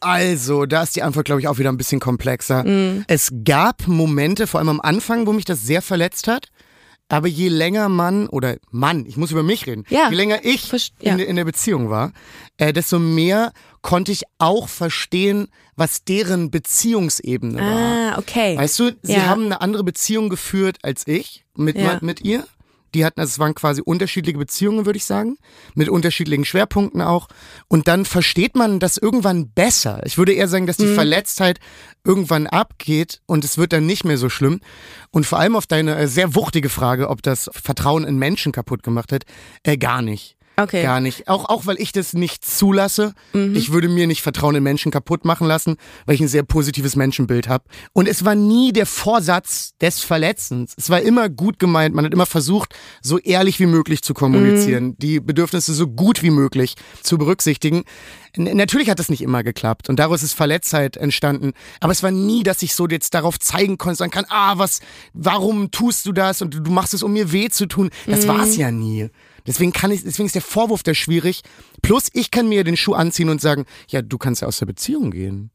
Also, 0.00 0.66
da 0.66 0.82
ist 0.82 0.96
die 0.96 1.02
Antwort, 1.02 1.26
glaube 1.26 1.40
ich, 1.40 1.48
auch 1.48 1.58
wieder 1.58 1.70
ein 1.70 1.76
bisschen 1.76 2.00
komplexer. 2.00 2.64
Es 3.06 3.30
gab 3.44 3.86
Momente, 3.86 4.46
vor 4.46 4.58
allem 4.60 4.68
am 4.70 4.80
Anfang, 4.80 5.26
wo 5.26 5.32
mich 5.32 5.44
das 5.44 5.62
sehr 5.62 5.82
verletzt 5.82 6.26
hat. 6.28 6.48
Aber 7.12 7.26
je 7.26 7.48
länger 7.48 7.88
man, 7.88 8.28
oder 8.28 8.56
Mann, 8.70 9.04
ich 9.04 9.16
muss 9.16 9.32
über 9.32 9.42
mich 9.42 9.66
reden, 9.66 9.84
Ja. 9.88 10.08
je 10.10 10.14
länger 10.16 10.44
ich 10.44 10.62
Verst- 10.62 10.92
in, 11.00 11.18
ja. 11.18 11.24
in 11.24 11.34
der 11.34 11.44
Beziehung 11.44 11.90
war, 11.90 12.12
äh, 12.56 12.72
desto 12.72 13.00
mehr 13.00 13.50
konnte 13.82 14.12
ich 14.12 14.22
auch 14.38 14.68
verstehen, 14.68 15.48
was 15.80 16.04
deren 16.04 16.50
Beziehungsebene 16.50 17.58
war. 17.58 18.14
Ah, 18.14 18.18
okay. 18.18 18.56
Weißt 18.56 18.78
du, 18.78 18.92
sie 19.02 19.14
Ja. 19.14 19.26
haben 19.26 19.46
eine 19.46 19.60
andere 19.60 19.82
Beziehung 19.82 20.28
geführt 20.28 20.76
als 20.82 21.06
ich 21.06 21.44
mit, 21.56 21.76
Ja. 21.76 21.98
mit 22.02 22.20
ihr. 22.20 22.46
Die 22.92 23.04
hatten, 23.04 23.20
also 23.20 23.30
es 23.30 23.38
waren 23.38 23.54
quasi 23.54 23.80
unterschiedliche 23.84 24.36
Beziehungen, 24.36 24.84
würde 24.84 24.96
ich 24.96 25.04
sagen, 25.04 25.36
mit 25.76 25.88
unterschiedlichen 25.88 26.44
Schwerpunkten 26.44 27.00
auch. 27.02 27.28
Und 27.68 27.86
dann 27.86 28.04
versteht 28.04 28.56
man 28.56 28.80
das 28.80 28.96
irgendwann 28.96 29.48
besser. 29.50 30.00
Ich 30.04 30.18
würde 30.18 30.32
eher 30.32 30.48
sagen, 30.48 30.66
dass 30.66 30.76
die 30.76 30.86
Mhm. 30.86 30.94
Verletztheit 30.96 31.60
irgendwann 32.04 32.48
abgeht 32.48 33.20
und 33.26 33.44
es 33.44 33.58
wird 33.58 33.72
dann 33.72 33.86
nicht 33.86 34.04
mehr 34.04 34.18
so 34.18 34.28
schlimm. 34.28 34.58
Und 35.12 35.24
vor 35.24 35.38
allem 35.38 35.54
auf 35.54 35.68
deine 35.68 35.96
äh, 35.96 36.08
sehr 36.08 36.34
wuchtige 36.34 36.68
Frage, 36.68 37.08
ob 37.10 37.22
das 37.22 37.48
Vertrauen 37.52 38.02
in 38.04 38.18
Menschen 38.18 38.50
kaputt 38.50 38.82
gemacht 38.82 39.12
hat, 39.12 39.22
äh, 39.62 39.76
gar 39.76 40.02
nicht. 40.02 40.36
Okay. 40.62 40.80
Mhm. 40.80 40.86
Gar 40.86 41.00
nicht. 41.00 41.28
Auch, 41.28 41.48
auch 41.48 41.66
weil 41.66 41.80
ich 41.80 41.92
das 41.92 42.12
nicht 42.12 42.44
zulasse. 42.44 43.14
Ich 43.54 43.72
würde 43.72 43.88
mir 43.88 44.06
nicht 44.06 44.22
Vertrauen 44.22 44.54
in 44.54 44.62
Menschen 44.62 44.90
kaputt 44.92 45.24
machen 45.24 45.46
lassen, 45.46 45.76
weil 46.06 46.14
ich 46.14 46.20
ein 46.20 46.28
sehr 46.28 46.42
positives 46.42 46.96
Menschenbild 46.96 47.48
habe. 47.48 47.64
Und 47.92 48.08
es 48.08 48.24
war 48.24 48.34
nie 48.34 48.72
der 48.72 48.86
Vorsatz 48.86 49.72
des 49.80 50.00
Verletzens. 50.00 50.74
Es 50.76 50.90
war 50.90 51.00
immer 51.00 51.28
gut 51.28 51.58
gemeint. 51.58 51.94
Man 51.94 52.04
hat 52.04 52.12
immer 52.12 52.26
versucht, 52.26 52.74
so 53.02 53.18
ehrlich 53.18 53.60
wie 53.60 53.66
möglich 53.66 54.02
zu 54.02 54.14
kommunizieren, 54.14 54.84
Mhm. 54.88 54.96
die 54.98 55.20
Bedürfnisse 55.20 55.72
so 55.74 55.86
gut 55.86 56.22
wie 56.22 56.30
möglich 56.30 56.74
zu 57.02 57.18
berücksichtigen. 57.18 57.84
N 58.36 58.56
natürlich 58.56 58.88
hat 58.90 58.98
das 59.00 59.08
nicht 59.08 59.22
immer 59.22 59.42
geklappt 59.42 59.88
und 59.88 59.98
daraus 59.98 60.22
ist 60.22 60.34
Verletztheit 60.34 60.96
entstanden. 60.96 61.52
Aber 61.80 61.92
es 61.92 62.02
war 62.02 62.10
nie, 62.12 62.42
dass 62.44 62.62
ich 62.62 62.74
so 62.74 62.86
jetzt 62.86 63.14
darauf 63.14 63.38
zeigen 63.40 63.76
konnte, 63.78 63.96
sagen 63.96 64.12
kann, 64.12 64.26
ah, 64.28 64.56
was, 64.58 64.80
warum 65.14 65.70
tust 65.72 66.06
du 66.06 66.12
das 66.12 66.40
und 66.42 66.54
du 66.54 66.70
machst 66.70 66.94
es, 66.94 67.02
um 67.02 67.12
mir 67.12 67.32
weh 67.32 67.48
zu 67.48 67.66
tun. 67.66 67.90
Das 68.06 68.28
war's 68.28 68.56
ja 68.56 68.70
nie. 68.70 69.08
Deswegen 69.46 69.72
kann 69.72 69.90
ich, 69.90 70.02
deswegen 70.04 70.26
ist 70.26 70.34
der 70.34 70.42
Vorwurf 70.42 70.82
da 70.82 70.94
schwierig. 70.94 71.42
Plus, 71.82 72.08
ich 72.12 72.30
kann 72.30 72.48
mir 72.48 72.64
den 72.64 72.76
Schuh 72.76 72.94
anziehen 72.94 73.28
und 73.28 73.40
sagen, 73.40 73.64
ja, 73.88 74.02
du 74.02 74.18
kannst 74.18 74.42
ja 74.42 74.48
aus 74.48 74.58
der 74.58 74.66
Beziehung 74.66 75.10
gehen. 75.10 75.50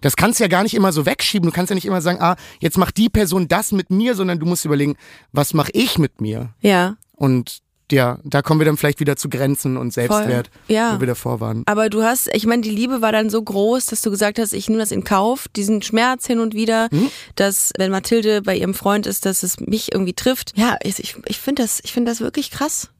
Das 0.00 0.16
kannst 0.16 0.38
du 0.38 0.44
ja 0.44 0.48
gar 0.48 0.62
nicht 0.62 0.74
immer 0.74 0.92
so 0.92 1.06
wegschieben. 1.06 1.48
Du 1.48 1.52
kannst 1.54 1.70
ja 1.70 1.74
nicht 1.74 1.86
immer 1.86 2.00
sagen, 2.00 2.20
ah, 2.20 2.36
jetzt 2.60 2.78
macht 2.78 2.96
die 2.96 3.08
Person 3.08 3.48
das 3.48 3.72
mit 3.72 3.90
mir, 3.90 4.14
sondern 4.14 4.38
du 4.38 4.46
musst 4.46 4.64
überlegen, 4.64 4.96
was 5.32 5.54
mache 5.54 5.70
ich 5.72 5.98
mit 5.98 6.20
mir? 6.20 6.54
Ja. 6.60 6.96
Und 7.16 7.58
ja, 7.90 8.18
da 8.22 8.42
kommen 8.42 8.60
wir 8.60 8.66
dann 8.66 8.76
vielleicht 8.76 9.00
wieder 9.00 9.16
zu 9.16 9.30
Grenzen 9.30 9.78
und 9.78 9.92
Selbstwert, 9.94 10.50
Ja. 10.68 10.94
wo 10.94 11.00
wir 11.00 11.06
davor 11.06 11.40
waren. 11.40 11.62
Aber 11.66 11.88
du 11.88 12.02
hast, 12.02 12.28
ich 12.34 12.46
meine, 12.46 12.60
die 12.60 12.70
Liebe 12.70 13.00
war 13.00 13.12
dann 13.12 13.30
so 13.30 13.42
groß, 13.42 13.86
dass 13.86 14.02
du 14.02 14.10
gesagt 14.10 14.38
hast, 14.38 14.52
ich 14.52 14.68
nehme 14.68 14.78
das 14.80 14.92
in 14.92 15.04
Kauf, 15.04 15.48
diesen 15.56 15.80
Schmerz 15.80 16.26
hin 16.26 16.38
und 16.38 16.52
wieder, 16.54 16.90
dass 17.34 17.72
wenn 17.78 17.90
Mathilde 17.90 18.42
bei 18.42 18.56
ihrem 18.56 18.74
Freund 18.74 19.06
ist, 19.06 19.24
dass 19.24 19.42
es 19.42 19.58
mich 19.58 19.90
irgendwie 19.92 20.12
trifft. 20.12 20.52
Ja, 20.56 20.76
ich, 20.82 20.98
ich, 20.98 21.16
ich 21.26 21.38
finde 21.38 21.62
das, 21.62 21.80
ich 21.82 21.92
finde 21.92 22.10
das 22.10 22.20
wirklich 22.20 22.50
krass. 22.50 22.90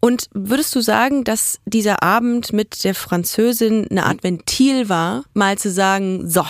Und 0.00 0.28
würdest 0.32 0.74
du 0.74 0.80
sagen, 0.80 1.24
dass 1.24 1.60
dieser 1.64 2.02
Abend 2.02 2.52
mit 2.52 2.84
der 2.84 2.94
Französin 2.94 3.86
eine 3.90 4.06
Art 4.06 4.22
Ventil 4.22 4.88
war, 4.88 5.24
mal 5.34 5.58
zu 5.58 5.70
sagen, 5.70 6.28
so, 6.28 6.44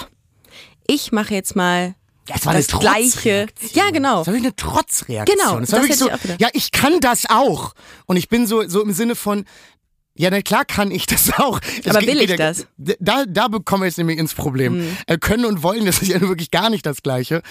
ich 0.86 1.12
mache 1.12 1.34
jetzt 1.34 1.56
mal 1.56 1.94
Das 2.26 2.46
war 2.46 2.54
das 2.54 2.68
eine 2.70 2.80
Gleiche. 2.80 3.46
Ja, 3.72 3.90
genau. 3.90 4.18
Das 4.18 4.26
war 4.28 4.34
wirklich 4.34 4.44
eine 4.44 4.56
Trotzreaktion. 4.56 5.38
Genau, 5.38 5.60
das 5.60 5.72
war 5.72 5.80
das 5.80 5.88
wirklich 5.88 5.98
so, 5.98 6.10
ich 6.10 6.40
ja, 6.40 6.48
ich 6.52 6.70
kann 6.72 7.00
das 7.00 7.26
auch. 7.28 7.74
Und 8.06 8.16
ich 8.16 8.28
bin 8.28 8.46
so, 8.46 8.66
so 8.68 8.82
im 8.82 8.92
Sinne 8.92 9.14
von, 9.14 9.44
Ja, 10.14 10.28
na 10.30 10.42
klar 10.42 10.64
kann 10.64 10.90
ich 10.90 11.06
das 11.06 11.32
auch. 11.38 11.58
Aber 11.88 12.00
geht- 12.00 12.08
will 12.08 12.20
ich 12.20 12.30
ja- 12.30 12.36
das? 12.36 12.66
Da, 12.76 13.24
da 13.26 13.48
bekommen 13.48 13.82
wir 13.82 13.86
jetzt 13.86 13.96
nämlich 13.98 14.18
ins 14.18 14.34
Problem. 14.34 14.74
Hm. 14.74 14.96
Äh, 15.06 15.18
können 15.18 15.44
und 15.46 15.62
wollen, 15.62 15.86
das 15.86 16.02
ist 16.02 16.08
ja 16.08 16.20
wirklich 16.20 16.50
gar 16.50 16.68
nicht 16.70 16.84
das 16.84 17.02
Gleiche. 17.02 17.42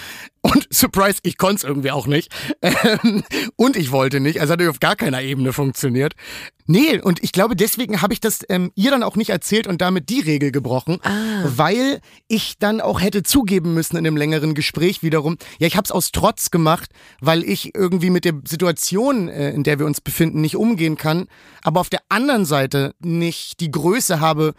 Und 0.42 0.66
Surprise, 0.72 1.18
ich 1.22 1.38
konnte 1.38 1.56
es 1.56 1.64
irgendwie 1.64 1.90
auch 1.90 2.06
nicht. 2.06 2.30
Ähm, 2.62 3.24
und 3.56 3.76
ich 3.76 3.90
wollte 3.90 4.20
nicht. 4.20 4.40
Also 4.40 4.52
hat 4.52 4.62
auf 4.62 4.80
gar 4.80 4.96
keiner 4.96 5.22
Ebene 5.22 5.52
funktioniert. 5.52 6.14
Nee, 6.66 7.00
und 7.00 7.22
ich 7.24 7.32
glaube, 7.32 7.56
deswegen 7.56 8.02
habe 8.02 8.12
ich 8.14 8.20
das 8.20 8.40
ähm, 8.48 8.70
ihr 8.76 8.92
dann 8.92 9.02
auch 9.02 9.16
nicht 9.16 9.30
erzählt 9.30 9.66
und 9.66 9.80
damit 9.82 10.08
die 10.08 10.20
Regel 10.20 10.52
gebrochen, 10.52 11.00
Ah. 11.02 11.42
weil 11.44 12.00
ich 12.28 12.54
dann 12.60 12.80
auch 12.80 13.00
hätte 13.00 13.24
zugeben 13.24 13.74
müssen 13.74 13.96
in 13.96 14.06
einem 14.06 14.16
längeren 14.16 14.54
Gespräch 14.54 15.02
wiederum, 15.02 15.38
ja, 15.58 15.66
ich 15.66 15.76
habe 15.76 15.84
es 15.86 15.90
aus 15.90 16.12
Trotz 16.12 16.52
gemacht, 16.52 16.90
weil 17.20 17.42
ich 17.42 17.74
irgendwie 17.74 18.10
mit 18.10 18.24
der 18.24 18.34
Situation, 18.46 19.28
äh, 19.28 19.50
in 19.50 19.64
der 19.64 19.80
wir 19.80 19.86
uns 19.86 20.00
befinden, 20.00 20.40
nicht 20.40 20.54
umgehen 20.56 20.96
kann, 20.96 21.26
aber 21.64 21.80
auf 21.80 21.90
der 21.90 22.00
anderen 22.08 22.44
Seite 22.44 22.51
nicht 23.00 23.60
die 23.60 23.70
Größe 23.70 24.20
habe, 24.20 24.54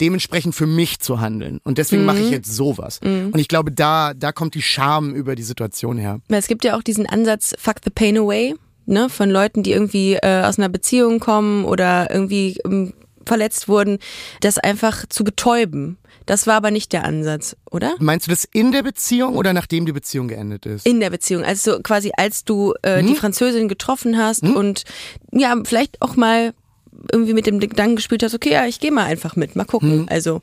dementsprechend 0.00 0.54
für 0.54 0.66
mich 0.66 1.00
zu 1.00 1.20
handeln. 1.20 1.60
Und 1.64 1.78
deswegen 1.78 2.04
mache 2.04 2.18
ich 2.18 2.30
jetzt 2.30 2.52
sowas. 2.52 3.00
Und 3.02 3.38
ich 3.38 3.48
glaube, 3.48 3.70
da, 3.70 4.12
da 4.14 4.32
kommt 4.32 4.54
die 4.54 4.62
Scham 4.62 5.14
über 5.14 5.34
die 5.36 5.42
Situation 5.42 5.98
her. 5.98 6.20
Es 6.28 6.48
gibt 6.48 6.64
ja 6.64 6.76
auch 6.76 6.82
diesen 6.82 7.06
Ansatz 7.06 7.54
Fuck 7.58 7.76
the 7.84 7.90
Pain 7.90 8.18
Away, 8.18 8.54
ne, 8.86 9.08
von 9.08 9.30
Leuten, 9.30 9.62
die 9.62 9.72
irgendwie 9.72 10.14
äh, 10.14 10.42
aus 10.42 10.58
einer 10.58 10.68
Beziehung 10.68 11.20
kommen 11.20 11.64
oder 11.64 12.10
irgendwie 12.10 12.58
ähm, 12.64 12.92
verletzt 13.26 13.68
wurden, 13.68 13.98
das 14.40 14.58
einfach 14.58 15.06
zu 15.08 15.24
betäuben. 15.24 15.98
Das 16.26 16.46
war 16.46 16.54
aber 16.54 16.70
nicht 16.70 16.92
der 16.92 17.04
Ansatz, 17.04 17.54
oder? 17.70 17.94
Meinst 17.98 18.26
du 18.26 18.30
das 18.30 18.44
in 18.44 18.72
der 18.72 18.82
Beziehung 18.82 19.36
oder 19.36 19.52
nachdem 19.52 19.84
die 19.84 19.92
Beziehung 19.92 20.28
geendet 20.28 20.64
ist? 20.64 20.86
In 20.86 21.00
der 21.00 21.10
Beziehung, 21.10 21.44
also 21.44 21.80
quasi 21.80 22.12
als 22.16 22.44
du 22.44 22.74
äh, 22.82 23.02
die 23.02 23.14
Französin 23.14 23.68
getroffen 23.68 24.16
hast 24.16 24.42
und 24.42 24.84
ja, 25.32 25.54
vielleicht 25.64 26.00
auch 26.00 26.16
mal 26.16 26.54
irgendwie 27.12 27.34
mit 27.34 27.46
dem 27.46 27.60
Gedanken 27.60 27.96
gespielt 27.96 28.22
hast, 28.22 28.34
okay, 28.34 28.52
ja, 28.52 28.66
ich 28.66 28.80
gehe 28.80 28.92
mal 28.92 29.04
einfach 29.04 29.36
mit, 29.36 29.56
mal 29.56 29.64
gucken. 29.64 30.06
Also 30.08 30.40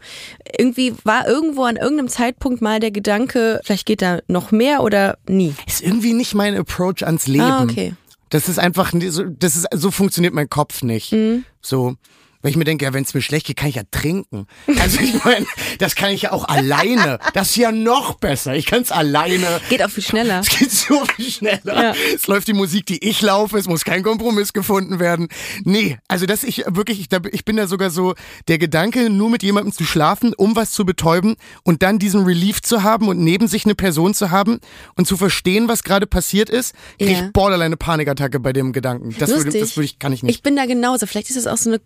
irgendwie 0.57 0.93
war 1.03 1.27
irgendwo 1.27 1.63
an 1.63 1.75
irgendeinem 1.75 2.09
Zeitpunkt 2.09 2.61
mal 2.61 2.79
der 2.79 2.91
Gedanke, 2.91 3.61
vielleicht 3.63 3.85
geht 3.85 4.01
da 4.01 4.19
noch 4.27 4.51
mehr 4.51 4.83
oder 4.83 5.17
nie. 5.27 5.53
ist 5.65 5.81
irgendwie 5.81 6.13
nicht 6.13 6.33
mein 6.33 6.55
Approach 6.55 7.05
ans 7.05 7.27
Leben. 7.27 7.43
Ah, 7.43 7.63
okay. 7.63 7.93
Das 8.29 8.47
ist 8.47 8.59
einfach, 8.59 8.91
das 8.93 9.55
ist, 9.55 9.67
so 9.73 9.91
funktioniert 9.91 10.33
mein 10.33 10.49
Kopf 10.49 10.83
nicht. 10.83 11.11
Mhm. 11.11 11.43
So. 11.61 11.95
Weil 12.41 12.51
ich 12.51 12.57
mir 12.57 12.63
denke, 12.63 12.85
ja, 12.85 12.93
wenn 12.93 13.03
es 13.03 13.13
mir 13.13 13.21
schlecht 13.21 13.47
geht, 13.47 13.57
kann 13.57 13.69
ich 13.69 13.75
ja 13.75 13.83
trinken. 13.91 14.47
Also 14.79 14.99
ich 14.99 15.13
meine, 15.25 15.45
das 15.79 15.95
kann 15.95 16.11
ich 16.11 16.23
ja 16.23 16.31
auch 16.31 16.45
alleine. 16.45 17.19
Das 17.33 17.51
ist 17.51 17.55
ja 17.57 17.71
noch 17.71 18.15
besser. 18.15 18.55
Ich 18.55 18.65
kann 18.65 18.81
es 18.81 18.91
alleine. 18.91 19.45
Geht 19.69 19.83
auch 19.83 19.89
viel 19.89 20.03
schneller. 20.03 20.39
Es 20.39 20.49
geht 20.49 20.71
so 20.71 21.03
viel 21.15 21.29
schneller. 21.29 21.61
Ja. 21.65 21.93
Es 22.15 22.27
läuft 22.27 22.47
die 22.47 22.53
Musik, 22.53 22.85
die 22.85 23.07
ich 23.07 23.21
laufe. 23.21 23.57
Es 23.57 23.67
muss 23.67 23.83
kein 23.85 24.03
Kompromiss 24.03 24.53
gefunden 24.53 24.99
werden. 24.99 25.27
Nee, 25.63 25.97
also 26.07 26.25
das 26.25 26.43
ich 26.43 26.63
wirklich, 26.67 26.99
ich, 26.99 27.07
ich 27.31 27.45
bin 27.45 27.57
da 27.57 27.67
sogar 27.67 27.89
so, 27.89 28.15
der 28.47 28.57
Gedanke, 28.57 29.09
nur 29.09 29.29
mit 29.29 29.43
jemandem 29.43 29.71
zu 29.73 29.83
schlafen, 29.85 30.33
um 30.35 30.55
was 30.55 30.71
zu 30.71 30.85
betäuben 30.85 31.35
und 31.63 31.83
dann 31.83 31.99
diesen 31.99 32.23
Relief 32.25 32.61
zu 32.61 32.83
haben 32.83 33.07
und 33.07 33.19
neben 33.19 33.47
sich 33.47 33.65
eine 33.65 33.75
Person 33.75 34.13
zu 34.13 34.31
haben 34.31 34.59
und 34.95 35.05
zu 35.07 35.17
verstehen, 35.17 35.67
was 35.67 35.83
gerade 35.83 36.07
passiert 36.07 36.49
ist, 36.49 36.73
kriege 36.97 37.11
Ja. 37.11 37.25
ich 37.25 37.33
borderline 37.33 37.65
eine 37.67 37.77
Panikattacke 37.77 38.39
bei 38.39 38.53
dem 38.53 38.73
Gedanken. 38.73 39.15
Das 39.19 39.29
würde, 39.29 39.57
das 39.59 39.75
würde 39.77 39.85
ich, 39.85 39.99
kann 39.99 40.13
ich 40.13 40.23
nicht. 40.23 40.35
Ich 40.35 40.41
bin 40.43 40.55
da 40.55 40.65
genauso. 40.65 41.05
Vielleicht 41.05 41.29
ist 41.29 41.37
das 41.37 41.47
auch 41.47 41.57
so 41.57 41.69
eine 41.69 41.79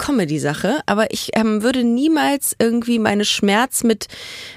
Comedy-Sache, 0.46 0.80
aber 0.86 1.12
ich 1.12 1.32
ähm, 1.34 1.64
würde 1.64 1.84
niemals 1.84 2.56
irgendwie 2.60 3.00
meine 3.00 3.26
Schmerz 3.26 3.84
mit 3.84 4.08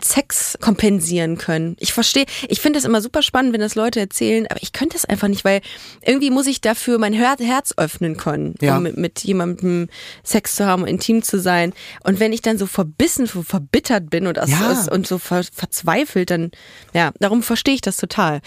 Sex 0.02 0.58
kompensieren 0.60 1.38
können. 1.38 1.76
Ich 1.80 1.92
verstehe, 1.92 2.26
ich 2.48 2.60
finde 2.60 2.78
das 2.78 2.84
immer 2.84 3.00
super 3.00 3.22
spannend, 3.22 3.52
wenn 3.52 3.60
das 3.60 3.74
Leute 3.74 4.00
erzählen, 4.00 4.46
aber 4.48 4.62
ich 4.62 4.72
könnte 4.72 4.94
das 4.94 5.04
einfach 5.04 5.28
nicht, 5.28 5.44
weil 5.44 5.60
irgendwie 6.04 6.30
muss 6.30 6.46
ich 6.46 6.60
dafür 6.60 6.98
mein 6.98 7.12
Her 7.12 7.36
Herz 7.38 7.74
öffnen 7.76 8.16
können, 8.16 8.54
Ja. 8.60 8.76
um 8.76 8.82
mit, 8.82 8.96
mit 8.96 9.20
jemandem 9.24 9.88
Sex 10.22 10.56
zu 10.56 10.66
haben, 10.66 10.86
intim 10.86 11.22
zu 11.22 11.38
sein. 11.38 11.72
Und 12.04 12.20
wenn 12.20 12.32
ich 12.32 12.42
dann 12.42 12.58
so 12.58 12.66
verbissen, 12.66 13.26
so 13.26 13.42
verbittert 13.42 14.10
bin 14.10 14.26
und, 14.26 14.36
Ja. 14.36 14.86
und 14.90 15.06
so 15.06 15.18
ver, 15.18 15.44
verzweifelt, 15.52 16.30
dann, 16.30 16.50
ja, 16.94 17.12
darum 17.20 17.42
verstehe 17.42 17.74
ich 17.74 17.80
das 17.80 17.96
total. 17.96 18.40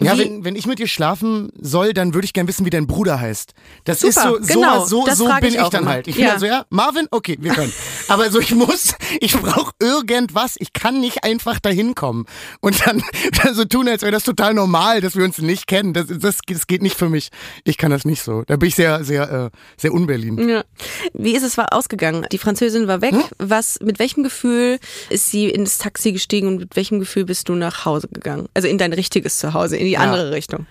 Ja, 0.00 0.14
Wie- 0.16 0.20
wenn, 0.20 0.44
wenn 0.44 0.56
ich 0.56 0.66
mit 0.66 0.78
dir 0.78 0.86
schlafen 0.88 1.50
soll, 1.60 1.92
dann 1.92 2.14
würde 2.14 2.24
ich 2.24 2.32
gern 2.32 2.48
wissen, 2.48 2.64
wie 2.66 2.70
dein 2.70 2.86
Bruder 2.86 3.20
heißt. 3.20 3.52
Das 3.84 4.02
ist 4.02 4.14
Super, 4.14 4.28
so, 4.40 4.42
so, 4.42 4.54
genau, 4.54 4.84
so, 4.86 5.06
so 5.14 5.26
frag 5.26 5.40
bin 5.42 5.50
ich 5.54 5.60
ich, 5.60 5.68
dann 5.68 5.82
immer. 5.82 5.90
halt. 5.92 6.08
Ich 6.08 6.14
bin 6.16 6.24
Ja. 6.24 6.30
dann 6.32 6.40
so, 6.40 6.46
ja, 6.46 6.64
Marvin, 6.70 7.06
okay, 7.10 7.36
wir 7.40 7.52
können. 7.52 7.72
Aber 8.08 8.30
so, 8.30 8.40
ich 8.40 8.54
muss, 8.54 8.94
ich 9.20 9.32
brauche 9.38 9.72
irgendwas. 9.80 10.54
Ich 10.58 10.72
kann 10.72 11.00
nicht 11.00 11.24
einfach 11.24 11.60
dahin 11.60 11.94
kommen 11.94 12.26
und 12.60 12.86
dann, 12.86 13.02
dann 13.42 13.54
so 13.54 13.64
tun, 13.64 13.88
als 13.88 14.02
wäre 14.02 14.12
das 14.12 14.24
total 14.24 14.54
normal, 14.54 15.00
dass 15.00 15.16
wir 15.16 15.24
uns 15.24 15.38
nicht 15.38 15.66
kennen. 15.66 15.92
Das, 15.92 16.06
das, 16.08 16.38
das 16.46 16.66
geht 16.66 16.82
nicht 16.82 16.96
für 16.96 17.08
mich. 17.08 17.28
Ich 17.64 17.76
kann 17.76 17.90
das 17.90 18.04
nicht 18.04 18.22
so. 18.22 18.42
Da 18.46 18.56
bin 18.56 18.68
ich 18.68 18.74
sehr, 18.74 19.04
sehr, 19.04 19.30
äh, 19.30 19.56
sehr 19.76 19.92
unberlin. 19.92 20.48
Ja. 20.48 20.64
Wie 21.12 21.34
ist 21.36 21.42
es 21.42 21.56
war 21.58 21.72
ausgegangen? 21.72 22.26
Die 22.32 22.38
Französin 22.38 22.86
war 22.88 23.00
weg. 23.02 23.14
Was, 23.38 23.78
mit 23.80 23.98
welchem 23.98 24.22
Gefühl 24.22 24.78
ist 25.10 25.30
sie 25.30 25.48
ins 25.50 25.78
Taxi 25.78 26.12
gestiegen 26.12 26.48
und 26.48 26.56
mit 26.58 26.76
welchem 26.76 27.00
Gefühl 27.00 27.24
bist 27.24 27.48
du 27.48 27.54
nach 27.54 27.84
Hause 27.84 28.08
gegangen? 28.10 28.48
Also 28.54 28.66
in 28.68 28.78
dein 28.78 28.92
richtiges 28.92 29.38
Zuhause, 29.38 29.76
in 29.76 29.89
die 29.90 29.98
andere 29.98 30.32
Richtung. 30.32 30.66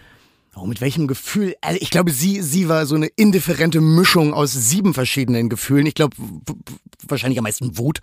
Oh, 0.55 0.65
mit 0.65 0.81
welchem 0.81 1.07
Gefühl? 1.07 1.55
Also 1.61 1.79
ich 1.79 1.89
glaube, 1.89 2.11
sie, 2.11 2.41
sie 2.41 2.67
war 2.67 2.85
so 2.85 2.95
eine 2.95 3.05
indifferente 3.05 3.79
Mischung 3.79 4.33
aus 4.33 4.51
sieben 4.51 4.93
verschiedenen 4.93 5.47
Gefühlen. 5.47 5.85
Ich 5.85 5.93
glaube, 5.93 6.17
wahrscheinlich 7.07 7.37
am 7.37 7.43
meisten 7.43 7.77
Wut. 7.77 7.99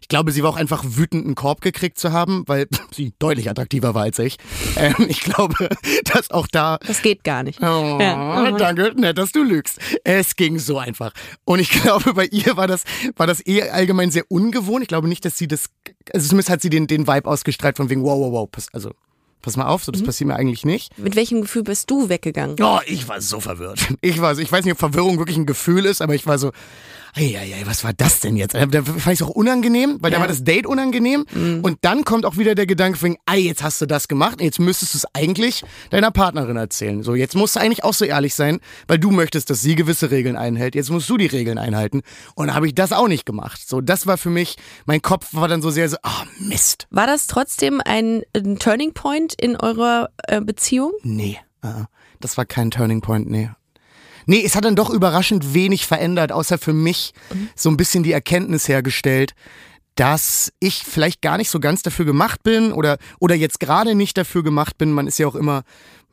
Ich 0.00 0.08
glaube, 0.08 0.32
sie 0.32 0.42
war 0.42 0.50
auch 0.50 0.56
einfach 0.56 0.82
wütend, 0.86 1.26
einen 1.26 1.34
Korb 1.34 1.60
gekriegt 1.60 1.98
zu 1.98 2.12
haben, 2.12 2.44
weil 2.46 2.68
sie 2.92 3.12
deutlich 3.18 3.50
attraktiver 3.50 3.92
war 3.94 4.04
als 4.04 4.18
ich. 4.18 4.38
Ähm, 4.76 4.94
ich 5.08 5.20
glaube, 5.20 5.68
dass 6.04 6.30
auch 6.30 6.46
da 6.46 6.78
Das 6.86 7.02
geht 7.02 7.22
gar 7.22 7.42
nicht. 7.42 7.60
Oh, 7.60 7.98
Ja. 8.00 8.50
danke, 8.52 8.94
nett, 8.96 9.18
dass 9.18 9.32
du 9.32 9.42
lügst. 9.42 9.78
Es 10.04 10.36
ging 10.36 10.58
so 10.58 10.78
einfach. 10.78 11.12
Und 11.44 11.58
ich 11.58 11.70
glaube, 11.82 12.14
bei 12.14 12.26
ihr 12.26 12.56
war 12.56 12.68
das, 12.68 12.84
war 13.16 13.26
das 13.26 13.44
eh 13.46 13.62
allgemein 13.68 14.10
sehr 14.10 14.24
ungewohnt. 14.28 14.82
Ich 14.82 14.88
glaube 14.88 15.08
nicht, 15.08 15.24
dass 15.24 15.36
sie 15.36 15.48
das, 15.48 15.66
also 16.14 16.26
zumindest 16.28 16.48
hat 16.50 16.62
sie 16.62 16.70
den, 16.70 16.86
den 16.86 17.06
Vibe 17.06 17.28
ausgestrahlt 17.28 17.76
von 17.76 17.90
wegen, 17.90 18.04
wow, 18.04 18.18
wow, 18.18 18.32
wow, 18.32 18.64
also, 18.72 18.92
pass 19.42 19.56
mal 19.56 19.66
auf, 19.66 19.84
so, 19.84 19.92
das 19.92 20.02
passiert 20.02 20.28
mir 20.28 20.36
eigentlich 20.36 20.64
nicht. 20.64 20.96
Mit 20.98 21.16
welchem 21.16 21.42
Gefühl 21.42 21.62
bist 21.62 21.90
du 21.90 22.08
weggegangen? 22.08 22.56
Oh, 22.60 22.78
ich 22.86 23.08
war 23.08 23.20
so 23.20 23.40
verwirrt. 23.40 23.80
Ich 24.00 24.20
war 24.20 24.34
so, 24.34 24.40
ich 24.42 24.50
weiß 24.50 24.64
nicht, 24.64 24.72
ob 24.74 24.78
Verwirrung 24.78 25.18
wirklich 25.18 25.36
ein 25.36 25.46
Gefühl 25.46 25.84
ist, 25.86 26.00
aber 26.02 26.14
ich 26.14 26.26
war 26.26 26.38
so, 26.38 26.50
Eieiei, 27.12 27.62
was 27.64 27.82
war 27.82 27.92
das 27.92 28.20
denn 28.20 28.36
jetzt? 28.36 28.54
Da 28.54 28.82
fand 28.84 29.14
ich 29.14 29.22
auch 29.24 29.30
unangenehm, 29.30 29.98
weil 30.00 30.12
da 30.12 30.18
Ja. 30.18 30.20
war 30.20 30.28
das 30.28 30.44
Date 30.44 30.64
unangenehm. 30.64 31.24
Und 31.60 31.78
dann 31.80 32.04
kommt 32.04 32.24
auch 32.24 32.36
wieder 32.36 32.54
der 32.54 32.66
Gedanke 32.66 32.98
von, 32.98 33.16
ei, 33.26 33.38
jetzt 33.40 33.64
hast 33.64 33.80
du 33.80 33.86
das 33.86 34.06
gemacht, 34.06 34.40
jetzt 34.40 34.60
müsstest 34.60 34.94
du 34.94 34.98
es 34.98 35.06
eigentlich 35.12 35.64
deiner 35.90 36.12
Partnerin 36.12 36.56
erzählen. 36.56 37.02
So, 37.02 37.16
jetzt 37.16 37.34
musst 37.34 37.56
du 37.56 37.60
eigentlich 37.60 37.82
auch 37.82 37.94
so 37.94 38.04
ehrlich 38.04 38.34
sein, 38.36 38.60
weil 38.86 39.00
du 39.00 39.10
möchtest, 39.10 39.50
dass 39.50 39.60
sie 39.60 39.74
gewisse 39.74 40.12
Regeln 40.12 40.36
einhält. 40.36 40.76
Jetzt 40.76 40.90
musst 40.90 41.10
du 41.10 41.16
die 41.16 41.26
Regeln 41.26 41.58
einhalten. 41.58 42.02
Und 42.36 42.46
dann 42.46 42.54
habe 42.54 42.68
ich 42.68 42.76
das 42.76 42.92
auch 42.92 43.08
nicht 43.08 43.26
gemacht. 43.26 43.60
So, 43.68 43.80
das 43.80 44.06
war 44.06 44.16
für 44.16 44.30
mich, 44.30 44.56
mein 44.86 45.02
Kopf 45.02 45.26
war 45.32 45.48
dann 45.48 45.62
so 45.62 45.70
sehr 45.70 45.88
so, 45.88 45.96
ah, 46.04 46.24
Mist. 46.38 46.86
War 46.90 47.08
das 47.08 47.26
trotzdem 47.26 47.80
ein, 47.84 48.22
ein 48.36 48.60
Turning 48.60 48.92
Point 48.94 49.29
in 49.38 49.56
eurer 49.56 50.10
äh, 50.26 50.40
Beziehung? 50.40 50.92
Nee, 51.02 51.38
äh, 51.62 51.84
das 52.20 52.36
war 52.36 52.44
kein 52.44 52.70
Turning 52.70 53.00
Point, 53.00 53.30
nee. 53.30 53.50
Nee, 54.26 54.42
es 54.44 54.54
hat 54.54 54.64
dann 54.64 54.76
doch 54.76 54.90
überraschend 54.90 55.54
wenig 55.54 55.86
verändert, 55.86 56.30
außer 56.30 56.58
für 56.58 56.72
mich 56.72 57.14
so 57.56 57.70
ein 57.70 57.76
bisschen 57.76 58.02
die 58.02 58.12
Erkenntnis 58.12 58.68
hergestellt, 58.68 59.34
dass 59.94 60.52
ich 60.60 60.84
vielleicht 60.84 61.20
gar 61.20 61.36
nicht 61.36 61.50
so 61.50 61.58
ganz 61.60 61.82
dafür 61.82 62.04
gemacht 62.04 62.42
bin 62.42 62.72
oder, 62.72 62.98
oder 63.18 63.34
jetzt 63.34 63.60
gerade 63.60 63.94
nicht 63.94 64.16
dafür 64.16 64.42
gemacht 64.42 64.78
bin. 64.78 64.92
Man 64.92 65.06
ist 65.06 65.18
ja 65.18 65.26
auch 65.26 65.34
immer, 65.34 65.62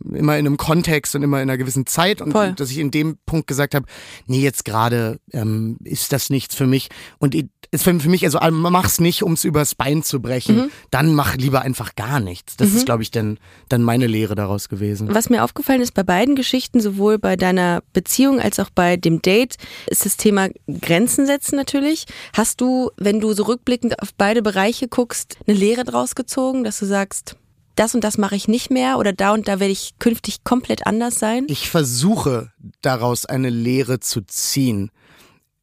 immer 0.03 0.37
in 0.37 0.45
einem 0.45 0.57
Kontext 0.57 1.15
und 1.15 1.23
immer 1.23 1.41
in 1.41 1.49
einer 1.49 1.57
gewissen 1.57 1.85
Zeit 1.85 2.21
und 2.21 2.31
Voll. 2.31 2.53
dass 2.53 2.71
ich 2.71 2.77
in 2.77 2.91
dem 2.91 3.17
Punkt 3.25 3.47
gesagt 3.47 3.75
habe, 3.75 3.85
nee, 4.25 4.41
jetzt 4.41 4.65
gerade 4.65 5.19
ähm, 5.33 5.77
ist 5.83 6.13
das 6.13 6.29
nichts 6.29 6.55
für 6.55 6.67
mich. 6.67 6.89
Und 7.19 7.35
ist 7.71 7.83
für 7.83 7.99
für 7.99 8.09
mich, 8.09 8.23
also 8.23 8.39
äh, 8.39 8.51
mach's 8.51 8.99
nicht, 8.99 9.23
ums 9.23 9.43
übers 9.43 9.75
Bein 9.75 10.03
zu 10.03 10.21
brechen. 10.21 10.55
Mhm. 10.55 10.71
Dann 10.91 11.13
mach 11.13 11.35
lieber 11.35 11.61
einfach 11.61 11.95
gar 11.95 12.19
nichts. 12.19 12.55
Das 12.57 12.73
ist, 12.73 12.85
glaube 12.85 13.03
ich, 13.03 13.11
dann, 13.11 13.39
dann 13.69 13.83
meine 13.83 14.07
Lehre 14.07 14.35
daraus 14.35 14.69
gewesen. 14.69 15.13
Was 15.13 15.29
mir 15.29 15.43
aufgefallen 15.43 15.81
ist 15.81 15.93
bei 15.93 16.03
beiden 16.03 16.35
Geschichten, 16.35 16.79
sowohl 16.79 17.17
bei 17.17 17.35
deiner 17.35 17.83
Beziehung 17.93 18.39
als 18.39 18.59
auch 18.59 18.69
bei 18.69 18.97
dem 18.97 19.21
Date, 19.21 19.57
ist 19.87 20.05
das 20.05 20.17
Thema 20.17 20.49
Grenzen 20.67 21.25
setzen 21.25 21.55
natürlich. 21.55 22.05
Hast 22.33 22.61
du, 22.61 22.91
wenn 22.97 23.19
du 23.19 23.33
so 23.33 23.43
rückblickend 23.43 24.01
auf 24.01 24.13
beide 24.17 24.41
Bereiche 24.41 24.87
guckst, 24.87 25.37
eine 25.47 25.57
Lehre 25.57 25.83
draus 25.83 26.15
gezogen, 26.15 26.63
dass 26.63 26.79
du 26.79 26.85
sagst, 26.85 27.35
das 27.79 27.95
und 27.95 28.03
das 28.03 28.17
mache 28.17 28.35
ich 28.35 28.47
nicht 28.47 28.71
mehr 28.71 28.97
oder 28.97 29.13
da 29.13 29.31
und 29.31 29.47
da 29.47 29.59
werde 29.59 29.71
ich 29.71 29.93
künftig 29.99 30.43
komplett 30.43 30.85
anders 30.85 31.19
sein? 31.19 31.45
Ich 31.47 31.69
versuche 31.69 32.51
daraus 32.81 33.25
eine 33.25 33.49
Lehre 33.49 33.99
zu 33.99 34.21
ziehen. 34.21 34.91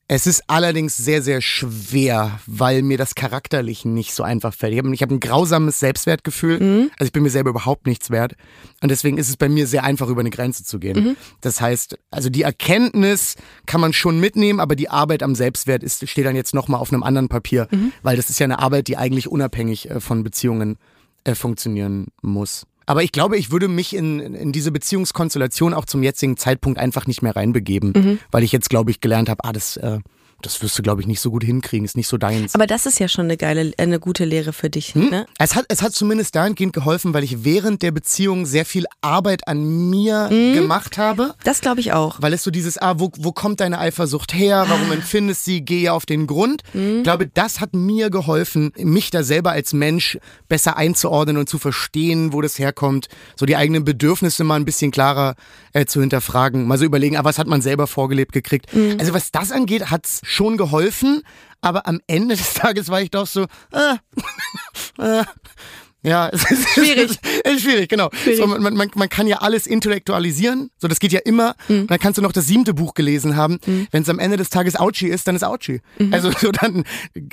Es 0.07 0.27
ist 0.27 0.43
allerdings 0.49 0.99
sehr, 0.99 1.23
sehr 1.23 1.41
schwer, 1.41 2.39
weil 2.47 2.83
mir 2.83 2.99
das 2.99 3.15
charakterlich 3.15 3.87
nicht 3.87 4.13
so 4.13 4.23
einfach 4.23 4.53
fällt. 4.53 4.75
Ich 4.75 4.79
habe 4.79 4.95
hab 4.95 5.11
ein 5.11 5.19
grausames 5.19 5.81
Selbstwertgefühl. 5.81 6.91
Also 6.99 7.07
ich 7.07 7.13
bin 7.13 7.23
mir 7.23 7.31
selber 7.31 7.51
überhaupt 7.51 7.87
nichts 7.87 8.11
wert. 8.11 8.35
Und 8.83 8.91
deswegen 8.91 9.17
ist 9.17 9.31
es 9.31 9.39
bei 9.39 9.49
mir 9.49 9.67
sehr 9.67 9.83
einfach, 9.83 10.09
über 10.09 10.21
eine 10.21 10.29
Grenze 10.29 10.63
zu 10.63 10.79
gehen. 10.79 11.17
Das 11.41 11.63
heißt, 11.63 11.99
also 12.11 12.29
die 12.29 12.43
Erkenntnis 12.43 13.37
kann 13.65 13.81
man 13.81 13.95
schon 13.95 14.21
mitnehmen, 14.21 14.61
aber 14.61 14.77
die 14.77 14.91
Arbeit 14.91 15.23
am 15.23 15.35
Selbstwert 15.35 15.83
ist, 15.83 16.07
steht 16.07 16.27
dann 16.27 16.37
jetzt 16.37 16.53
nochmal 16.53 16.81
auf 16.81 16.93
einem 16.93 17.03
anderen 17.03 17.31
Papier, 17.31 17.67
weil 18.03 18.17
das 18.19 18.29
ist 18.29 18.39
ja 18.39 18.45
eine 18.45 18.59
Arbeit, 18.59 18.89
die 18.89 18.99
eigentlich 18.99 19.29
unabhängig 19.29 19.91
äh, 19.91 20.01
von 20.01 20.23
Beziehungen 20.23 20.75
äh, 20.75 20.94
funktionieren 21.33 22.09
muss. 22.23 22.67
Aber 22.87 23.03
ich 23.03 23.13
glaube, 23.13 23.39
ich 23.39 23.51
würde 23.51 23.69
mich 23.69 23.97
in, 23.97 24.21
in 24.21 24.53
diese 24.53 24.71
Beziehungskonstellation 24.71 25.73
auch 25.73 25.87
zum 25.87 26.03
jetzigen 26.03 26.37
Zeitpunkt 26.37 26.79
einfach 26.79 27.07
nicht 27.07 27.23
mehr 27.23 27.35
reinbegeben, 27.35 28.21
weil 28.31 28.43
ich 28.43 28.53
jetzt, 28.53 28.69
glaube 28.69 28.91
ich, 28.91 29.01
gelernt 29.01 29.31
habe, 29.31 29.43
ah, 29.45 29.53
das 29.53 29.79
äh, 29.79 30.01
das 30.45 30.63
wirst 30.63 30.79
du, 30.79 30.83
glaube 30.83 31.01
ich, 31.01 31.07
nicht 31.07 31.21
so 31.21 31.31
gut 31.31 31.43
hinkriegen, 31.45 31.85
ist 31.85 31.97
nicht 31.97 32.09
so 32.09 32.17
deins. 32.19 32.55
Aber 32.55 32.67
das 32.67 32.87
ist 32.87 32.99
ja 33.01 33.09
schon 33.09 33.25
eine 33.25 33.37
geile, 33.37 33.73
eine 33.79 33.99
gute 34.01 34.25
Lehre 34.25 34.53
für 34.53 34.71
dich. 34.71 34.95
Hm? 34.95 35.11
Ne? 35.11 35.27
Es, 35.39 35.55
hat, 35.55 35.65
es 35.69 35.83
hat 35.83 35.93
zumindest 35.93 36.35
dahingehend 36.35 36.73
geholfen, 36.73 37.15
weil 37.15 37.25
ich 37.25 37.45
während 37.45 37.83
der 37.83 37.91
Beziehung 37.93 38.47
sehr 38.47 38.65
viel 38.65 38.85
Arbeit 39.01 39.49
an 39.49 39.91
mir 39.91 40.29
Mhm. 40.31 40.55
gemacht 40.55 40.99
habe. 40.99 41.35
Das 41.45 41.61
glaube 41.61 41.81
ich 41.81 41.93
auch. 41.93 42.21
Weil 42.21 42.33
es 42.33 42.43
so 42.43 42.51
dieses, 42.51 42.79
ah, 42.79 42.95
wo, 42.99 43.11
wo 43.19 43.33
kommt 43.33 43.61
deine 43.61 43.79
Eifersucht 43.79 44.35
her? 44.35 44.65
Warum 44.69 44.93
empfindest 44.93 45.45
sie? 45.45 45.63
Gehe 45.63 45.93
auf 45.93 46.07
den 46.07 46.27
Grund. 46.27 46.63
Mhm. 46.73 46.99
Ich 46.99 47.03
glaube, 47.05 47.27
das 47.27 47.61
hat 47.61 47.75
mir 47.75 48.11
geholfen, 48.11 48.73
mich 48.79 49.11
da 49.11 49.23
selber 49.23 49.53
als 49.53 49.73
Mensch 49.73 50.19
besser 50.49 50.77
einzuordnen 50.77 51.37
und 51.37 51.49
zu 51.49 51.59
verstehen, 51.59 52.33
wo 52.33 52.41
das 52.41 52.59
herkommt. 52.59 53.09
So 53.37 53.47
die 53.47 53.57
eigenen 53.57 53.85
Bedürfnisse 53.85 54.45
mal 54.45 54.57
ein 54.57 54.65
bisschen 54.65 54.91
klarer 54.91 55.35
äh, 55.75 55.85
zu 55.85 56.01
hinterfragen. 56.01 56.67
Mal 56.67 56.79
so 56.79 56.85
überlegen, 56.85 57.17
ah, 57.17 57.25
was 57.25 57.39
hat 57.39 57.47
man 57.47 57.61
selber 57.61 57.87
vorgelebt 57.87 58.33
gekriegt? 58.33 58.75
Mhm. 58.75 58.97
Also 58.99 59.13
was 59.13 59.31
das 59.31 59.53
angeht, 59.53 59.91
hat's 59.91 60.21
schon 60.25 60.57
geholfen. 60.57 61.23
Aber 61.61 61.87
am 61.87 62.01
Ende 62.07 62.37
des 62.37 62.55
Tages 62.55 62.89
war 62.89 63.03
ich 63.03 63.11
doch 63.11 63.27
so, 63.27 63.47
ah, 63.73 63.97
ah, 64.99 65.25
ja, 66.05 66.29
es 66.33 66.51
ist 66.51 66.69
Schwierig. 66.69 67.19
Es 67.45 67.53
ist 67.55 67.63
schwierig, 67.63 67.89
genau. 67.89 68.11
So, 68.37 68.47
man, 68.47 68.75
man, 68.75 68.91
man 68.95 69.09
kann 69.09 69.27
ja 69.27 69.39
alles 69.39 69.67
intellektualisieren. 69.67 70.71
So, 70.79 70.89
das 70.89 71.01
geht 71.01 71.13
ja 71.13 71.21
immer. 71.25 71.55
Mhm. 71.69 71.87
Dann 71.87 71.99
kannst 71.99 72.19
du 72.19 72.23
noch 72.23 72.33
das 72.33 72.47
siebte 72.47 72.75
Buch 72.75 72.95
gelesen 72.95 73.37
haben. 73.37 73.59
Wenn 73.91 74.03
es 74.03 74.09
am 74.09 74.19
Ende 74.19 74.37
des 74.37 74.51
Tages 74.51 74.79
Ouchi 74.79 75.09
ist, 75.09 75.27
dann 75.27 75.37
ist 75.37 75.45
Ouchi. 75.45 75.81
Mhm. 75.99 76.13
Also 76.13 76.31
so, 76.33 76.53
dann 76.53 76.85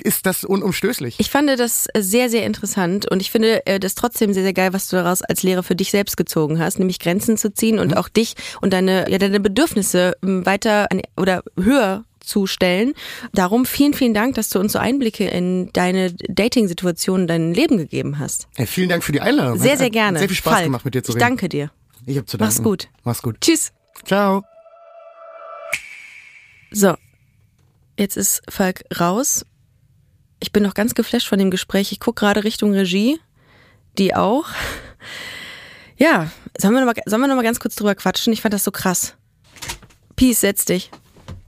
ist 0.02 0.26
das 0.26 0.44
unumstößlich. 0.44 1.16
Ich 1.18 1.30
fand 1.30 1.48
das 1.50 1.88
sehr, 1.96 2.30
sehr 2.30 2.46
interessant 2.46 3.10
und 3.10 3.20
ich 3.20 3.30
finde 3.30 3.66
äh, 3.66 3.78
das 3.78 3.94
trotzdem 3.94 4.32
sehr, 4.32 4.42
sehr 4.42 4.52
geil, 4.52 4.72
was 4.72 4.88
du 4.88 4.96
daraus 4.96 5.22
als 5.22 5.42
Lehre 5.42 5.62
für 5.62 5.76
dich 5.76 5.90
selbst 5.90 6.16
gezogen 6.16 6.58
hast, 6.58 6.78
nämlich 6.78 6.98
Grenzen 6.98 7.36
zu 7.36 7.52
ziehen 7.52 7.78
und 7.78 7.96
auch 7.96 8.08
dich 8.08 8.34
und 8.60 8.72
deine, 8.72 9.10
ja, 9.10 9.18
deine 9.18 9.40
Bedürfnisse 9.40 10.14
ähm, 10.22 10.46
weiter 10.46 10.86
an, 10.90 11.02
oder 11.16 11.42
höher 11.60 12.04
zu 12.24 12.46
stellen. 12.46 12.94
Darum 13.32 13.66
vielen, 13.66 13.94
vielen 13.94 14.14
Dank, 14.14 14.34
dass 14.34 14.48
du 14.48 14.58
uns 14.58 14.72
so 14.72 14.78
Einblicke 14.78 15.26
in 15.26 15.72
deine 15.72 16.12
Dating-Situation, 16.12 17.26
dein 17.26 17.54
Leben 17.54 17.78
gegeben 17.78 18.18
hast. 18.18 18.48
Ja, 18.56 18.66
vielen 18.66 18.88
Dank 18.88 19.04
für 19.04 19.12
die 19.12 19.20
Einladung. 19.20 19.58
Sehr, 19.58 19.76
sehr 19.76 19.90
gerne. 19.90 20.18
Sehr 20.18 20.28
viel 20.28 20.36
Spaß 20.36 20.52
Falk, 20.54 20.64
gemacht, 20.64 20.84
mit 20.84 20.94
dir 20.94 21.02
zu 21.02 21.12
Ich 21.12 21.16
reden. 21.16 21.20
danke 21.28 21.48
dir. 21.48 21.70
Ich 22.06 22.18
hab 22.18 22.28
zu 22.28 22.36
danken. 22.36 22.54
Mach's 22.54 22.62
gut. 22.62 22.88
Mach's 23.04 23.22
gut. 23.22 23.40
Tschüss. 23.40 23.72
Ciao. 24.04 24.42
So, 26.70 26.94
jetzt 27.98 28.16
ist 28.16 28.42
Falk 28.48 28.82
raus. 28.98 29.44
Ich 30.40 30.52
bin 30.52 30.62
noch 30.62 30.74
ganz 30.74 30.94
geflasht 30.94 31.28
von 31.28 31.38
dem 31.38 31.50
Gespräch. 31.50 31.92
Ich 31.92 32.00
gucke 32.00 32.20
gerade 32.20 32.44
Richtung 32.44 32.72
Regie. 32.72 33.20
Die 33.98 34.14
auch. 34.14 34.46
Ja, 35.96 36.30
sollen 36.58 36.74
wir, 36.74 36.80
noch 36.84 36.92
mal, 36.94 37.02
sollen 37.06 37.20
wir 37.20 37.28
noch 37.28 37.36
mal 37.36 37.42
ganz 37.44 37.60
kurz 37.60 37.76
drüber 37.76 37.94
quatschen? 37.94 38.32
Ich 38.32 38.40
fand 38.40 38.54
das 38.54 38.64
so 38.64 38.70
krass. 38.70 39.14
Peace, 40.16 40.40
setz 40.40 40.64
dich. 40.64 40.90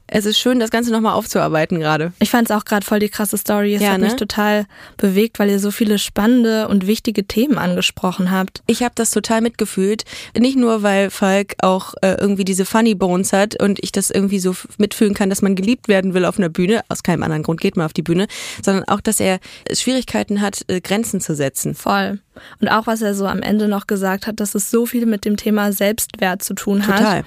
Es 0.07 0.25
ist 0.25 0.37
schön, 0.37 0.59
das 0.59 0.69
Ganze 0.69 0.91
nochmal 0.91 1.13
aufzuarbeiten 1.13 1.79
gerade. 1.79 2.13
Ich 2.19 2.29
fand 2.29 2.49
es 2.49 2.55
auch 2.55 2.63
gerade 2.65 2.85
voll 2.85 2.99
die 2.99 3.09
krasse 3.09 3.37
Story. 3.37 3.73
Es 3.75 3.81
Ja, 3.81 3.91
hat 3.91 3.99
ne? 3.99 4.05
mich 4.05 4.15
total 4.15 4.65
bewegt, 4.97 5.39
weil 5.39 5.49
ihr 5.49 5.59
so 5.59 5.71
viele 5.71 5.97
spannende 5.97 6.67
und 6.67 6.85
wichtige 6.85 7.25
Themen 7.25 7.57
angesprochen 7.57 8.29
habt. 8.29 8.61
Ich 8.67 8.83
habe 8.83 8.93
das 8.95 9.09
total 9.11 9.41
mitgefühlt. 9.41 10.03
Nicht 10.37 10.57
nur, 10.57 10.83
weil 10.83 11.09
Falk 11.09 11.55
auch 11.61 11.95
äh, 12.01 12.15
irgendwie 12.19 12.45
diese 12.45 12.65
Funny 12.65 12.93
Bones 12.93 13.33
hat 13.33 13.59
und 13.61 13.79
ich 13.83 13.91
das 13.91 14.11
irgendwie 14.11 14.39
so 14.39 14.55
mitfühlen 14.77 15.15
kann, 15.15 15.29
dass 15.29 15.41
man 15.41 15.55
geliebt 15.55 15.87
werden 15.87 16.13
will 16.13 16.25
auf 16.25 16.37
einer 16.37 16.49
Bühne. 16.49 16.81
Aus 16.87 17.01
keinem 17.01 17.23
anderen 17.23 17.43
Grund 17.43 17.59
geht 17.59 17.75
man 17.75 17.85
auf 17.85 17.93
die 17.93 18.03
Bühne. 18.03 18.27
Sondern 18.63 18.83
auch, 18.85 19.01
dass 19.01 19.19
er 19.19 19.39
Schwierigkeiten 19.71 20.41
hat, 20.41 20.61
äh, 20.67 20.81
Grenzen 20.81 21.19
zu 21.19 21.35
setzen. 21.35 21.73
Voll. 21.73 22.19
Und 22.61 22.67
auch, 22.67 22.87
was 22.87 23.01
er 23.01 23.15
so 23.15 23.27
am 23.27 23.41
Ende 23.41 23.67
noch 23.67 23.87
gesagt 23.87 24.27
hat, 24.27 24.39
dass 24.39 24.55
es 24.55 24.71
so 24.71 24.85
viel 24.85 25.05
mit 25.05 25.25
dem 25.25 25.37
Thema 25.37 25.71
Selbstwert 25.71 26.43
zu 26.43 26.53
tun 26.53 26.87
hat. 26.87 26.97
Total. 26.97 27.23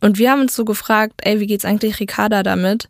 Und 0.00 0.18
wir 0.18 0.30
haben 0.30 0.42
uns 0.42 0.54
so 0.54 0.64
gefragt, 0.64 1.14
ey, 1.22 1.40
wie 1.40 1.46
geht's 1.46 1.64
eigentlich 1.64 2.00
Ricarda 2.00 2.42
damit? 2.42 2.88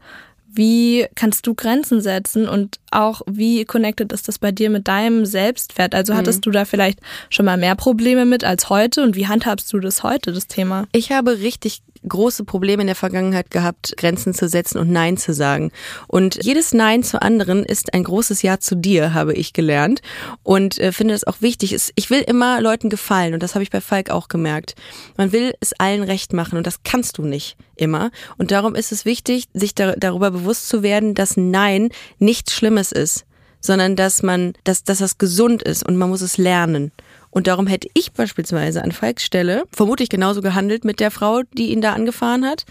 Wie 0.50 1.06
kannst 1.14 1.46
du 1.46 1.54
Grenzen 1.54 2.00
setzen 2.00 2.48
und 2.48 2.78
auch 2.90 3.20
wie 3.26 3.64
connected 3.64 4.12
ist 4.12 4.28
das 4.28 4.38
bei 4.38 4.50
dir 4.50 4.70
mit 4.70 4.88
deinem 4.88 5.26
Selbstwert? 5.26 5.94
Also 5.94 6.14
hattest 6.14 6.44
du 6.46 6.50
da 6.50 6.64
vielleicht 6.64 7.00
schon 7.28 7.44
mal 7.44 7.58
mehr 7.58 7.76
Probleme 7.76 8.24
mit 8.24 8.44
als 8.44 8.70
heute 8.70 9.02
und 9.02 9.14
wie 9.14 9.26
handhabst 9.26 9.72
du 9.72 9.78
das 9.78 10.02
heute, 10.02 10.32
das 10.32 10.46
Thema? 10.46 10.86
Ich 10.92 11.12
habe 11.12 11.38
richtig 11.38 11.82
große 12.08 12.44
Probleme 12.44 12.82
in 12.82 12.86
der 12.86 12.96
Vergangenheit 12.96 13.50
gehabt, 13.50 13.94
Grenzen 13.96 14.34
zu 14.34 14.48
setzen 14.48 14.78
und 14.78 14.90
Nein 14.90 15.16
zu 15.16 15.32
sagen. 15.32 15.70
Und 16.06 16.38
jedes 16.42 16.72
Nein 16.72 17.02
zu 17.02 17.20
anderen 17.22 17.64
ist 17.64 17.94
ein 17.94 18.04
großes 18.04 18.42
Ja 18.42 18.60
zu 18.60 18.76
dir, 18.76 19.14
habe 19.14 19.34
ich 19.34 19.52
gelernt. 19.52 20.00
Und 20.42 20.78
äh, 20.78 20.92
finde 20.92 21.14
das 21.14 21.24
auch 21.24 21.40
wichtig. 21.40 21.76
Ich 21.94 22.10
will 22.10 22.20
immer 22.20 22.60
Leuten 22.60 22.90
gefallen 22.90 23.34
und 23.34 23.42
das 23.42 23.54
habe 23.54 23.62
ich 23.62 23.70
bei 23.70 23.80
Falk 23.80 24.10
auch 24.10 24.28
gemerkt. 24.28 24.74
Man 25.16 25.32
will 25.32 25.54
es 25.60 25.72
allen 25.78 26.02
recht 26.02 26.32
machen 26.32 26.56
und 26.56 26.66
das 26.66 26.82
kannst 26.82 27.18
du 27.18 27.22
nicht 27.22 27.56
immer. 27.76 28.10
Und 28.36 28.50
darum 28.50 28.74
ist 28.74 28.92
es 28.92 29.04
wichtig, 29.04 29.48
sich 29.54 29.74
da, 29.74 29.94
darüber 29.96 30.30
bewusst 30.30 30.68
zu 30.68 30.82
werden, 30.82 31.14
dass 31.14 31.36
Nein 31.36 31.90
nichts 32.18 32.52
Schlimmes 32.52 32.92
ist, 32.92 33.24
sondern 33.60 33.96
dass 33.96 34.22
man, 34.22 34.54
dass, 34.64 34.84
dass 34.84 34.98
das 34.98 35.18
gesund 35.18 35.62
ist 35.62 35.86
und 35.86 35.96
man 35.96 36.08
muss 36.08 36.20
es 36.20 36.38
lernen. 36.38 36.92
Und 37.30 37.46
darum 37.46 37.66
hätte 37.66 37.88
ich 37.94 38.12
beispielsweise 38.12 38.82
an 38.82 38.92
Falks 38.92 39.24
Stelle 39.24 39.64
vermutlich 39.72 40.08
genauso 40.08 40.42
gehandelt 40.42 40.84
mit 40.84 41.00
der 41.00 41.10
Frau, 41.10 41.42
die 41.52 41.72
ihn 41.72 41.80
da 41.80 41.92
angefahren 41.92 42.44
hat. 42.44 42.64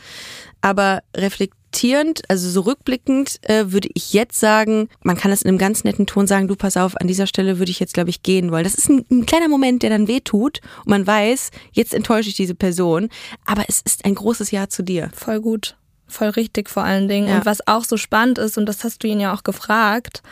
Aber 0.62 1.02
reflektierend, 1.16 2.24
also 2.28 2.50
so 2.50 2.62
rückblickend, 2.62 3.40
äh, 3.44 3.72
würde 3.72 3.90
ich 3.94 4.14
jetzt 4.14 4.40
sagen, 4.40 4.90
man 5.04 5.16
kann 5.16 5.32
das 5.32 5.44
in 5.44 5.50
einem 5.50 5.58
ganz 5.58 5.84
netten 5.84 6.08
Ton 6.08 6.28
sagen, 6.28 6.48
du 6.48 6.56
pass 6.56 6.78
auf, 6.78 7.00
an 7.00 7.08
dieser 7.08 7.28
Stelle 7.28 7.60
würde 7.60 7.72
ich 7.72 7.80
jetzt, 7.80 7.94
glaube 7.94 8.10
ich, 8.10 8.24
gehen 8.24 8.52
wollen. 8.52 8.64
Das 8.64 8.76
ist 8.76 8.90
ein, 8.90 9.06
ein 9.12 9.26
kleiner 9.26 9.48
Moment, 9.48 9.84
der 9.84 9.92
dann 9.92 10.08
weh 10.08 10.20
tut 10.20 10.60
und 10.80 10.88
man 10.90 11.06
weiß, 11.06 11.52
jetzt 11.72 11.94
enttäusche 11.94 12.30
ich 12.30 12.36
diese 12.36 12.56
Person, 12.56 13.10
aber 13.46 13.66
es 13.68 13.82
ist 13.82 14.06
ein 14.06 14.16
großes 14.16 14.52
Ja 14.52 14.68
zu 14.70 14.84
dir. 14.84 15.12
Voll 15.14 15.40
gut. 15.40 15.78
Voll 16.08 16.30
richtig 16.30 16.70
vor 16.70 16.84
allen 16.84 17.08
Dingen. 17.08 17.28
Ja. 17.28 17.38
Und 17.38 17.46
was 17.46 17.68
auch 17.68 17.84
so 17.84 17.98
spannend 17.98 18.38
ist, 18.38 18.58
und 18.58 18.66
das 18.66 18.84
hast 18.84 19.04
du 19.04 19.08
ihn 19.08 19.20
ja 19.20 19.34
auch 19.34 19.44
gefragt, 19.44 20.24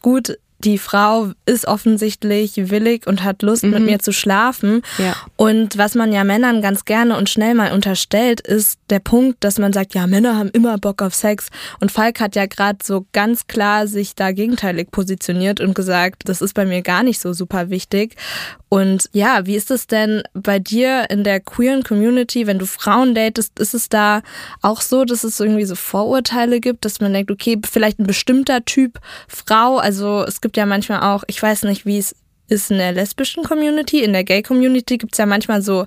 gut, 0.00 0.38
die 0.64 0.78
Frau 0.78 1.32
ist 1.46 1.66
offensichtlich 1.66 2.70
willig 2.70 3.06
und 3.06 3.22
hat 3.22 3.42
Lust, 3.42 3.64
mit 3.64 3.82
mir 3.84 3.98
zu 3.98 4.12
schlafen. 4.12 4.76
Mhm. 4.76 5.04
Ja. 5.04 5.16
Und 5.36 5.76
was 5.78 5.94
man 5.94 6.12
ja 6.12 6.24
Männern 6.24 6.62
ganz 6.62 6.84
gerne 6.84 7.16
und 7.16 7.28
schnell 7.28 7.54
mal 7.54 7.72
unterstellt, 7.72 8.40
ist 8.40 8.78
der 8.90 8.98
Punkt, 8.98 9.44
dass 9.44 9.58
man 9.58 9.72
sagt, 9.72 9.94
ja, 9.94 10.06
Männer 10.06 10.36
haben 10.36 10.50
immer 10.50 10.78
Bock 10.78 11.02
auf 11.02 11.14
Sex. 11.14 11.48
Und 11.80 11.92
Falk 11.92 12.20
hat 12.20 12.36
ja 12.36 12.46
gerade 12.46 12.78
so 12.82 13.06
ganz 13.12 13.46
klar 13.46 13.86
sich 13.86 14.14
da 14.14 14.32
gegenteilig 14.32 14.90
positioniert 14.90 15.60
und 15.60 15.74
gesagt, 15.74 16.22
das 16.26 16.40
ist 16.40 16.54
bei 16.54 16.64
mir 16.64 16.82
gar 16.82 17.02
nicht 17.02 17.20
so 17.20 17.32
super 17.32 17.70
wichtig. 17.70 18.16
Und 18.74 19.08
ja, 19.12 19.46
wie 19.46 19.54
ist 19.54 19.70
es 19.70 19.86
denn 19.86 20.24
bei 20.32 20.58
dir 20.58 21.08
in 21.08 21.22
der 21.22 21.38
queeren 21.38 21.84
Community, 21.84 22.48
wenn 22.48 22.58
du 22.58 22.66
Frauen 22.66 23.14
datest, 23.14 23.60
ist 23.60 23.72
es 23.72 23.88
da 23.88 24.22
auch 24.62 24.80
so, 24.80 25.04
dass 25.04 25.22
es 25.22 25.38
irgendwie 25.38 25.64
so 25.64 25.76
Vorurteile 25.76 26.58
gibt, 26.58 26.84
dass 26.84 27.00
man 27.00 27.12
denkt, 27.12 27.30
okay, 27.30 27.56
vielleicht 27.64 28.00
ein 28.00 28.06
bestimmter 28.06 28.64
Typ 28.64 28.98
Frau, 29.28 29.76
also 29.76 30.24
es 30.24 30.40
gibt 30.40 30.53
ja 30.56 30.66
manchmal 30.66 31.00
auch, 31.14 31.24
ich 31.26 31.42
weiß 31.42 31.62
nicht, 31.64 31.86
wie 31.86 31.98
es 31.98 32.14
ist 32.48 32.70
in 32.70 32.78
der 32.78 32.92
lesbischen 32.92 33.42
Community, 33.44 34.02
in 34.04 34.12
der 34.12 34.24
Gay 34.24 34.42
Community 34.42 34.98
gibt 34.98 35.14
es 35.14 35.18
ja 35.18 35.26
manchmal 35.26 35.62
so 35.62 35.86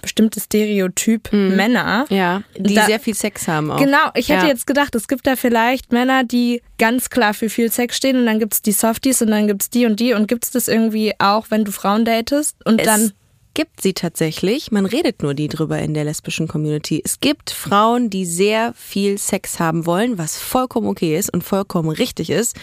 bestimmte 0.00 0.38
Stereotyp 0.40 1.32
Männer. 1.32 2.06
Ja, 2.08 2.42
die 2.56 2.74
Da- 2.74 2.86
sehr 2.86 3.00
viel 3.00 3.14
Sex 3.14 3.48
haben 3.48 3.70
auch. 3.72 3.78
Genau, 3.78 4.10
ich 4.14 4.28
hätte 4.28 4.44
Ja. 4.46 4.48
jetzt 4.52 4.66
gedacht, 4.66 4.94
es 4.94 5.08
gibt 5.08 5.26
da 5.26 5.34
vielleicht 5.34 5.92
Männer, 5.92 6.22
die 6.22 6.62
ganz 6.78 7.10
klar 7.10 7.34
für 7.34 7.50
viel 7.50 7.70
Sex 7.72 7.96
stehen 7.96 8.16
und 8.16 8.26
dann 8.26 8.38
gibt's 8.38 8.62
die 8.62 8.70
Softies 8.72 9.20
und 9.22 9.30
dann 9.32 9.48
gibt's 9.48 9.70
die 9.70 9.86
und 9.86 9.98
die 9.98 10.14
und 10.14 10.28
gibt's 10.28 10.52
das 10.52 10.68
irgendwie 10.68 11.14
auch, 11.18 11.46
wenn 11.50 11.64
du 11.64 11.72
Frauen 11.72 12.04
datest 12.04 12.56
und 12.64 12.80
Es 12.80 12.86
dann 12.86 13.12
gibt 13.58 13.82
sie 13.82 13.92
tatsächlich. 13.92 14.70
Man 14.70 14.86
redet 14.86 15.24
nur 15.24 15.34
die 15.34 15.48
drüber 15.48 15.80
in 15.80 15.92
der 15.92 16.04
lesbischen 16.04 16.46
Community. 16.46 17.02
Es 17.04 17.18
gibt 17.18 17.50
Frauen, 17.50 18.08
die 18.08 18.24
sehr 18.24 18.72
viel 18.74 19.18
Sex 19.18 19.58
haben 19.58 19.84
wollen, 19.84 20.16
was 20.16 20.38
vollkommen 20.38 20.86
okay 20.86 21.18
ist 21.18 21.34
und 21.34 21.42
vollkommen 21.42 21.88
richtig 21.88 22.30
ist. 22.30 22.54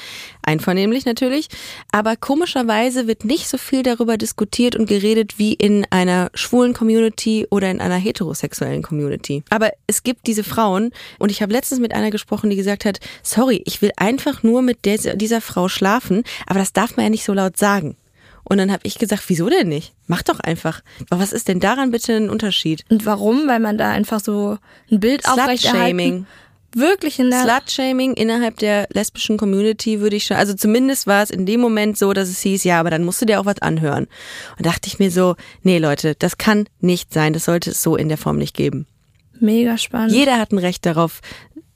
Einvernehmlich 0.42 1.06
natürlich. 1.06 1.50
Aber 1.92 2.16
komischerweise 2.16 3.08
wird 3.08 3.26
nicht 3.26 3.50
so 3.50 3.58
viel 3.58 3.84
darüber 3.84 4.16
diskutiert 4.16 4.78
und 4.78 4.86
geredet 4.86 5.38
wie 5.38 5.52
in 5.52 5.86
einer 5.90 6.30
schwulen 6.34 6.74
Community 6.74 7.46
oder 7.50 7.70
in 7.70 7.82
einer 7.82 7.98
heterosexuellen 7.98 8.82
Community. 8.82 9.44
Aber 9.50 9.72
es 9.88 10.02
gibt 10.02 10.28
diese 10.28 10.46
Frauen 10.46 10.92
und 11.20 11.30
ich 11.30 11.42
habe 11.42 11.52
letztens 11.52 11.82
mit 11.82 11.94
einer 11.94 12.10
gesprochen, 12.10 12.50
die 12.50 12.56
gesagt 12.56 12.86
hat, 12.86 13.02
sorry, 13.22 13.62
ich 13.66 13.82
will 13.82 13.92
einfach 13.98 14.44
nur 14.44 14.62
mit 14.62 14.86
der, 14.86 15.18
dieser 15.18 15.42
Frau 15.42 15.68
schlafen, 15.68 16.24
aber 16.48 16.60
das 16.60 16.72
darf 16.72 16.96
man 16.96 17.08
ja 17.08 17.10
nicht 17.10 17.26
so 17.26 17.34
laut 17.34 17.58
sagen. 17.58 17.98
Und 18.48 18.58
dann 18.58 18.72
habe 18.72 18.82
ich 18.84 18.98
gesagt, 18.98 19.24
wieso 19.28 19.50
denn 19.50 19.68
nicht? 19.68 19.94
Mach 20.08 20.22
doch 20.22 20.40
einfach. 20.40 20.82
Aber 21.10 21.20
was 21.20 21.34
ist 21.34 21.48
denn 21.48 21.60
daran 21.60 21.92
bitte 21.92 22.14
ein 22.14 22.30
Unterschied? 22.30 22.86
und 22.90 23.06
warum? 23.06 23.48
Weil 23.48 23.60
man 23.60 23.78
da 23.78 23.90
einfach 23.92 24.20
so 24.20 24.58
ein 24.92 25.00
Bild 25.00 25.28
aufrechterhalten. 25.28 25.98
Slut-Shaming. 25.98 26.26
Wirklich 26.78 27.20
in 27.20 27.32
der 27.32 27.44
Slut-Shaming 27.44 28.14
innerhalb 28.14 28.58
der 28.58 28.88
lesbischen 28.92 29.38
Community 29.38 30.00
würde 30.02 30.18
ich 30.18 30.26
schon, 30.26 30.38
also 30.38 30.54
zumindest 30.54 31.08
war 31.08 31.24
es 31.24 31.30
in 31.30 31.46
dem 31.46 31.62
Moment 31.62 31.98
so, 31.98 32.12
dass 32.14 32.28
es 32.30 32.42
hieß, 32.42 32.66
ja, 32.66 32.80
aber 32.80 32.90
dann 32.90 33.04
musst 33.06 33.22
du 33.22 33.26
dir 33.26 33.40
auch 33.40 33.46
was 33.46 33.62
anhören. 33.62 34.08
Und 34.58 34.66
dachte 34.66 34.88
ich 34.88 35.00
mir 35.00 35.10
so, 35.10 35.36
nee 35.64 35.78
Leute, 35.78 36.16
das 36.16 36.38
kann 36.38 36.68
nicht 36.82 37.14
sein, 37.14 37.32
das 37.34 37.46
sollte 37.46 37.72
es 37.72 37.82
so 37.82 37.96
in 37.96 38.10
der 38.10 38.18
Form 38.18 38.38
nicht 38.38 38.56
geben. 38.56 38.88
mega 39.40 39.78
spannend. 39.78 40.12
Jeder 40.14 40.38
hat 40.38 40.52
ein 40.52 40.58
Recht 40.58 40.86
darauf, 40.86 41.22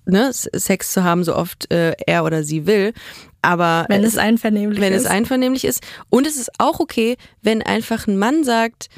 ne, 0.05 0.31
Sex 0.33 0.91
zu 0.91 1.03
haben, 1.03 1.23
so 1.23 1.33
oft 1.35 1.71
äh, 1.71 1.93
er 2.05 2.25
oder 2.25 2.43
sie 2.43 2.65
will. 2.65 2.93
Aber 3.41 3.85
wenn 3.87 4.03
es 4.03 4.17
einvernehmlich 4.17 4.81
wenn 4.81 4.93
ist. 4.93 5.03
es 5.03 5.07
einvernehmlich 5.07 5.65
ist. 5.65 5.81
Und 6.09 6.27
es 6.27 6.37
ist 6.37 6.51
auch 6.59 6.79
okay, 6.79 7.17
wenn 7.41 7.61
einfach 7.61 8.07
ein 8.07 8.17
Mann 8.17 8.43
sagt, 8.43 8.89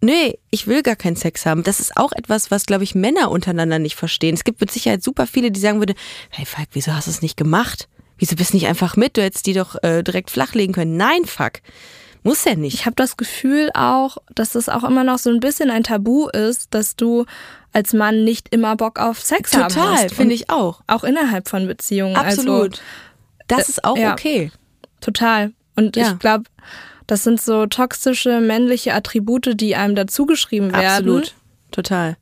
nee, 0.00 0.38
ich 0.50 0.66
will 0.66 0.82
gar 0.82 0.96
keinen 0.96 1.16
Sex 1.16 1.46
haben. 1.46 1.62
Das 1.62 1.80
ist 1.80 1.96
auch 1.96 2.12
etwas, 2.12 2.50
was, 2.50 2.66
glaube 2.66 2.84
ich, 2.84 2.94
Männer 2.94 3.30
untereinander 3.30 3.78
nicht 3.78 3.96
verstehen. 3.96 4.34
Es 4.34 4.44
gibt 4.44 4.60
mit 4.60 4.70
Sicherheit 4.70 5.02
super 5.02 5.26
viele, 5.26 5.50
die 5.50 5.60
sagen 5.60 5.80
würden, 5.80 5.96
hey 6.30 6.46
Falk, 6.46 6.68
wieso 6.72 6.94
hast 6.94 7.06
du 7.06 7.10
es 7.10 7.22
nicht 7.22 7.36
gemacht? 7.36 7.88
Wieso 8.18 8.36
bist 8.36 8.52
du 8.52 8.56
nicht 8.56 8.66
einfach 8.66 8.96
mit? 8.96 9.16
Du 9.16 9.22
hättest 9.22 9.46
die 9.46 9.52
doch 9.52 9.76
äh, 9.82 10.02
direkt 10.02 10.30
flachlegen 10.30 10.74
können. 10.74 10.96
Nein, 10.96 11.24
fuck. 11.24 11.60
Muss 12.24 12.44
ja 12.44 12.56
nicht. 12.56 12.74
Ich 12.74 12.84
habe 12.84 12.96
das 12.96 13.16
Gefühl 13.16 13.70
auch, 13.74 14.18
dass 14.34 14.54
es 14.56 14.68
auch 14.68 14.82
immer 14.82 15.04
noch 15.04 15.18
so 15.18 15.30
ein 15.30 15.40
bisschen 15.40 15.70
ein 15.70 15.84
Tabu 15.84 16.28
ist, 16.28 16.74
dass 16.74 16.96
du 16.96 17.26
als 17.72 17.92
Mann 17.92 18.24
nicht 18.24 18.52
immer 18.52 18.76
Bock 18.76 18.98
auf 18.98 19.20
Sex 19.20 19.54
haben 19.54 19.72
Total, 19.72 20.02
musst. 20.02 20.14
finde 20.14 20.34
ich 20.34 20.50
auch. 20.50 20.80
Auch 20.88 21.04
innerhalb 21.04 21.48
von 21.48 21.66
Beziehungen. 21.66 22.16
Absolut. 22.16 22.72
Also, 22.72 22.82
das 23.48 23.68
ist 23.68 23.84
auch 23.84 23.96
ja. 23.98 24.12
okay. 24.12 24.50
total. 25.00 25.52
Und 25.76 25.96
Ja. 25.96 26.12
ich 26.12 26.18
glaube, 26.18 26.44
das 27.06 27.24
sind 27.24 27.40
so 27.40 27.66
toxische 27.66 28.40
männliche 28.40 28.94
Attribute, 28.94 29.58
die 29.60 29.74
einem 29.76 29.94
dazugeschrieben 29.94 30.72
werden. 30.72 30.86
Absolut. 30.86 31.34
Total. 31.70 32.16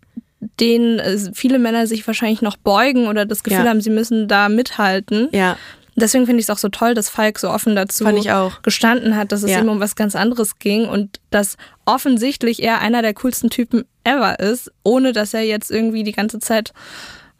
denen 0.61 0.99
äh, 0.99 1.19
viele 1.35 1.59
Männer 1.59 1.87
sich 1.87 2.07
wahrscheinlich 2.07 2.43
noch 2.43 2.57
beugen 2.57 3.09
oder 3.09 3.25
das 3.27 3.43
Gefühl 3.43 3.65
Ja. 3.65 3.71
haben, 3.71 3.81
sie 3.81 3.91
müssen 3.91 4.29
da 4.29 4.49
mithalten. 4.49 5.29
Ja. 5.33 5.57
Deswegen 5.97 6.27
finde 6.27 6.41
ich 6.41 6.45
es 6.47 6.51
auch 6.51 6.59
so 6.59 6.69
toll, 6.69 6.93
dass 6.93 7.09
Falk 7.09 7.39
so 7.39 7.49
offen 7.49 7.75
dazu 7.75 8.05
Fand 8.05 8.19
ich 8.19 8.31
auch. 8.31 8.61
gestanden 8.63 9.17
hat, 9.17 9.33
dass 9.33 9.43
es 9.43 9.51
Ja. 9.51 9.61
ihm 9.61 9.69
um 9.71 9.81
was 9.81 9.97
ganz 9.97 10.15
anderes 10.15 10.59
ging 10.59 10.87
und 10.87 11.21
dass 11.31 11.57
offensichtlich 11.87 12.63
er 12.63 12.81
einer 12.81 13.01
der 13.01 13.15
coolsten 13.15 13.49
Typen 13.49 13.85
ever 14.05 14.39
ist, 14.39 14.71
ohne 14.83 15.13
dass 15.15 15.33
er 15.33 15.41
jetzt 15.43 15.71
irgendwie 15.71 16.05
die 16.05 16.13
ganze 16.13 16.39
Zeit 16.39 16.73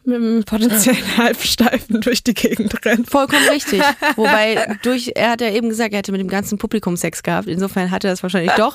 mit 0.07 0.17
einem 0.17 0.45
potenziellen 0.45 1.05
Halbsteifen 1.17 2.01
durch 2.01 2.23
die 2.23 2.35
Gegend 2.35 2.85
rennt. 2.85 3.11
Vollkommen 3.11 3.49
richtig. 3.49 3.83
Wobei, 4.17 4.77
durch, 4.83 5.13
er 5.15 5.31
hat 5.31 5.41
ja 5.41 5.51
eben 5.51 5.69
gesagt, 5.69 5.93
er 5.93 5.99
hätte 5.99 6.13
mit 6.13 6.21
dem 6.21 6.29
ganzen 6.29 6.59
Publikum 6.59 6.97
Sex 6.97 7.23
gehabt. 7.23 7.49
Insofern 7.49 7.91
hat 7.91 8.05
er 8.05 8.11
das 8.11 8.23
wahrscheinlich 8.23 8.53
doch. 8.53 8.73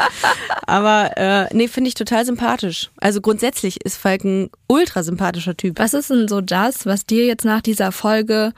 Aber 0.67 1.11
äh, 1.17 1.47
nee, 1.53 1.67
finde 1.67 1.89
ich 1.89 1.95
total 1.95 2.25
sympathisch. 2.25 2.89
Also 2.97 3.21
grundsätzlich 3.21 3.83
ist 3.85 3.97
Falk 3.97 4.23
ein 4.23 4.49
ultra 4.67 5.03
sympathischer 5.03 5.55
Typ. 5.55 5.79
Was 5.79 5.93
ist 5.93 6.09
denn 6.09 6.27
so 6.27 6.41
das, 6.41 6.85
was 6.85 7.05
dir 7.05 7.25
jetzt 7.25 7.45
nach 7.45 7.61
dieser 7.61 7.91
Folge 7.91 8.53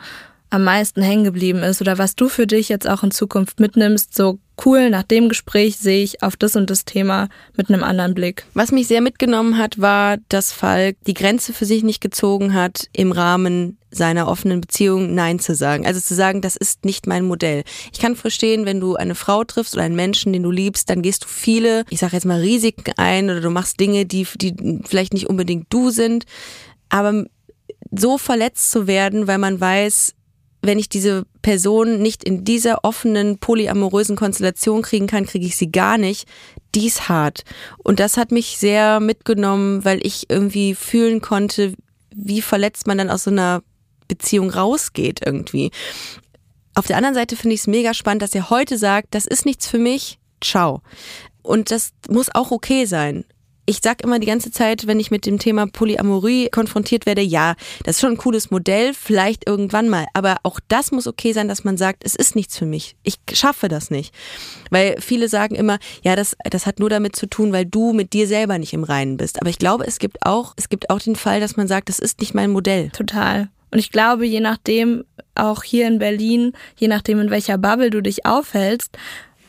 am 0.50 0.64
meisten 0.64 1.02
hängen 1.02 1.24
geblieben 1.24 1.64
ist 1.64 1.82
oder 1.82 1.98
was 1.98 2.16
du 2.16 2.30
für 2.30 2.46
dich 2.46 2.70
jetzt 2.70 2.88
auch 2.88 3.04
in 3.04 3.12
Zukunft 3.12 3.60
mitnimmst? 3.60 4.16
So 4.16 4.40
cool, 4.66 4.90
nach 4.90 5.04
dem 5.04 5.30
Gespräch 5.30 5.78
sehe 5.78 6.04
ich 6.04 6.22
auf 6.22 6.36
das 6.36 6.56
und 6.56 6.70
das 6.70 6.86
Thema 6.86 7.30
mit 7.56 7.70
einem 7.70 7.84
anderen 7.84 8.14
Blick. 8.14 8.46
Was 8.54 8.72
mich 8.72 8.88
sehr 8.88 9.02
mitgenommen 9.02 9.58
hat, 9.58 9.80
war, 9.80 10.18
dass 10.30 10.52
Falk 10.52 10.98
die 11.08 11.14
Grenze 11.14 11.54
für 11.54 11.66
sich 11.66 11.84
nicht 11.84 12.02
gezogen 12.02 12.54
hat, 12.54 12.88
im 12.94 13.12
Rahmen 13.12 13.78
seiner 13.92 14.28
offenen 14.28 14.62
Beziehung 14.62 15.14
Nein 15.14 15.40
zu 15.40 15.54
sagen. 15.54 15.86
Also 15.86 16.00
zu 16.00 16.16
sagen, 16.16 16.42
das 16.42 16.56
ist 16.56 16.86
nicht 16.86 17.08
mein 17.08 17.26
Modell. 17.26 17.64
Ich 17.92 18.00
kann 18.00 18.16
verstehen, 18.16 18.66
wenn 18.66 18.80
du 18.80 18.96
eine 18.96 19.16
Frau 19.16 19.44
triffst 19.44 19.76
oder 19.76 19.84
einen 19.84 19.96
Menschen, 19.96 20.34
den 20.34 20.44
du 20.44 20.52
liebst, 20.52 20.90
dann 20.90 21.02
gehst 21.02 21.24
du 21.24 21.28
viele, 21.28 21.86
ich 21.90 22.00
sage 22.00 22.16
jetzt 22.16 22.26
mal 22.26 22.40
Risiken 22.40 22.94
ein 22.98 23.30
oder 23.30 23.42
du 23.42 23.50
machst 23.50 23.80
Dinge, 23.80 24.06
die, 24.06 24.28
die 24.36 24.82
vielleicht 24.86 25.14
nicht 25.14 25.30
unbedingt 25.30 25.68
du 25.70 25.92
sind. 25.92 26.26
Aber 26.90 27.26
so 27.92 28.18
verletzt 28.18 28.72
zu 28.72 28.88
werden, 28.88 29.28
weil 29.28 29.38
man 29.38 29.60
weiß, 29.60 30.16
wenn 30.64 30.80
ich 30.80 30.88
diese 30.88 31.26
Person 31.42 32.02
nicht 32.02 32.24
in 32.24 32.46
dieser 32.46 32.86
offenen, 32.86 33.38
polyamorösen 33.38 34.16
Konstellation 34.16 34.82
kriegen 34.82 35.08
kann, 35.08 35.26
kriege 35.26 35.46
ich 35.46 35.58
sie 35.58 35.72
gar 35.72 35.98
nicht. 35.98 36.28
Die 36.74 36.88
ist 36.88 37.10
hart. 37.10 37.44
Und 37.78 38.00
das 38.00 38.16
hat 38.16 38.32
mich 38.32 38.58
sehr 38.58 39.02
mitgenommen, 39.02 39.84
weil 39.84 40.00
ich 40.06 40.30
irgendwie 40.30 40.74
fühlen 40.74 41.20
konnte, 41.20 41.74
wie 42.16 42.42
verletzt 42.42 42.88
man 42.88 42.98
dann 42.98 43.10
aus 43.10 43.26
so 43.26 43.32
einer 43.32 43.62
Beziehung 44.08 44.50
rausgeht 44.50 45.20
irgendwie. 45.26 45.72
Auf 46.76 46.88
der 46.88 46.96
anderen 46.98 47.16
Seite 47.16 47.36
finde 47.36 47.56
ich 47.56 47.62
es 47.62 47.68
mega 47.68 47.94
spannend, 47.94 48.22
dass 48.22 48.34
er 48.34 48.50
heute 48.50 48.78
sagt, 48.78 49.10
das 49.12 49.28
ist 49.28 49.46
nichts 49.46 49.68
für 49.68 49.80
mich, 49.80 50.18
ciao. 50.42 50.82
Und 51.42 51.72
das 51.72 51.92
muss 52.10 52.34
auch 52.34 52.52
okay 52.52 52.86
sein. 52.86 53.26
Ich 53.66 53.80
sag 53.82 54.04
immer 54.04 54.20
die 54.20 54.28
ganze 54.28 54.52
Zeit, 54.52 54.88
wenn 54.88 55.00
ich 55.00 55.12
mit 55.12 55.26
dem 55.26 55.40
Thema 55.40 55.68
Polyamorie 55.68 56.50
konfrontiert 56.50 57.06
werde, 57.06 57.22
ja, 57.22 57.56
das 57.84 57.96
ist 57.96 58.02
schon 58.02 58.12
ein 58.12 58.18
cooles 58.18 58.52
Modell, 58.52 58.94
vielleicht 58.94 59.48
irgendwann 59.48 59.88
mal. 59.88 60.06
Aber 60.14 60.38
auch 60.44 60.60
das 60.68 60.92
muss 60.92 61.08
okay 61.08 61.32
sein, 61.34 61.48
dass 61.48 61.64
man 61.64 61.78
sagt, 61.78 62.04
es 62.06 62.16
ist 62.16 62.36
nichts 62.36 62.58
für 62.58 62.66
mich. 62.66 62.96
Ich 63.04 63.20
schaffe 63.32 63.70
das 63.70 63.90
nicht. 63.90 64.14
Weil 64.70 64.96
viele 65.00 65.30
sagen 65.30 65.56
immer, 65.56 65.80
ja, 66.04 66.16
das, 66.16 66.36
das 66.50 66.66
hat 66.66 66.80
nur 66.80 66.90
damit 66.90 67.16
zu 67.16 67.26
tun, 67.26 67.54
weil 67.54 67.66
du 67.66 67.94
mit 67.94 68.14
dir 68.14 68.28
selber 68.28 68.58
nicht 68.58 68.74
im 68.74 68.84
Reinen 68.84 69.18
bist. 69.18 69.40
Aber 69.40 69.50
ich 69.50 69.60
glaube, 69.60 69.86
es 69.88 70.00
gibt 70.00 70.26
auch, 70.26 70.54
es 70.58 70.68
gibt 70.68 70.90
auch 70.90 71.00
den 71.00 71.16
Fall, 71.16 71.40
dass 71.40 71.56
man 71.56 71.68
sagt, 71.68 71.90
das 71.90 72.00
ist 72.00 72.20
nicht 72.20 72.34
mein 72.34 72.52
Modell. 72.52 72.90
Total. 72.90 73.50
Und 73.72 73.80
ich 73.80 73.92
glaube, 73.92 74.26
je 74.26 74.40
nachdem, 74.40 75.04
auch 75.36 75.64
hier 75.64 75.88
in 75.88 76.00
Berlin, 76.00 76.54
je 76.78 76.88
nachdem, 76.88 77.20
in 77.20 77.32
welcher 77.32 77.58
Bubble 77.58 77.90
du 77.90 78.02
dich 78.02 78.26
aufhältst, 78.26 78.98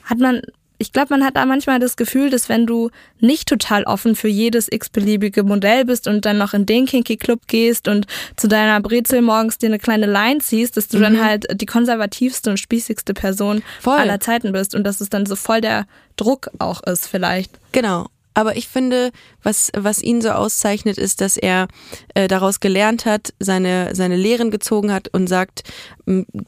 hat 0.04 0.18
man, 0.18 0.40
ich 0.84 0.92
glaube, 0.92 1.08
man 1.14 1.24
hat 1.24 1.34
da 1.36 1.46
manchmal 1.46 1.78
das 1.78 1.96
Gefühl, 1.96 2.28
dass 2.28 2.50
wenn 2.50 2.66
du 2.66 2.90
nicht 3.18 3.48
total 3.48 3.84
offen 3.84 4.14
für 4.14 4.28
jedes 4.28 4.70
x-beliebige 4.70 5.42
Modell 5.42 5.86
bist 5.86 6.06
und 6.06 6.26
dann 6.26 6.36
noch 6.36 6.52
in 6.52 6.66
den 6.66 6.84
Kinky 6.84 7.16
Club 7.16 7.40
gehst 7.46 7.88
und 7.88 8.06
zu 8.36 8.48
deiner 8.48 8.78
Brezel 8.82 9.22
morgens 9.22 9.56
dir 9.56 9.68
eine 9.68 9.78
kleine 9.78 10.04
Line 10.04 10.40
ziehst, 10.40 10.76
dass 10.76 10.88
du 10.88 10.98
dann 10.98 11.24
halt 11.24 11.46
die 11.58 11.64
konservativste 11.64 12.50
und 12.50 12.58
spießigste 12.58 13.14
Person 13.14 13.62
Voll. 13.80 13.96
aller 13.96 14.20
Zeiten 14.20 14.52
bist 14.52 14.74
und 14.74 14.84
dass 14.84 15.00
es 15.00 15.08
dann 15.08 15.24
so 15.24 15.36
voll 15.36 15.62
der 15.62 15.86
Druck 16.16 16.50
auch 16.58 16.82
ist 16.82 17.06
vielleicht. 17.06 17.50
Genau. 17.72 18.08
Aber 18.34 18.56
ich 18.56 18.68
finde, 18.68 19.12
was, 19.42 19.70
was 19.76 20.02
ihn 20.02 20.20
so 20.20 20.30
auszeichnet, 20.30 20.98
ist, 20.98 21.20
dass 21.20 21.36
er 21.36 21.68
äh, 22.14 22.26
daraus 22.26 22.58
gelernt 22.58 23.06
hat, 23.06 23.32
seine, 23.38 23.94
seine 23.94 24.16
Lehren 24.16 24.50
gezogen 24.50 24.92
hat 24.92 25.08
und 25.12 25.28
sagt, 25.28 25.62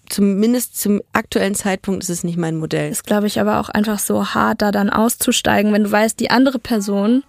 zumindest 0.09 0.81
zum 0.81 1.01
aktuellen 1.13 1.55
Zeitpunkt 1.55 2.03
ist 2.03 2.11
es 2.11 2.25
nicht 2.25 2.37
mein 2.37 2.57
Modell. 2.57 2.91
ist, 2.91 3.05
glaube 3.05 3.29
ich, 3.29 3.41
aber 3.41 3.61
auch 3.61 3.69
einfach 3.69 4.01
so 4.01 4.35
hart, 4.35 4.63
da 4.63 4.73
dann 4.73 4.91
auszusteigen, 4.91 5.73
wenn 5.73 5.85
du 5.85 5.93
weißt, 5.93 6.19
die 6.19 6.31
andere 6.31 6.59
Person, 6.59 7.23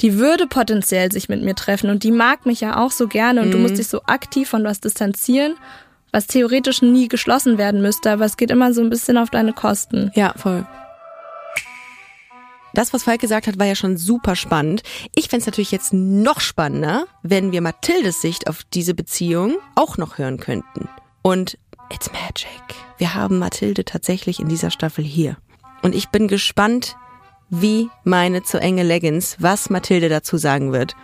die 0.00 0.18
würde 0.18 0.46
potenziell 0.46 1.12
sich 1.12 1.28
mit 1.28 1.42
mir 1.42 1.54
treffen 1.54 1.90
und 1.90 2.02
die 2.02 2.10
mag 2.10 2.46
mich 2.46 2.60
ja 2.60 2.82
auch 2.82 2.92
so 2.92 3.08
gerne 3.08 3.42
und 3.42 3.50
du 3.52 3.58
musst 3.58 3.78
dich 3.78 3.88
so 3.88 4.02
aktiv 4.04 4.48
von 4.48 4.64
was 4.64 4.80
distanzieren, 4.80 5.54
was 6.12 6.26
theoretisch 6.26 6.82
nie 6.82 7.08
geschlossen 7.08 7.58
werden 7.58 7.82
müsste, 7.82 8.10
aber 8.12 8.24
es 8.24 8.36
geht 8.36 8.50
immer 8.50 8.72
so 8.72 8.80
ein 8.80 8.90
bisschen 8.90 9.18
auf 9.18 9.30
deine 9.30 9.52
Kosten. 9.52 10.10
Ja, 10.14 10.32
voll. 10.36 10.66
Das, 12.78 12.92
was 12.92 13.02
Falk 13.02 13.20
gesagt 13.20 13.48
hat, 13.48 13.58
war 13.58 13.66
ja 13.66 13.74
schon 13.74 13.96
super 13.96 14.36
spannend. 14.36 14.84
Ich 15.12 15.28
fänd's 15.28 15.46
natürlich 15.46 15.72
jetzt 15.72 15.92
noch 15.92 16.38
spannender, 16.38 17.06
wenn 17.24 17.50
wir 17.50 17.60
Mathildes 17.60 18.20
Sicht 18.20 18.48
auf 18.48 18.62
diese 18.72 18.94
Beziehung 18.94 19.56
auch 19.74 19.96
noch 19.96 20.16
hören 20.18 20.38
könnten. 20.38 20.88
Und 21.22 21.58
it's 21.92 22.08
magic. 22.12 22.62
Wir 22.96 23.16
haben 23.16 23.40
Mathilde 23.40 23.84
tatsächlich 23.84 24.38
in 24.38 24.48
dieser 24.48 24.70
Staffel 24.70 25.02
hier. 25.02 25.38
Und 25.82 25.92
ich 25.92 26.10
bin 26.10 26.28
gespannt, 26.28 26.94
wie 27.50 27.88
meine 28.04 28.44
zu 28.44 28.60
enge 28.60 28.84
Leggings, 28.84 29.38
was 29.40 29.70
Mathilde 29.70 30.08
dazu 30.08 30.36
sagen 30.36 30.72
wird. 30.72 30.94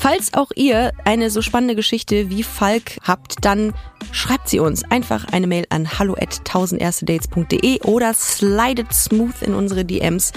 Falls 0.00 0.32
auch 0.32 0.50
ihr 0.56 0.92
eine 1.04 1.28
so 1.28 1.42
spannende 1.42 1.74
Geschichte 1.74 2.30
wie 2.30 2.42
Falk 2.42 2.96
habt, 3.06 3.44
dann 3.44 3.74
schreibt 4.12 4.48
sie 4.48 4.58
uns 4.58 4.82
einfach 4.90 5.26
eine 5.30 5.46
Mail 5.46 5.66
an 5.68 5.98
hallo 5.98 6.14
at 6.14 6.40
1000erstedates.de 6.48 7.82
oder 7.82 8.14
slidet 8.14 8.94
smooth 8.94 9.42
in 9.42 9.52
unsere 9.52 9.84
DMs 9.84 10.32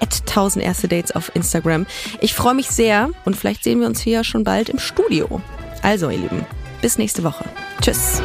at 0.00 0.12
1000erstedates 0.28 1.12
auf 1.12 1.34
Instagram. 1.34 1.86
Ich 2.20 2.34
freue 2.34 2.52
mich 2.52 2.68
sehr 2.68 3.08
und 3.24 3.36
vielleicht 3.36 3.64
sehen 3.64 3.80
wir 3.80 3.86
uns 3.86 4.02
hier 4.02 4.22
schon 4.22 4.44
bald 4.44 4.68
im 4.68 4.78
Studio. 4.78 5.40
Also 5.80 6.10
ihr 6.10 6.18
Lieben, 6.18 6.44
bis 6.82 6.98
nächste 6.98 7.24
Woche. 7.24 7.46
Tschüss. 7.80 8.20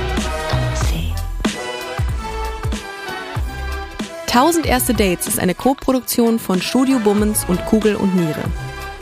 1000 4.27 4.65
Erste 4.65 4.93
Dates 4.93 5.27
ist 5.27 5.39
eine 5.39 5.55
Co-Produktion 5.55 6.37
von 6.37 6.61
Studio 6.61 6.99
Bummens 6.99 7.45
und 7.47 7.65
Kugel 7.65 7.95
und 7.95 8.13
Niere. 8.13 8.43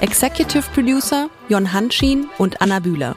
Executive 0.02 0.64
Producer 0.74 1.30
Jon 1.50 1.74
Hanschin 1.74 2.30
und 2.38 2.62
Anna 2.62 2.80
Bühler. 2.80 3.16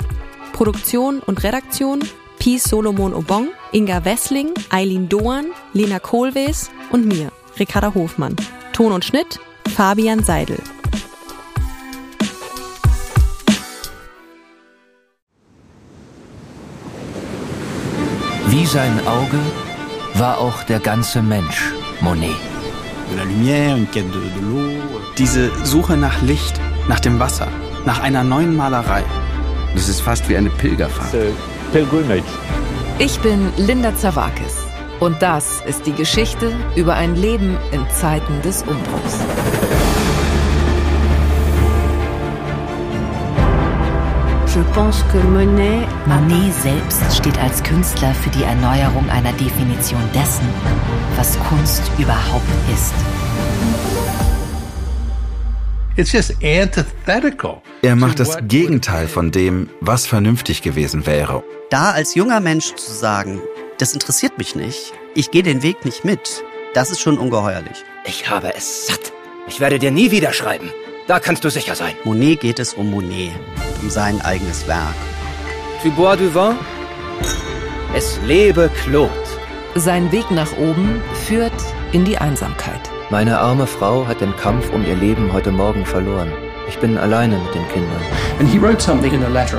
Produktion 0.52 1.20
und 1.20 1.42
Redaktion 1.44 2.00
Peace 2.38 2.64
Solomon 2.64 3.14
Obong, 3.14 3.48
Inga 3.70 4.04
Wessling, 4.04 4.52
Eileen 4.70 5.08
Doan, 5.08 5.46
Lena 5.74 6.00
Kohlwees 6.00 6.70
und 6.90 7.06
mir, 7.06 7.30
Ricarda 7.58 7.94
Hofmann. 7.94 8.34
Ton 8.72 8.90
und 8.90 9.04
Schnitt 9.04 9.38
Fabian 9.76 10.24
Seidel. 10.24 10.58
Wie 18.48 18.66
sein 18.66 19.06
Auge 19.06 19.38
war 20.14 20.38
auch 20.38 20.64
der 20.64 20.80
ganze 20.80 21.22
Mensch 21.22 21.72
Monet. 22.00 22.36
de 23.12 23.18
la 23.18 23.24
lumière, 23.24 23.76
une 23.76 23.86
quête 23.86 24.10
de, 24.10 24.20
de 24.20 24.40
l'eau. 24.40 24.80
Diese 25.18 25.50
Suche 25.64 25.96
nach 25.96 26.22
Licht, 26.22 26.60
nach 26.88 27.00
dem 27.00 27.18
Wasser, 27.18 27.48
nach 27.84 28.00
einer 28.02 28.24
neuen 28.24 28.56
Malerei. 28.56 29.02
Das 29.74 29.88
ist 29.88 30.00
fast 30.00 30.28
wie 30.28 30.36
eine 30.36 30.50
Pilgerfahrt. 30.50 31.14
Ich 32.98 33.18
bin 33.20 33.48
Linda 33.56 33.94
Zawakis 33.96 34.66
und 35.00 35.20
das 35.22 35.62
ist 35.66 35.86
die 35.86 35.92
Geschichte 35.92 36.52
über 36.76 36.94
ein 36.94 37.16
Leben 37.16 37.56
in 37.72 37.88
Zeiten 37.90 38.42
des 38.42 38.62
Umbruchs. 38.62 39.18
Monet 46.06 46.54
selbst 46.54 47.16
steht 47.16 47.38
als 47.38 47.62
Künstler 47.62 48.14
für 48.14 48.30
die 48.30 48.44
Erneuerung 48.44 49.08
einer 49.08 49.32
Definition 49.32 50.02
dessen, 50.14 50.46
was 51.16 51.38
Kunst 51.48 51.82
überhaupt 51.98 52.44
ist. 52.72 52.94
It's 55.94 56.10
just 56.10 56.34
antithetical. 56.42 57.60
Er 57.82 57.96
macht 57.96 58.18
das 58.18 58.38
Gegenteil 58.48 59.06
von 59.06 59.30
dem, 59.30 59.68
was 59.80 60.06
vernünftig 60.06 60.62
gewesen 60.62 61.04
wäre. 61.06 61.44
Da 61.68 61.90
als 61.90 62.14
junger 62.14 62.40
Mensch 62.40 62.74
zu 62.76 62.92
sagen, 62.92 63.42
das 63.76 63.92
interessiert 63.92 64.38
mich 64.38 64.56
nicht, 64.56 64.94
ich 65.14 65.30
gehe 65.30 65.42
den 65.42 65.62
Weg 65.62 65.84
nicht 65.84 66.02
mit, 66.02 66.42
das 66.72 66.90
ist 66.90 67.00
schon 67.00 67.18
ungeheuerlich. 67.18 67.84
Ich 68.06 68.30
habe 68.30 68.54
es 68.54 68.86
satt. 68.86 69.12
Ich 69.46 69.60
werde 69.60 69.78
dir 69.78 69.90
nie 69.90 70.10
wieder 70.10 70.32
schreiben. 70.32 70.70
Da 71.08 71.20
kannst 71.20 71.44
du 71.44 71.50
sicher 71.50 71.74
sein. 71.74 71.94
Monet 72.04 72.40
geht 72.40 72.58
es 72.58 72.72
um 72.72 72.90
Monet, 72.90 73.32
um 73.82 73.90
sein 73.90 74.18
eigenes 74.22 74.66
Werk. 74.66 74.94
Tu 75.82 75.90
bois 75.90 76.16
du 76.16 76.32
vin? 76.34 76.56
Es 77.94 78.18
lebe 78.24 78.70
Claude. 78.82 79.12
Sein 79.74 80.10
Weg 80.10 80.30
nach 80.30 80.56
oben 80.56 81.02
führt 81.26 81.52
in 81.92 82.06
die 82.06 82.16
Einsamkeit. 82.16 82.91
Meine 83.12 83.38
arme 83.38 83.66
Frau 83.66 84.06
hat 84.08 84.22
den 84.22 84.34
Kampf 84.36 84.72
um 84.72 84.86
ihr 84.86 84.96
Leben 84.96 85.34
heute 85.34 85.52
Morgen 85.52 85.84
verloren. 85.84 86.32
Ich 86.66 86.78
bin 86.78 86.96
alleine 86.96 87.36
mit 87.36 87.54
den 87.54 87.68
Kindern. 87.68 88.00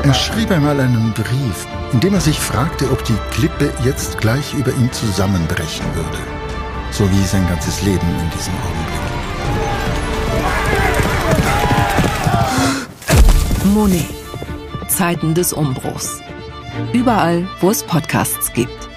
Er 0.04 0.14
schrieb 0.16 0.50
einmal 0.50 0.80
einen 0.80 1.14
Brief, 1.14 1.68
in 1.92 2.00
dem 2.00 2.16
er 2.16 2.20
sich 2.20 2.40
fragte, 2.40 2.90
ob 2.92 3.04
die 3.04 3.14
Klippe 3.30 3.72
jetzt 3.86 4.18
gleich 4.18 4.56
über 4.56 4.72
ihm 4.72 4.92
zusammenbrechen 4.92 5.86
würde. 5.94 6.18
So 6.90 7.08
wie 7.12 7.24
sein 7.26 7.48
ganzes 7.48 7.84
Leben 7.84 8.08
in 8.24 8.32
diesem 8.32 8.56
Augenblick. 8.56 9.04
Monet. 13.72 14.10
Zeiten 14.88 15.36
des 15.36 15.54
Umbruchs. 15.54 16.22
Überall, 16.92 17.48
wo 17.62 17.70
es 17.70 17.84
Podcasts 17.84 18.52
gibt. 18.54 18.90